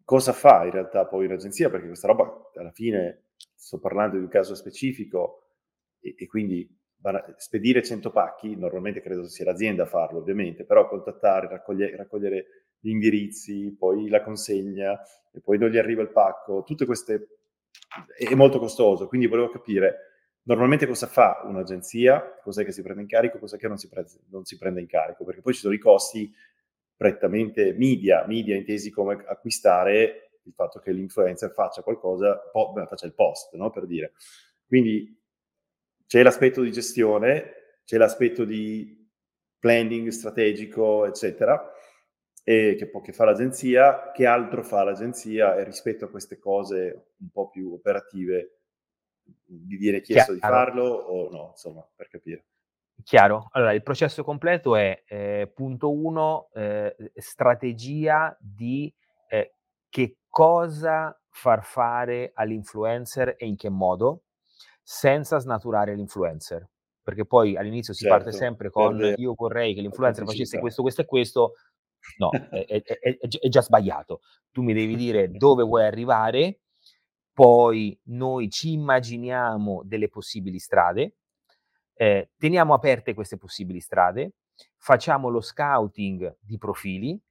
cosa 0.09 0.33
fa 0.33 0.65
in 0.65 0.71
realtà 0.71 1.05
poi 1.05 1.25
un'agenzia, 1.25 1.69
perché 1.69 1.85
questa 1.85 2.07
roba 2.07 2.49
alla 2.55 2.71
fine 2.71 3.25
sto 3.53 3.77
parlando 3.77 4.17
di 4.17 4.23
un 4.23 4.27
caso 4.27 4.55
specifico 4.55 5.51
e, 5.99 6.15
e 6.17 6.25
quindi 6.25 6.67
spedire 7.37 7.83
100 7.83 8.09
pacchi, 8.09 8.55
normalmente 8.55 9.01
credo 9.01 9.27
sia 9.27 9.45
l'azienda 9.45 9.83
a 9.83 9.85
farlo 9.85 10.17
ovviamente, 10.17 10.65
però 10.65 10.87
contattare, 10.87 11.47
raccogliere, 11.47 11.95
raccogliere 11.95 12.45
gli 12.79 12.89
indirizzi, 12.89 13.75
poi 13.77 14.09
la 14.09 14.23
consegna 14.23 14.99
e 15.31 15.41
poi 15.41 15.59
non 15.59 15.69
gli 15.69 15.77
arriva 15.77 16.01
il 16.01 16.09
pacco, 16.09 16.63
tutte 16.63 16.87
queste 16.87 17.27
è 18.17 18.33
molto 18.33 18.57
costoso, 18.57 19.07
quindi 19.07 19.27
volevo 19.27 19.49
capire 19.49 19.97
normalmente 20.41 20.87
cosa 20.87 21.05
fa 21.05 21.43
un'agenzia, 21.45 22.39
cos'è 22.41 22.65
che 22.65 22.71
si 22.71 22.81
prende 22.81 23.03
in 23.03 23.07
carico, 23.07 23.37
cos'è 23.37 23.59
che 23.59 23.67
non 23.67 23.77
si, 23.77 23.87
prende, 23.87 24.09
non 24.31 24.43
si 24.43 24.57
prende 24.57 24.81
in 24.81 24.87
carico, 24.87 25.23
perché 25.23 25.41
poi 25.41 25.53
ci 25.53 25.59
sono 25.59 25.75
i 25.75 25.77
costi 25.77 26.33
prettamente 26.99 27.71
media, 27.75 28.25
media 28.27 28.57
intesi 28.57 28.89
come 28.89 29.23
acquistare 29.25 30.31
il 30.43 30.51
fatto 30.53 30.79
che 30.79 30.91
l'influencer 30.91 31.53
faccia 31.53 31.81
qualcosa, 31.81 32.37
po- 32.51 32.73
faccia 32.89 33.05
il 33.05 33.13
post, 33.13 33.53
no? 33.53 33.69
per 33.69 33.85
dire. 33.85 34.11
Quindi 34.65 35.17
c'è 36.05 36.21
l'aspetto 36.23 36.61
di 36.61 36.73
gestione, 36.73 37.77
c'è 37.85 37.95
l'aspetto 37.95 38.43
di 38.43 39.09
planning 39.57 40.09
strategico, 40.09 41.05
eccetera, 41.05 41.71
e 42.43 42.75
che, 42.77 42.91
che 43.01 43.13
fa 43.13 43.23
l'agenzia, 43.23 44.11
che 44.11 44.25
altro 44.25 44.61
fa 44.61 44.83
l'agenzia 44.83 45.55
e 45.55 45.63
rispetto 45.63 46.03
a 46.03 46.09
queste 46.09 46.37
cose 46.37 47.13
un 47.15 47.29
po' 47.29 47.47
più 47.47 47.71
operative 47.71 48.59
vi 49.45 49.77
viene 49.77 50.01
chiesto 50.01 50.33
Chiaro. 50.33 50.33
di 50.33 50.39
farlo 50.39 50.83
o 50.83 51.29
no, 51.29 51.47
insomma, 51.51 51.87
per 51.95 52.09
capire. 52.09 52.45
Chiaro. 53.03 53.47
Allora, 53.51 53.73
il 53.73 53.83
processo 53.83 54.23
completo 54.23 54.75
è, 54.75 55.03
eh, 55.07 55.51
punto 55.53 55.91
uno, 55.91 56.49
eh, 56.53 56.95
strategia 57.15 58.35
di 58.39 58.93
eh, 59.29 59.55
che 59.89 60.17
cosa 60.27 61.17
far 61.29 61.63
fare 61.63 62.31
all'influencer 62.33 63.35
e 63.37 63.45
in 63.45 63.55
che 63.55 63.69
modo, 63.69 64.23
senza 64.83 65.39
snaturare 65.39 65.95
l'influencer. 65.95 66.67
Perché 67.01 67.25
poi 67.25 67.55
all'inizio 67.55 67.93
si 67.93 68.03
certo, 68.03 68.23
parte 68.23 68.37
sempre 68.37 68.69
con 68.69 69.13
io 69.15 69.33
vorrei 69.35 69.73
che 69.73 69.81
l'influencer 69.81 70.25
facesse 70.25 70.59
questo, 70.59 70.81
questo 70.81 71.01
e 71.01 71.05
questo. 71.05 71.53
No, 72.17 72.29
è, 72.51 72.65
è, 72.65 72.81
è, 72.81 73.17
è 73.17 73.47
già 73.47 73.61
sbagliato. 73.61 74.21
Tu 74.51 74.61
mi 74.61 74.73
devi 74.73 74.95
dire 74.95 75.29
dove 75.31 75.63
vuoi 75.63 75.85
arrivare, 75.85 76.59
poi 77.33 77.97
noi 78.05 78.49
ci 78.49 78.73
immaginiamo 78.73 79.81
delle 79.85 80.09
possibili 80.09 80.59
strade, 80.59 81.18
eh, 82.01 82.29
teniamo 82.37 82.73
aperte 82.73 83.13
queste 83.13 83.35
possibili 83.35 83.81
strade, 83.81 84.35
facciamo 84.77 85.27
lo 85.27 85.41
scouting 85.41 86.37
di 86.39 86.57
profili 86.57 87.21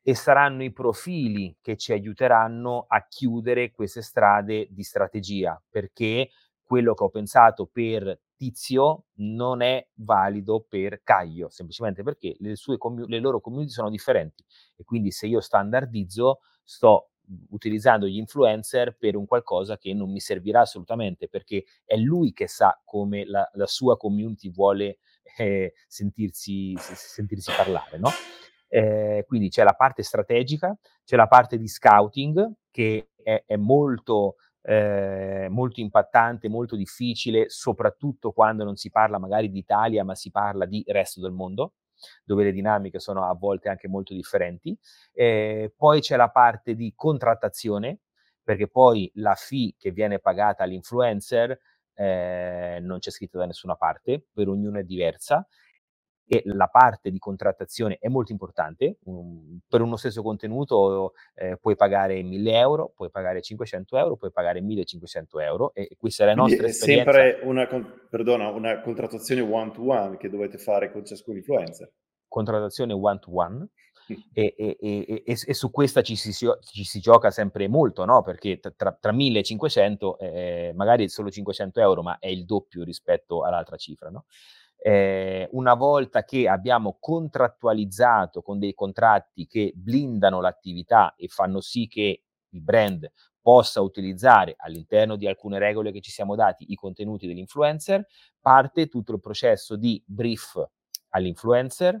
e 0.00 0.14
saranno 0.14 0.62
i 0.62 0.72
profili 0.72 1.54
che 1.60 1.76
ci 1.76 1.92
aiuteranno 1.92 2.86
a 2.88 3.06
chiudere 3.06 3.72
queste 3.72 4.00
strade 4.00 4.68
di 4.70 4.82
strategia, 4.82 5.62
perché 5.68 6.30
quello 6.62 6.94
che 6.94 7.04
ho 7.04 7.10
pensato 7.10 7.66
per 7.66 8.18
Tizio 8.34 9.04
non 9.16 9.60
è 9.60 9.86
valido 9.96 10.64
per 10.66 11.02
Caio, 11.02 11.50
semplicemente 11.50 12.02
perché 12.02 12.36
le, 12.38 12.56
sue 12.56 12.78
le 13.08 13.20
loro 13.20 13.40
community 13.42 13.70
sono 13.70 13.90
differenti 13.90 14.42
e 14.76 14.84
quindi 14.84 15.10
se 15.10 15.26
io 15.26 15.40
standardizzo 15.40 16.40
sto 16.64 17.10
utilizzando 17.50 18.06
gli 18.06 18.16
influencer 18.16 18.96
per 18.96 19.16
un 19.16 19.26
qualcosa 19.26 19.78
che 19.78 19.92
non 19.94 20.10
mi 20.10 20.20
servirà 20.20 20.60
assolutamente 20.60 21.28
perché 21.28 21.64
è 21.84 21.96
lui 21.96 22.32
che 22.32 22.48
sa 22.48 22.80
come 22.84 23.24
la, 23.24 23.48
la 23.54 23.66
sua 23.66 23.96
community 23.96 24.50
vuole 24.50 24.98
eh, 25.36 25.74
sentirsi, 25.86 26.74
sentirsi, 26.78 27.52
parlare, 27.54 27.98
no? 27.98 28.10
Eh, 28.68 29.24
quindi 29.26 29.48
c'è 29.48 29.62
la 29.62 29.74
parte 29.74 30.02
strategica, 30.02 30.76
c'è 31.04 31.16
la 31.16 31.28
parte 31.28 31.58
di 31.58 31.68
scouting 31.68 32.52
che 32.70 33.10
è, 33.22 33.44
è 33.46 33.56
molto, 33.56 34.36
eh, 34.62 35.46
molto 35.50 35.80
impattante, 35.80 36.48
molto 36.48 36.76
difficile, 36.76 37.48
soprattutto 37.48 38.32
quando 38.32 38.64
non 38.64 38.76
si 38.76 38.90
parla 38.90 39.18
magari 39.18 39.50
di 39.50 39.58
Italia, 39.58 40.04
ma 40.04 40.14
si 40.14 40.30
parla 40.30 40.64
di 40.64 40.82
resto 40.86 41.20
del 41.20 41.32
mondo 41.32 41.74
dove 42.24 42.44
le 42.44 42.52
dinamiche 42.52 42.98
sono 42.98 43.28
a 43.28 43.34
volte 43.34 43.68
anche 43.68 43.88
molto 43.88 44.14
differenti. 44.14 44.76
Eh, 45.12 45.72
poi 45.76 46.00
c'è 46.00 46.16
la 46.16 46.30
parte 46.30 46.74
di 46.74 46.92
contrattazione, 46.94 48.00
perché 48.42 48.68
poi 48.68 49.10
la 49.14 49.34
fee 49.34 49.74
che 49.78 49.90
viene 49.90 50.18
pagata 50.18 50.62
all'influencer 50.62 51.58
eh, 51.94 52.78
non 52.82 52.98
c'è 52.98 53.10
scritta 53.10 53.38
da 53.38 53.46
nessuna 53.46 53.74
parte, 53.74 54.26
per 54.32 54.48
ognuno 54.48 54.78
è 54.78 54.84
diversa 54.84 55.46
e 56.28 56.42
la 56.46 56.66
parte 56.66 57.10
di 57.10 57.18
contrattazione 57.18 57.98
è 58.00 58.08
molto 58.08 58.32
importante. 58.32 58.98
Um, 59.04 59.60
per 59.68 59.80
uno 59.80 59.96
stesso 59.96 60.22
contenuto 60.22 61.12
eh, 61.34 61.56
puoi 61.56 61.76
pagare 61.76 62.20
1000 62.22 62.52
euro, 62.58 62.92
puoi 62.94 63.10
pagare 63.10 63.40
500 63.40 63.96
euro, 63.96 64.16
puoi 64.16 64.32
pagare 64.32 64.60
1500 64.60 65.40
euro 65.40 65.72
e 65.72 65.96
questa 65.96 66.24
è 66.24 66.26
la 66.26 66.34
nostra 66.34 66.56
Quindi 66.56 66.72
esperienza. 66.72 67.10
È 67.10 67.14
sempre 67.14 67.46
una, 67.46 67.66
perdona, 68.10 68.48
una 68.48 68.80
contrattazione 68.80 69.40
one-to-one 69.40 70.16
che 70.16 70.28
dovete 70.28 70.58
fare 70.58 70.90
con 70.90 71.04
ciascun 71.04 71.36
influencer. 71.36 71.90
Contrattazione 72.28 72.92
one-to-one. 72.92 73.68
E, 74.32 74.54
e, 74.56 74.76
e, 74.80 75.22
e, 75.24 75.54
su 75.54 75.68
questa 75.72 76.00
ci 76.00 76.14
si, 76.14 76.32
ci 76.32 76.84
si, 76.84 77.00
gioca 77.00 77.32
sempre 77.32 77.66
molto, 77.66 78.04
no? 78.04 78.22
perché 78.22 78.60
tra, 78.60 78.92
tra 78.92 79.10
1500 79.10 80.18
eh, 80.20 80.72
magari 80.76 81.04
è 81.04 81.08
solo 81.08 81.28
500 81.28 81.80
euro, 81.80 82.02
ma 82.02 82.18
è 82.20 82.28
il 82.28 82.44
doppio 82.44 82.84
rispetto 82.84 83.42
all'altra 83.42 83.76
cifra. 83.76 84.08
No? 84.08 84.26
Eh, 84.88 85.48
una 85.50 85.74
volta 85.74 86.22
che 86.22 86.46
abbiamo 86.48 86.96
contrattualizzato 87.00 88.40
con 88.40 88.60
dei 88.60 88.72
contratti 88.72 89.48
che 89.48 89.72
blindano 89.74 90.40
l'attività 90.40 91.16
e 91.16 91.26
fanno 91.26 91.60
sì 91.60 91.88
che 91.88 92.22
il 92.50 92.60
brand 92.62 93.10
possa 93.40 93.80
utilizzare 93.80 94.54
all'interno 94.56 95.16
di 95.16 95.26
alcune 95.26 95.58
regole 95.58 95.90
che 95.90 96.00
ci 96.00 96.12
siamo 96.12 96.36
dati 96.36 96.70
i 96.70 96.76
contenuti 96.76 97.26
dell'influencer, 97.26 98.06
parte 98.40 98.86
tutto 98.86 99.10
il 99.12 99.18
processo 99.18 99.74
di 99.74 100.00
brief 100.06 100.64
all'influencer, 101.08 102.00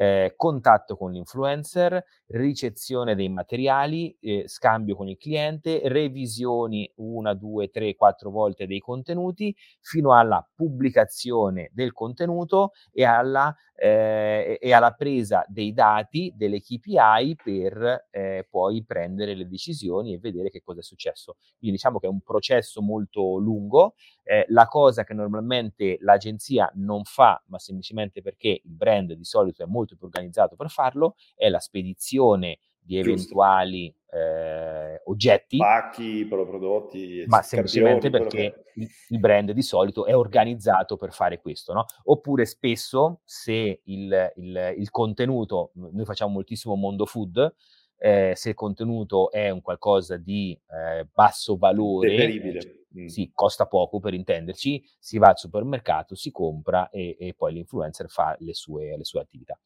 eh, 0.00 0.34
contatto 0.36 0.96
con 0.96 1.10
l'influencer, 1.10 2.04
ricezione 2.28 3.16
dei 3.16 3.28
materiali, 3.28 4.16
eh, 4.20 4.44
scambio 4.46 4.94
con 4.94 5.08
il 5.08 5.16
cliente, 5.16 5.80
revisioni 5.86 6.88
una, 6.98 7.34
due, 7.34 7.68
tre, 7.68 7.96
quattro 7.96 8.30
volte 8.30 8.68
dei 8.68 8.78
contenuti, 8.78 9.52
fino 9.80 10.14
alla 10.14 10.46
pubblicazione 10.54 11.70
del 11.72 11.92
contenuto 11.92 12.74
e 12.92 13.02
alla, 13.02 13.52
eh, 13.74 14.56
e 14.60 14.72
alla 14.72 14.92
presa 14.92 15.44
dei 15.48 15.72
dati, 15.72 16.32
delle 16.36 16.60
KPI 16.60 17.36
per 17.42 18.06
eh, 18.12 18.46
poi 18.48 18.84
prendere 18.84 19.34
le 19.34 19.48
decisioni 19.48 20.14
e 20.14 20.18
vedere 20.18 20.48
che 20.48 20.62
cosa 20.62 20.78
è 20.78 20.84
successo. 20.84 21.38
Quindi 21.58 21.76
diciamo 21.76 21.98
che 21.98 22.06
è 22.06 22.10
un 22.10 22.20
processo 22.20 22.80
molto 22.82 23.38
lungo, 23.38 23.94
eh, 24.22 24.44
la 24.48 24.66
cosa 24.66 25.02
che 25.04 25.14
normalmente 25.14 25.96
l'agenzia 26.02 26.70
non 26.74 27.02
fa, 27.02 27.42
ma 27.46 27.58
semplicemente 27.58 28.20
perché 28.20 28.60
il 28.62 28.70
brand 28.70 29.12
di 29.14 29.24
solito 29.24 29.62
è 29.62 29.66
molto 29.66 29.87
più 29.96 30.06
organizzato 30.06 30.56
per 30.56 30.70
farlo, 30.70 31.16
è 31.34 31.48
la 31.48 31.60
spedizione 31.60 32.58
di 32.88 32.98
eventuali 32.98 33.94
eh, 34.10 35.02
oggetti. 35.04 35.58
Pacchi, 35.58 36.24
prodotti. 36.26 37.24
Ma 37.26 37.42
semplicemente 37.42 38.08
perché 38.08 38.64
che... 38.72 38.88
il 39.10 39.18
brand 39.18 39.52
di 39.52 39.62
solito 39.62 40.06
è 40.06 40.16
organizzato 40.16 40.96
per 40.96 41.12
fare 41.12 41.38
questo, 41.38 41.74
no? 41.74 41.84
Oppure 42.04 42.46
spesso 42.46 43.20
se 43.24 43.80
il, 43.84 44.32
il, 44.36 44.74
il 44.78 44.90
contenuto, 44.90 45.72
noi 45.74 46.04
facciamo 46.06 46.32
moltissimo 46.32 46.76
mondo 46.76 47.04
food, 47.04 47.54
eh, 47.98 48.32
se 48.34 48.50
il 48.50 48.54
contenuto 48.54 49.30
è 49.30 49.50
un 49.50 49.60
qualcosa 49.60 50.16
di 50.16 50.58
eh, 50.70 51.06
basso 51.12 51.56
valore, 51.56 52.14
eh, 52.14 52.77
mm. 52.98 53.06
sì, 53.06 53.30
costa 53.32 53.66
poco 53.66 54.00
per 54.00 54.14
intenderci, 54.14 54.84
si 54.98 55.18
va 55.18 55.28
al 55.28 55.38
supermercato, 55.38 56.14
si 56.14 56.30
compra 56.30 56.88
e, 56.90 57.16
e 57.18 57.34
poi 57.36 57.54
l'influencer 57.54 58.08
fa 58.08 58.36
le 58.40 58.54
sue, 58.54 58.96
le 58.96 59.04
sue 59.04 59.20
attività. 59.20 59.58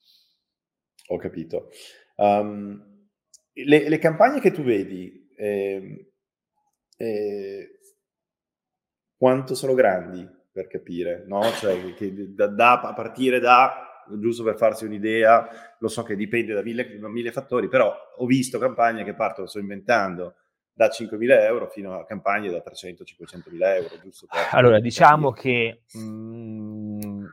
Ho 1.09 1.17
capito. 1.17 1.71
Um, 2.17 3.09
le, 3.53 3.89
le, 3.89 3.99
campagne 3.99 4.41
che 4.41 4.51
tu 4.51 4.63
vedi, 4.63 5.29
eh, 5.37 6.13
eh, 6.97 7.79
quanto 9.17 9.55
sono 9.55 9.75
grandi 9.75 10.29
per 10.51 10.69
capire, 10.69 11.25
no? 11.27 11.43
Cioè, 11.43 11.95
che 11.95 12.35
da, 12.35 12.47
da, 12.47 12.81
a 12.81 12.95
partire 12.95 13.41
da 13.41 13.93
giusto 14.19 14.43
per 14.43 14.57
farsi 14.57 14.85
un'idea, 14.85 15.77
lo 15.79 15.89
so 15.89 16.03
che 16.03 16.17
dipende 16.17 16.53
da 16.53 16.63
mille, 16.63 16.99
da 16.99 17.09
mille 17.09 17.33
fattori, 17.33 17.69
però 17.69 17.95
ho 18.17 18.27
visto 18.27 18.59
campagne 18.59 19.05
che 19.05 19.15
partono, 19.15 19.47
sto 19.47 19.59
inventando, 19.59 20.35
da 20.75 20.89
5.000 20.89 21.43
euro 21.45 21.69
fino 21.69 21.95
a 21.99 22.05
campagne 22.05 22.51
da 22.51 22.59
300-500.000 22.59 23.77
euro. 23.77 23.99
Giusto 24.03 24.27
per 24.27 24.49
allora, 24.53 24.81
diciamo 24.81 25.31
che 25.33 25.83
mh, 25.93 26.01
mm, 26.01 27.27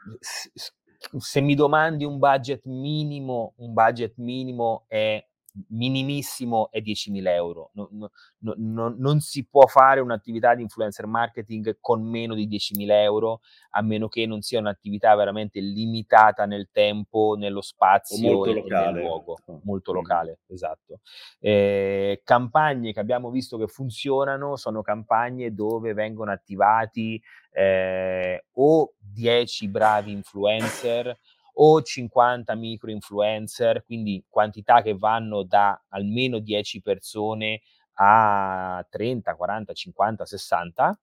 se 1.17 1.41
mi 1.41 1.55
domandi 1.55 2.03
un 2.03 2.17
budget 2.17 2.65
minimo, 2.65 3.53
un 3.57 3.73
budget 3.73 4.13
minimo 4.17 4.85
è 4.87 5.25
minimissimo 5.69 6.69
è 6.71 6.79
10.000 6.79 7.27
euro. 7.27 7.71
No, 7.73 7.89
no, 7.91 8.09
no, 8.57 8.95
non 8.97 9.19
si 9.19 9.45
può 9.45 9.65
fare 9.65 9.99
un'attività 9.99 10.55
di 10.55 10.61
influencer 10.61 11.05
marketing 11.05 11.77
con 11.79 12.01
meno 12.03 12.33
di 12.33 12.47
10.000 12.47 12.91
euro, 13.01 13.41
a 13.71 13.81
meno 13.81 14.07
che 14.07 14.25
non 14.25 14.41
sia 14.41 14.59
un'attività 14.59 15.15
veramente 15.15 15.59
limitata 15.59 16.45
nel 16.45 16.69
tempo, 16.71 17.35
nello 17.37 17.61
spazio 17.61 18.45
e, 18.45 18.51
e, 18.51 18.63
nel 18.67 18.93
luogo. 18.93 19.37
Molto 19.63 19.91
locale, 19.91 20.39
esatto. 20.47 21.01
Eh, 21.39 22.21
campagne 22.23 22.93
che 22.93 22.99
abbiamo 22.99 23.29
visto 23.29 23.57
che 23.57 23.67
funzionano 23.67 24.55
sono 24.55 24.81
campagne 24.81 25.53
dove 25.53 25.93
vengono 25.93 26.31
attivati 26.31 27.21
eh, 27.51 28.45
o 28.53 28.93
10 28.97 29.67
bravi 29.67 30.11
influencer 30.11 31.17
o 31.61 31.81
50 31.81 32.55
micro 32.55 32.89
influencer, 32.91 33.83
quindi 33.85 34.23
quantità 34.29 34.81
che 34.81 34.95
vanno 34.95 35.43
da 35.43 35.81
almeno 35.89 36.39
10 36.39 36.81
persone 36.81 37.61
a 37.95 38.85
30, 38.89 39.35
40, 39.35 39.73
50, 39.73 40.25
60, 40.25 40.99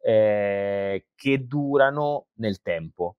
eh, 0.00 1.06
che 1.14 1.46
durano 1.46 2.26
nel 2.34 2.60
tempo. 2.62 3.16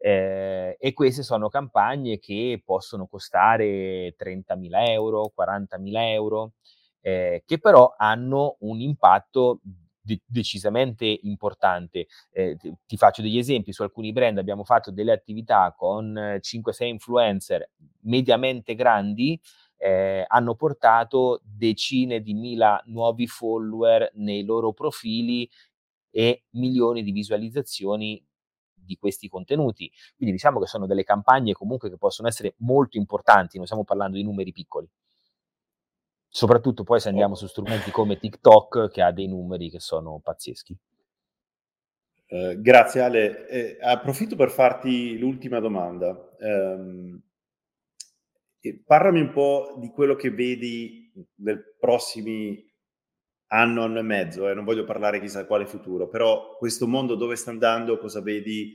Eh, 0.00 0.76
e 0.78 0.92
queste 0.92 1.22
sono 1.24 1.48
campagne 1.48 2.18
che 2.20 2.62
possono 2.64 3.08
costare 3.08 4.14
30.000 4.16 4.84
euro, 4.92 5.32
40.000 5.34 6.08
euro, 6.12 6.52
eh, 7.00 7.42
che 7.44 7.58
però 7.58 7.94
hanno 7.96 8.56
un 8.60 8.80
impatto 8.80 9.60
de- 10.08 10.22
decisamente 10.24 11.04
importante. 11.22 12.06
Eh, 12.32 12.56
ti, 12.86 12.96
faccio 12.96 13.20
degli 13.20 13.36
esempi, 13.36 13.72
su 13.72 13.82
alcuni 13.82 14.12
brand 14.12 14.38
abbiamo 14.38 14.64
fatto 14.64 14.90
delle 14.90 15.12
attività 15.12 15.74
con 15.76 16.38
5-6 16.40 16.86
influencer 16.86 17.70
mediamente 18.02 18.74
grandi, 18.74 19.38
eh, 19.76 20.24
hanno 20.26 20.54
portato 20.54 21.40
decine 21.44 22.20
di 22.20 22.32
mila 22.32 22.82
nuovi 22.86 23.26
follower 23.26 24.10
nei 24.14 24.44
loro 24.44 24.72
profili 24.72 25.48
e 26.10 26.44
milioni 26.52 27.02
di 27.02 27.12
visualizzazioni 27.12 28.24
di 28.74 28.96
questi 28.96 29.28
contenuti. 29.28 29.92
Quindi 30.16 30.34
diciamo 30.34 30.58
che 30.58 30.66
sono 30.66 30.86
delle 30.86 31.04
campagne 31.04 31.52
comunque 31.52 31.90
che 31.90 31.98
possono 31.98 32.28
essere 32.28 32.54
molto 32.58 32.96
importanti, 32.96 33.58
non 33.58 33.66
stiamo 33.66 33.84
parlando 33.84 34.16
di 34.16 34.24
numeri 34.24 34.52
piccoli. 34.52 34.88
Soprattutto 36.28 36.84
poi 36.84 37.00
se 37.00 37.08
andiamo 37.08 37.34
su 37.34 37.46
strumenti 37.46 37.90
come 37.90 38.18
TikTok 38.18 38.90
che 38.90 39.02
ha 39.02 39.12
dei 39.12 39.26
numeri 39.26 39.70
che 39.70 39.80
sono 39.80 40.20
pazzeschi. 40.22 40.76
Eh, 42.30 42.56
grazie 42.60 43.00
Ale. 43.00 43.48
Eh, 43.48 43.78
approfitto 43.80 44.36
per 44.36 44.50
farti 44.50 45.18
l'ultima 45.18 45.60
domanda. 45.60 46.36
Eh, 46.38 47.20
parlami 48.84 49.20
un 49.20 49.30
po' 49.32 49.76
di 49.78 49.88
quello 49.88 50.14
che 50.14 50.30
vedi 50.30 51.10
nei 51.36 51.58
prossimi 51.78 52.62
anno, 53.46 53.82
anno 53.84 53.98
e 53.98 54.02
mezzo. 54.02 54.48
Eh. 54.48 54.54
Non 54.54 54.64
voglio 54.64 54.84
parlare 54.84 55.20
chissà 55.20 55.46
quale 55.46 55.66
futuro, 55.66 56.08
però 56.08 56.56
questo 56.56 56.86
mondo 56.86 57.14
dove 57.14 57.36
sta 57.36 57.50
andando, 57.50 57.98
cosa 57.98 58.20
vedi, 58.20 58.74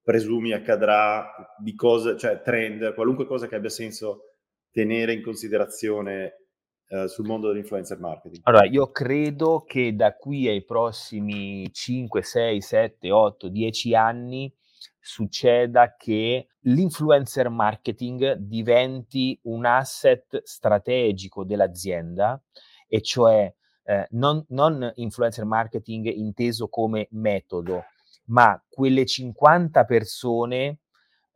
presumi 0.00 0.52
accadrà, 0.52 1.28
di 1.60 1.74
cose, 1.74 2.16
cioè 2.16 2.40
trend, 2.40 2.94
qualunque 2.94 3.26
cosa 3.26 3.48
che 3.48 3.56
abbia 3.56 3.70
senso 3.70 4.36
tenere 4.70 5.12
in 5.12 5.22
considerazione 5.22 6.45
eh, 6.88 7.08
sul 7.08 7.26
mondo 7.26 7.48
dell'influencer 7.48 7.98
marketing? 7.98 8.40
Allora, 8.44 8.66
io 8.66 8.90
credo 8.90 9.64
che 9.66 9.94
da 9.94 10.14
qui 10.14 10.48
ai 10.48 10.64
prossimi 10.64 11.72
5, 11.72 12.22
6, 12.22 12.60
7, 12.60 13.10
8, 13.10 13.48
10 13.48 13.94
anni 13.94 14.54
succeda 15.00 15.94
che 15.96 16.48
l'influencer 16.60 17.48
marketing 17.48 18.34
diventi 18.34 19.38
un 19.44 19.64
asset 19.64 20.42
strategico 20.42 21.44
dell'azienda 21.44 22.42
e 22.88 23.00
cioè 23.02 23.52
eh, 23.84 24.06
non, 24.10 24.44
non 24.48 24.90
influencer 24.96 25.44
marketing 25.44 26.06
inteso 26.06 26.68
come 26.68 27.06
metodo, 27.12 27.84
ma 28.26 28.60
quelle 28.68 29.06
50 29.06 29.84
persone 29.84 30.80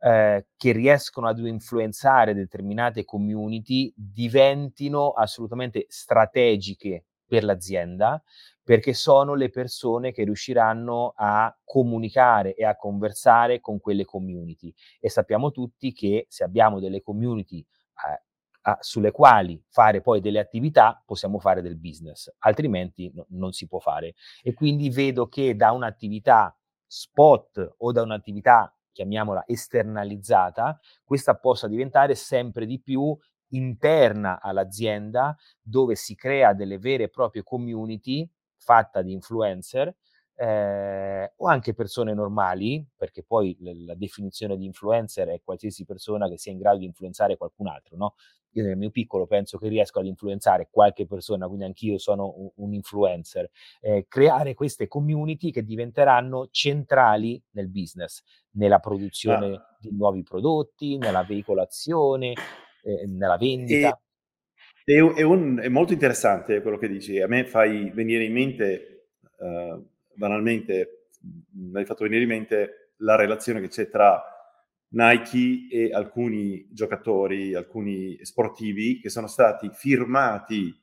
eh, 0.03 0.47
che 0.57 0.71
riescono 0.71 1.27
ad 1.27 1.39
influenzare 1.39 2.33
determinate 2.33 3.05
community 3.05 3.93
diventino 3.95 5.11
assolutamente 5.11 5.85
strategiche 5.89 7.05
per 7.25 7.43
l'azienda 7.43 8.21
perché 8.63 8.93
sono 8.93 9.33
le 9.35 9.49
persone 9.49 10.11
che 10.11 10.23
riusciranno 10.23 11.13
a 11.15 11.55
comunicare 11.63 12.55
e 12.55 12.65
a 12.65 12.75
conversare 12.75 13.59
con 13.59 13.79
quelle 13.79 14.05
community 14.05 14.73
e 14.99 15.09
sappiamo 15.09 15.51
tutti 15.51 15.93
che 15.93 16.25
se 16.29 16.43
abbiamo 16.43 16.79
delle 16.79 17.01
community 17.01 17.59
eh, 17.59 18.23
a, 18.63 18.77
sulle 18.79 19.11
quali 19.11 19.61
fare 19.69 20.01
poi 20.01 20.21
delle 20.21 20.39
attività 20.39 21.01
possiamo 21.05 21.39
fare 21.39 21.61
del 21.61 21.77
business, 21.77 22.31
altrimenti 22.39 23.11
no, 23.13 23.25
non 23.29 23.51
si 23.51 23.67
può 23.67 23.79
fare. 23.79 24.13
E 24.43 24.53
quindi 24.53 24.89
vedo 24.89 25.27
che 25.27 25.55
da 25.55 25.71
un'attività 25.71 26.55
spot 26.85 27.75
o 27.77 27.91
da 27.91 28.01
un'attività, 28.01 28.75
chiamiamola 28.91 29.43
esternalizzata, 29.45 30.79
questa 31.03 31.35
possa 31.35 31.67
diventare 31.67 32.15
sempre 32.15 32.65
di 32.65 32.79
più 32.79 33.17
interna 33.53 34.39
all'azienda 34.41 35.35
dove 35.61 35.95
si 35.95 36.15
crea 36.15 36.53
delle 36.53 36.77
vere 36.77 37.03
e 37.03 37.09
proprie 37.09 37.43
community 37.43 38.29
fatta 38.55 39.01
di 39.01 39.11
influencer 39.11 39.93
eh, 40.41 41.33
o 41.35 41.45
anche 41.47 41.73
persone 41.73 42.13
normali, 42.13 42.83
perché 42.95 43.23
poi 43.23 43.55
la 43.59 43.93
definizione 43.93 44.57
di 44.57 44.65
influencer 44.65 45.27
è 45.27 45.41
qualsiasi 45.43 45.85
persona 45.85 46.27
che 46.27 46.37
sia 46.37 46.51
in 46.51 46.57
grado 46.57 46.79
di 46.79 46.85
influenzare 46.85 47.37
qualcun 47.37 47.67
altro, 47.67 47.95
no? 47.95 48.15
Io 48.53 48.63
nel 48.63 48.75
mio 48.75 48.89
piccolo 48.89 49.27
penso 49.27 49.57
che 49.57 49.69
riesco 49.69 49.99
ad 49.99 50.07
influenzare 50.07 50.67
qualche 50.69 51.05
persona, 51.05 51.45
quindi 51.45 51.65
anch'io 51.65 51.97
sono 51.99 52.33
un, 52.35 52.49
un 52.55 52.73
influencer. 52.73 53.49
Eh, 53.79 54.07
creare 54.09 54.55
queste 54.55 54.87
community 54.87 55.51
che 55.51 55.63
diventeranno 55.63 56.47
centrali 56.49 57.41
nel 57.51 57.69
business, 57.69 58.23
nella 58.53 58.79
produzione 58.79 59.55
ah. 59.55 59.77
di 59.79 59.89
nuovi 59.91 60.23
prodotti, 60.23 60.97
nella 60.97 61.23
veicolazione, 61.23 62.33
eh, 62.83 63.05
nella 63.07 63.37
vendita. 63.37 63.99
È, 64.83 64.93
è, 64.93 65.21
un, 65.21 65.59
è, 65.61 65.69
molto 65.69 65.93
interessante 65.93 66.61
quello 66.61 66.77
che 66.77 66.87
dici. 66.87 67.19
A 67.19 67.27
me 67.27 67.45
fai 67.45 67.91
venire 67.91 68.23
in 68.23 68.33
mente, 68.33 69.09
uh, 69.37 69.87
banalmente, 70.13 71.07
mi 71.53 71.79
hai 71.79 71.85
fatto 71.85 72.03
venire 72.03 72.23
in 72.23 72.29
mente 72.29 72.93
la 72.97 73.15
relazione 73.15 73.61
che 73.61 73.67
c'è 73.67 73.89
tra 73.89 74.21
Nike 74.89 75.67
e 75.69 75.93
alcuni 75.93 76.67
giocatori, 76.71 77.53
alcuni 77.55 78.17
sportivi 78.23 78.99
che 78.99 79.09
sono 79.09 79.27
stati 79.27 79.69
firmati, 79.71 80.77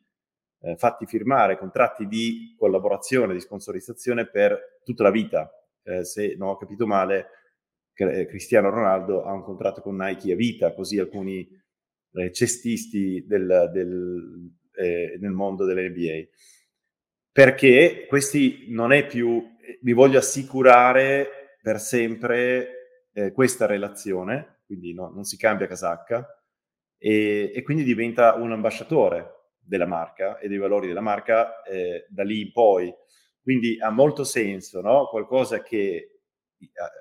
eh, 0.60 0.76
fatti 0.76 1.06
firmare 1.06 1.58
contratti 1.58 2.06
di 2.06 2.54
collaborazione, 2.56 3.34
di 3.34 3.40
sponsorizzazione 3.40 4.26
per 4.26 4.80
tutta 4.84 5.02
la 5.02 5.10
vita. 5.10 5.50
Eh, 5.82 6.04
se 6.04 6.34
non 6.36 6.48
ho 6.50 6.56
capito 6.56 6.86
male, 6.86 7.26
Cristiano 8.26 8.70
Ronaldo 8.70 9.24
ha 9.24 9.32
un 9.32 9.42
contratto 9.42 9.80
con 9.80 9.96
Nike 9.96 10.32
a 10.32 10.36
vita, 10.36 10.72
così 10.72 10.98
alcuni 10.98 11.48
eh, 12.12 12.32
cestisti 12.32 13.24
del, 13.26 13.70
del, 13.72 14.50
eh, 14.76 15.16
nel 15.20 15.32
mondo 15.32 15.64
dell'NBA. 15.64 16.28
Perché 17.32 18.06
questi 18.08 18.66
non 18.68 18.92
è 18.92 19.06
più, 19.06 19.42
vi 19.82 19.92
voglio 19.92 20.18
assicurare 20.18 21.56
per 21.60 21.80
sempre 21.80 23.08
eh, 23.12 23.32
questa 23.32 23.66
relazione, 23.66 24.60
quindi 24.66 24.94
no, 24.94 25.10
non 25.10 25.24
si 25.24 25.36
cambia 25.36 25.66
casacca, 25.66 26.26
e, 26.96 27.52
e, 27.54 27.62
quindi 27.62 27.84
diventa 27.84 28.34
un 28.34 28.52
ambasciatore 28.52 29.34
della 29.58 29.86
marca 29.86 30.38
e 30.38 30.48
dei 30.48 30.58
valori 30.58 30.88
della 30.88 31.00
marca 31.00 31.62
eh, 31.62 32.06
da 32.08 32.22
lì 32.22 32.42
in 32.42 32.52
poi. 32.52 32.92
Quindi 33.40 33.78
ha 33.80 33.90
molto 33.90 34.24
senso, 34.24 34.80
no? 34.80 35.08
qualcosa 35.08 35.62
che 35.62 36.17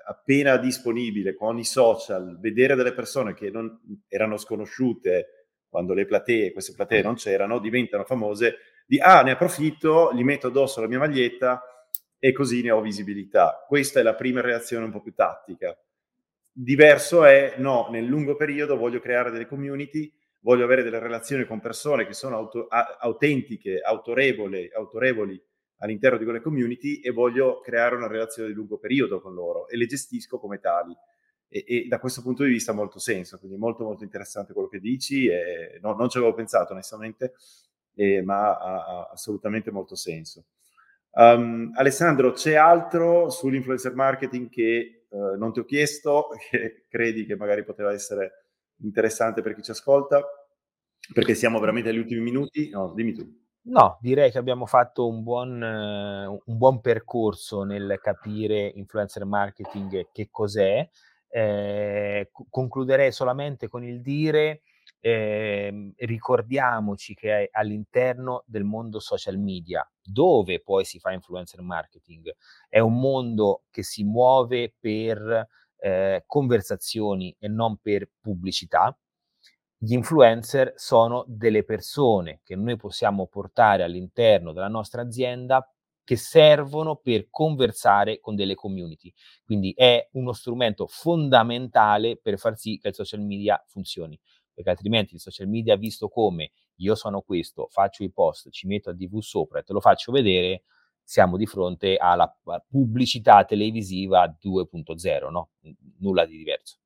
appena 0.06 0.56
disponibile 0.56 1.34
con 1.34 1.58
i 1.58 1.64
social, 1.64 2.38
vedere 2.40 2.74
delle 2.74 2.92
persone 2.92 3.34
che 3.34 3.50
non 3.50 3.80
erano 4.08 4.36
sconosciute 4.36 5.46
quando 5.68 5.94
le 5.94 6.06
platee, 6.06 6.52
queste 6.52 6.72
platee 6.74 7.02
non 7.02 7.14
c'erano, 7.14 7.58
diventano 7.58 8.04
famose, 8.04 8.56
di 8.86 8.98
ah, 8.98 9.22
ne 9.22 9.32
approfitto, 9.32 10.12
gli 10.14 10.24
metto 10.24 10.46
addosso 10.46 10.80
la 10.80 10.88
mia 10.88 10.98
maglietta 10.98 11.62
e 12.18 12.32
così 12.32 12.62
ne 12.62 12.70
ho 12.70 12.80
visibilità. 12.80 13.64
Questa 13.66 14.00
è 14.00 14.02
la 14.02 14.14
prima 14.14 14.40
reazione 14.40 14.86
un 14.86 14.90
po' 14.90 15.02
più 15.02 15.12
tattica. 15.12 15.78
Diverso 16.50 17.24
è, 17.24 17.54
no, 17.58 17.88
nel 17.90 18.04
lungo 18.04 18.34
periodo 18.34 18.76
voglio 18.76 18.98
creare 18.98 19.30
delle 19.30 19.46
community, 19.46 20.12
voglio 20.40 20.64
avere 20.64 20.82
delle 20.82 20.98
relazioni 20.98 21.44
con 21.44 21.60
persone 21.60 22.06
che 22.06 22.14
sono 22.14 22.36
auto, 22.36 22.66
autentiche, 22.68 23.80
autorevoli, 23.80 24.70
autorevoli 24.72 25.40
all'interno 25.78 26.18
di 26.18 26.24
quelle 26.24 26.40
community 26.40 27.00
e 27.00 27.10
voglio 27.10 27.60
creare 27.60 27.94
una 27.94 28.06
relazione 28.06 28.48
di 28.48 28.54
lungo 28.54 28.78
periodo 28.78 29.20
con 29.20 29.34
loro 29.34 29.68
e 29.68 29.76
le 29.76 29.86
gestisco 29.86 30.38
come 30.38 30.58
tali. 30.58 30.96
E, 31.50 31.64
e 31.66 31.86
da 31.88 31.98
questo 31.98 32.20
punto 32.20 32.44
di 32.44 32.50
vista 32.50 32.72
ha 32.72 32.74
molto 32.74 32.98
senso, 32.98 33.38
quindi 33.38 33.56
molto 33.56 33.84
molto 33.84 34.04
interessante 34.04 34.52
quello 34.52 34.68
che 34.68 34.80
dici, 34.80 35.26
e 35.26 35.78
no, 35.80 35.94
non 35.94 36.08
ci 36.08 36.18
avevo 36.18 36.34
pensato 36.34 36.72
onestamente, 36.72 37.34
eh, 37.94 38.22
ma 38.22 38.58
ha, 38.58 38.84
ha, 38.84 39.08
assolutamente 39.12 39.70
molto 39.70 39.94
senso. 39.94 40.44
Um, 41.12 41.72
Alessandro, 41.74 42.32
c'è 42.32 42.54
altro 42.54 43.30
sull'influencer 43.30 43.94
marketing 43.94 44.50
che 44.50 45.06
eh, 45.10 45.36
non 45.36 45.52
ti 45.52 45.60
ho 45.60 45.64
chiesto, 45.64 46.28
che 46.50 46.84
credi 46.88 47.24
che 47.24 47.36
magari 47.36 47.64
poteva 47.64 47.92
essere 47.92 48.44
interessante 48.82 49.40
per 49.40 49.54
chi 49.54 49.62
ci 49.62 49.70
ascolta, 49.70 50.22
perché 51.12 51.34
siamo 51.34 51.58
veramente 51.58 51.88
agli 51.88 51.98
ultimi 51.98 52.20
minuti. 52.20 52.68
No, 52.68 52.92
dimmi 52.94 53.14
tu. 53.14 53.47
No, 53.70 53.98
direi 54.00 54.30
che 54.30 54.38
abbiamo 54.38 54.64
fatto 54.64 55.06
un 55.06 55.22
buon, 55.22 55.60
un 55.60 56.56
buon 56.56 56.80
percorso 56.80 57.64
nel 57.64 57.98
capire 58.02 58.72
influencer 58.74 59.26
marketing 59.26 60.08
che 60.10 60.28
cos'è. 60.30 60.88
Eh, 61.30 62.30
concluderei 62.48 63.12
solamente 63.12 63.68
con 63.68 63.84
il 63.84 64.00
dire 64.00 64.62
eh, 65.00 65.92
ricordiamoci 65.96 67.12
che 67.14 67.50
all'interno 67.52 68.42
del 68.46 68.64
mondo 68.64 69.00
social 69.00 69.36
media, 69.38 69.86
dove 70.02 70.60
poi 70.62 70.86
si 70.86 70.98
fa 70.98 71.12
influencer 71.12 71.60
marketing, 71.60 72.34
è 72.70 72.78
un 72.78 72.98
mondo 72.98 73.64
che 73.70 73.82
si 73.82 74.02
muove 74.02 74.74
per 74.80 75.46
eh, 75.80 76.22
conversazioni 76.26 77.36
e 77.38 77.48
non 77.48 77.76
per 77.76 78.08
pubblicità. 78.18 78.96
Gli 79.80 79.92
influencer 79.92 80.72
sono 80.76 81.24
delle 81.28 81.62
persone 81.64 82.40
che 82.44 82.56
noi 82.56 82.76
possiamo 82.76 83.26
portare 83.28 83.84
all'interno 83.84 84.52
della 84.52 84.66
nostra 84.68 85.02
azienda 85.02 85.64
che 86.02 86.16
servono 86.16 86.96
per 86.96 87.28
conversare 87.30 88.18
con 88.18 88.34
delle 88.34 88.54
community. 88.56 89.12
Quindi 89.44 89.72
è 89.76 90.08
uno 90.12 90.32
strumento 90.32 90.86
fondamentale 90.88 92.16
per 92.16 92.38
far 92.38 92.56
sì 92.56 92.78
che 92.78 92.88
il 92.88 92.94
social 92.94 93.20
media 93.20 93.62
funzioni 93.68 94.18
perché 94.52 94.70
altrimenti 94.70 95.14
il 95.14 95.20
social 95.20 95.46
media 95.46 95.76
visto 95.76 96.08
come 96.08 96.50
io 96.80 96.96
sono 96.96 97.20
questo, 97.20 97.68
faccio 97.70 98.02
i 98.02 98.10
post, 98.10 98.50
ci 98.50 98.66
metto 98.66 98.90
a 98.90 98.92
DV 98.92 99.18
sopra 99.20 99.60
e 99.60 99.62
te 99.62 99.72
lo 99.72 99.80
faccio 99.80 100.10
vedere, 100.10 100.64
siamo 101.04 101.36
di 101.36 101.46
fronte 101.46 101.96
alla 101.96 102.28
pubblicità 102.68 103.44
televisiva 103.44 104.26
2.0, 104.40 105.30
no? 105.30 105.50
Nulla 106.00 106.26
di 106.26 106.36
diverso. 106.36 106.78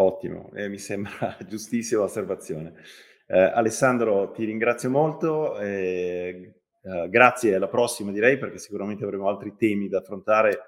Ottimo, 0.00 0.52
eh, 0.54 0.68
mi 0.68 0.78
sembra 0.78 1.36
giustissima 1.48 2.02
osservazione. 2.02 2.74
Eh, 3.26 3.36
Alessandro, 3.36 4.30
ti 4.30 4.44
ringrazio 4.44 4.90
molto, 4.90 5.58
eh, 5.58 6.54
grazie 7.10 7.56
alla 7.56 7.66
prossima 7.66 8.12
direi 8.12 8.38
perché 8.38 8.58
sicuramente 8.58 9.02
avremo 9.02 9.28
altri 9.28 9.56
temi 9.56 9.88
da 9.88 9.98
affrontare 9.98 10.60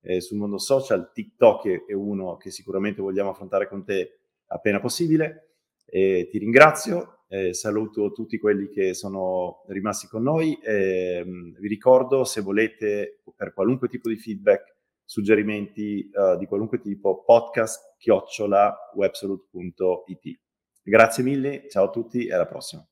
eh, 0.00 0.22
sul 0.22 0.38
mondo 0.38 0.58
social. 0.58 1.10
TikTok 1.12 1.84
è 1.86 1.92
uno 1.92 2.38
che 2.38 2.50
sicuramente 2.50 3.02
vogliamo 3.02 3.30
affrontare 3.30 3.68
con 3.68 3.84
te 3.84 4.20
appena 4.46 4.80
possibile. 4.80 5.56
E 5.84 6.28
ti 6.30 6.38
ringrazio, 6.38 7.24
eh, 7.28 7.52
saluto 7.52 8.12
tutti 8.12 8.38
quelli 8.38 8.70
che 8.70 8.94
sono 8.94 9.62
rimasti 9.68 10.06
con 10.06 10.22
noi. 10.22 10.58
Eh, 10.62 11.22
vi 11.26 11.68
ricordo 11.68 12.24
se 12.24 12.40
volete 12.40 13.20
per 13.36 13.52
qualunque 13.52 13.88
tipo 13.88 14.08
di 14.08 14.16
feedback, 14.16 14.74
suggerimenti 15.04 16.08
di 16.38 16.46
qualunque 16.46 16.80
tipo, 16.80 17.24
podcast 17.24 17.89
chiocciola 18.00 18.74
websalute.it. 18.94 20.40
Grazie 20.82 21.22
mille, 21.22 21.68
ciao 21.68 21.84
a 21.84 21.90
tutti 21.90 22.26
e 22.26 22.32
alla 22.32 22.46
prossima. 22.46 22.84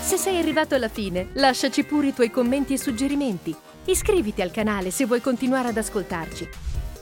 Se 0.00 0.16
sei 0.16 0.38
arrivato 0.38 0.74
alla 0.74 0.88
fine, 0.88 1.28
lasciaci 1.34 1.84
pure 1.84 2.08
i 2.08 2.12
tuoi 2.14 2.30
commenti 2.30 2.72
e 2.72 2.78
suggerimenti. 2.78 3.54
Iscriviti 3.84 4.42
al 4.42 4.50
canale 4.50 4.90
se 4.90 5.04
vuoi 5.04 5.20
continuare 5.20 5.68
ad 5.68 5.76
ascoltarci. 5.76 6.48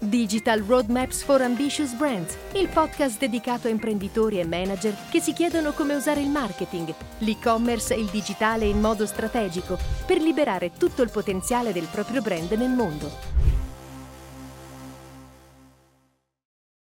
Digital 0.00 0.60
Roadmaps 0.60 1.22
for 1.22 1.40
Ambitious 1.40 1.94
Brands, 1.94 2.36
il 2.54 2.68
podcast 2.68 3.18
dedicato 3.18 3.66
a 3.66 3.70
imprenditori 3.70 4.38
e 4.38 4.46
manager 4.46 4.94
che 5.10 5.20
si 5.20 5.32
chiedono 5.32 5.72
come 5.72 5.94
usare 5.94 6.20
il 6.20 6.28
marketing, 6.28 6.94
l'e-commerce 7.18 7.94
e 7.94 8.00
il 8.00 8.06
digitale 8.06 8.64
in 8.64 8.80
modo 8.80 9.06
strategico 9.06 9.76
per 10.06 10.20
liberare 10.20 10.72
tutto 10.72 11.02
il 11.02 11.10
potenziale 11.10 11.72
del 11.72 11.88
proprio 11.90 12.22
brand 12.22 12.50
nel 12.52 12.70
mondo. 12.70 13.57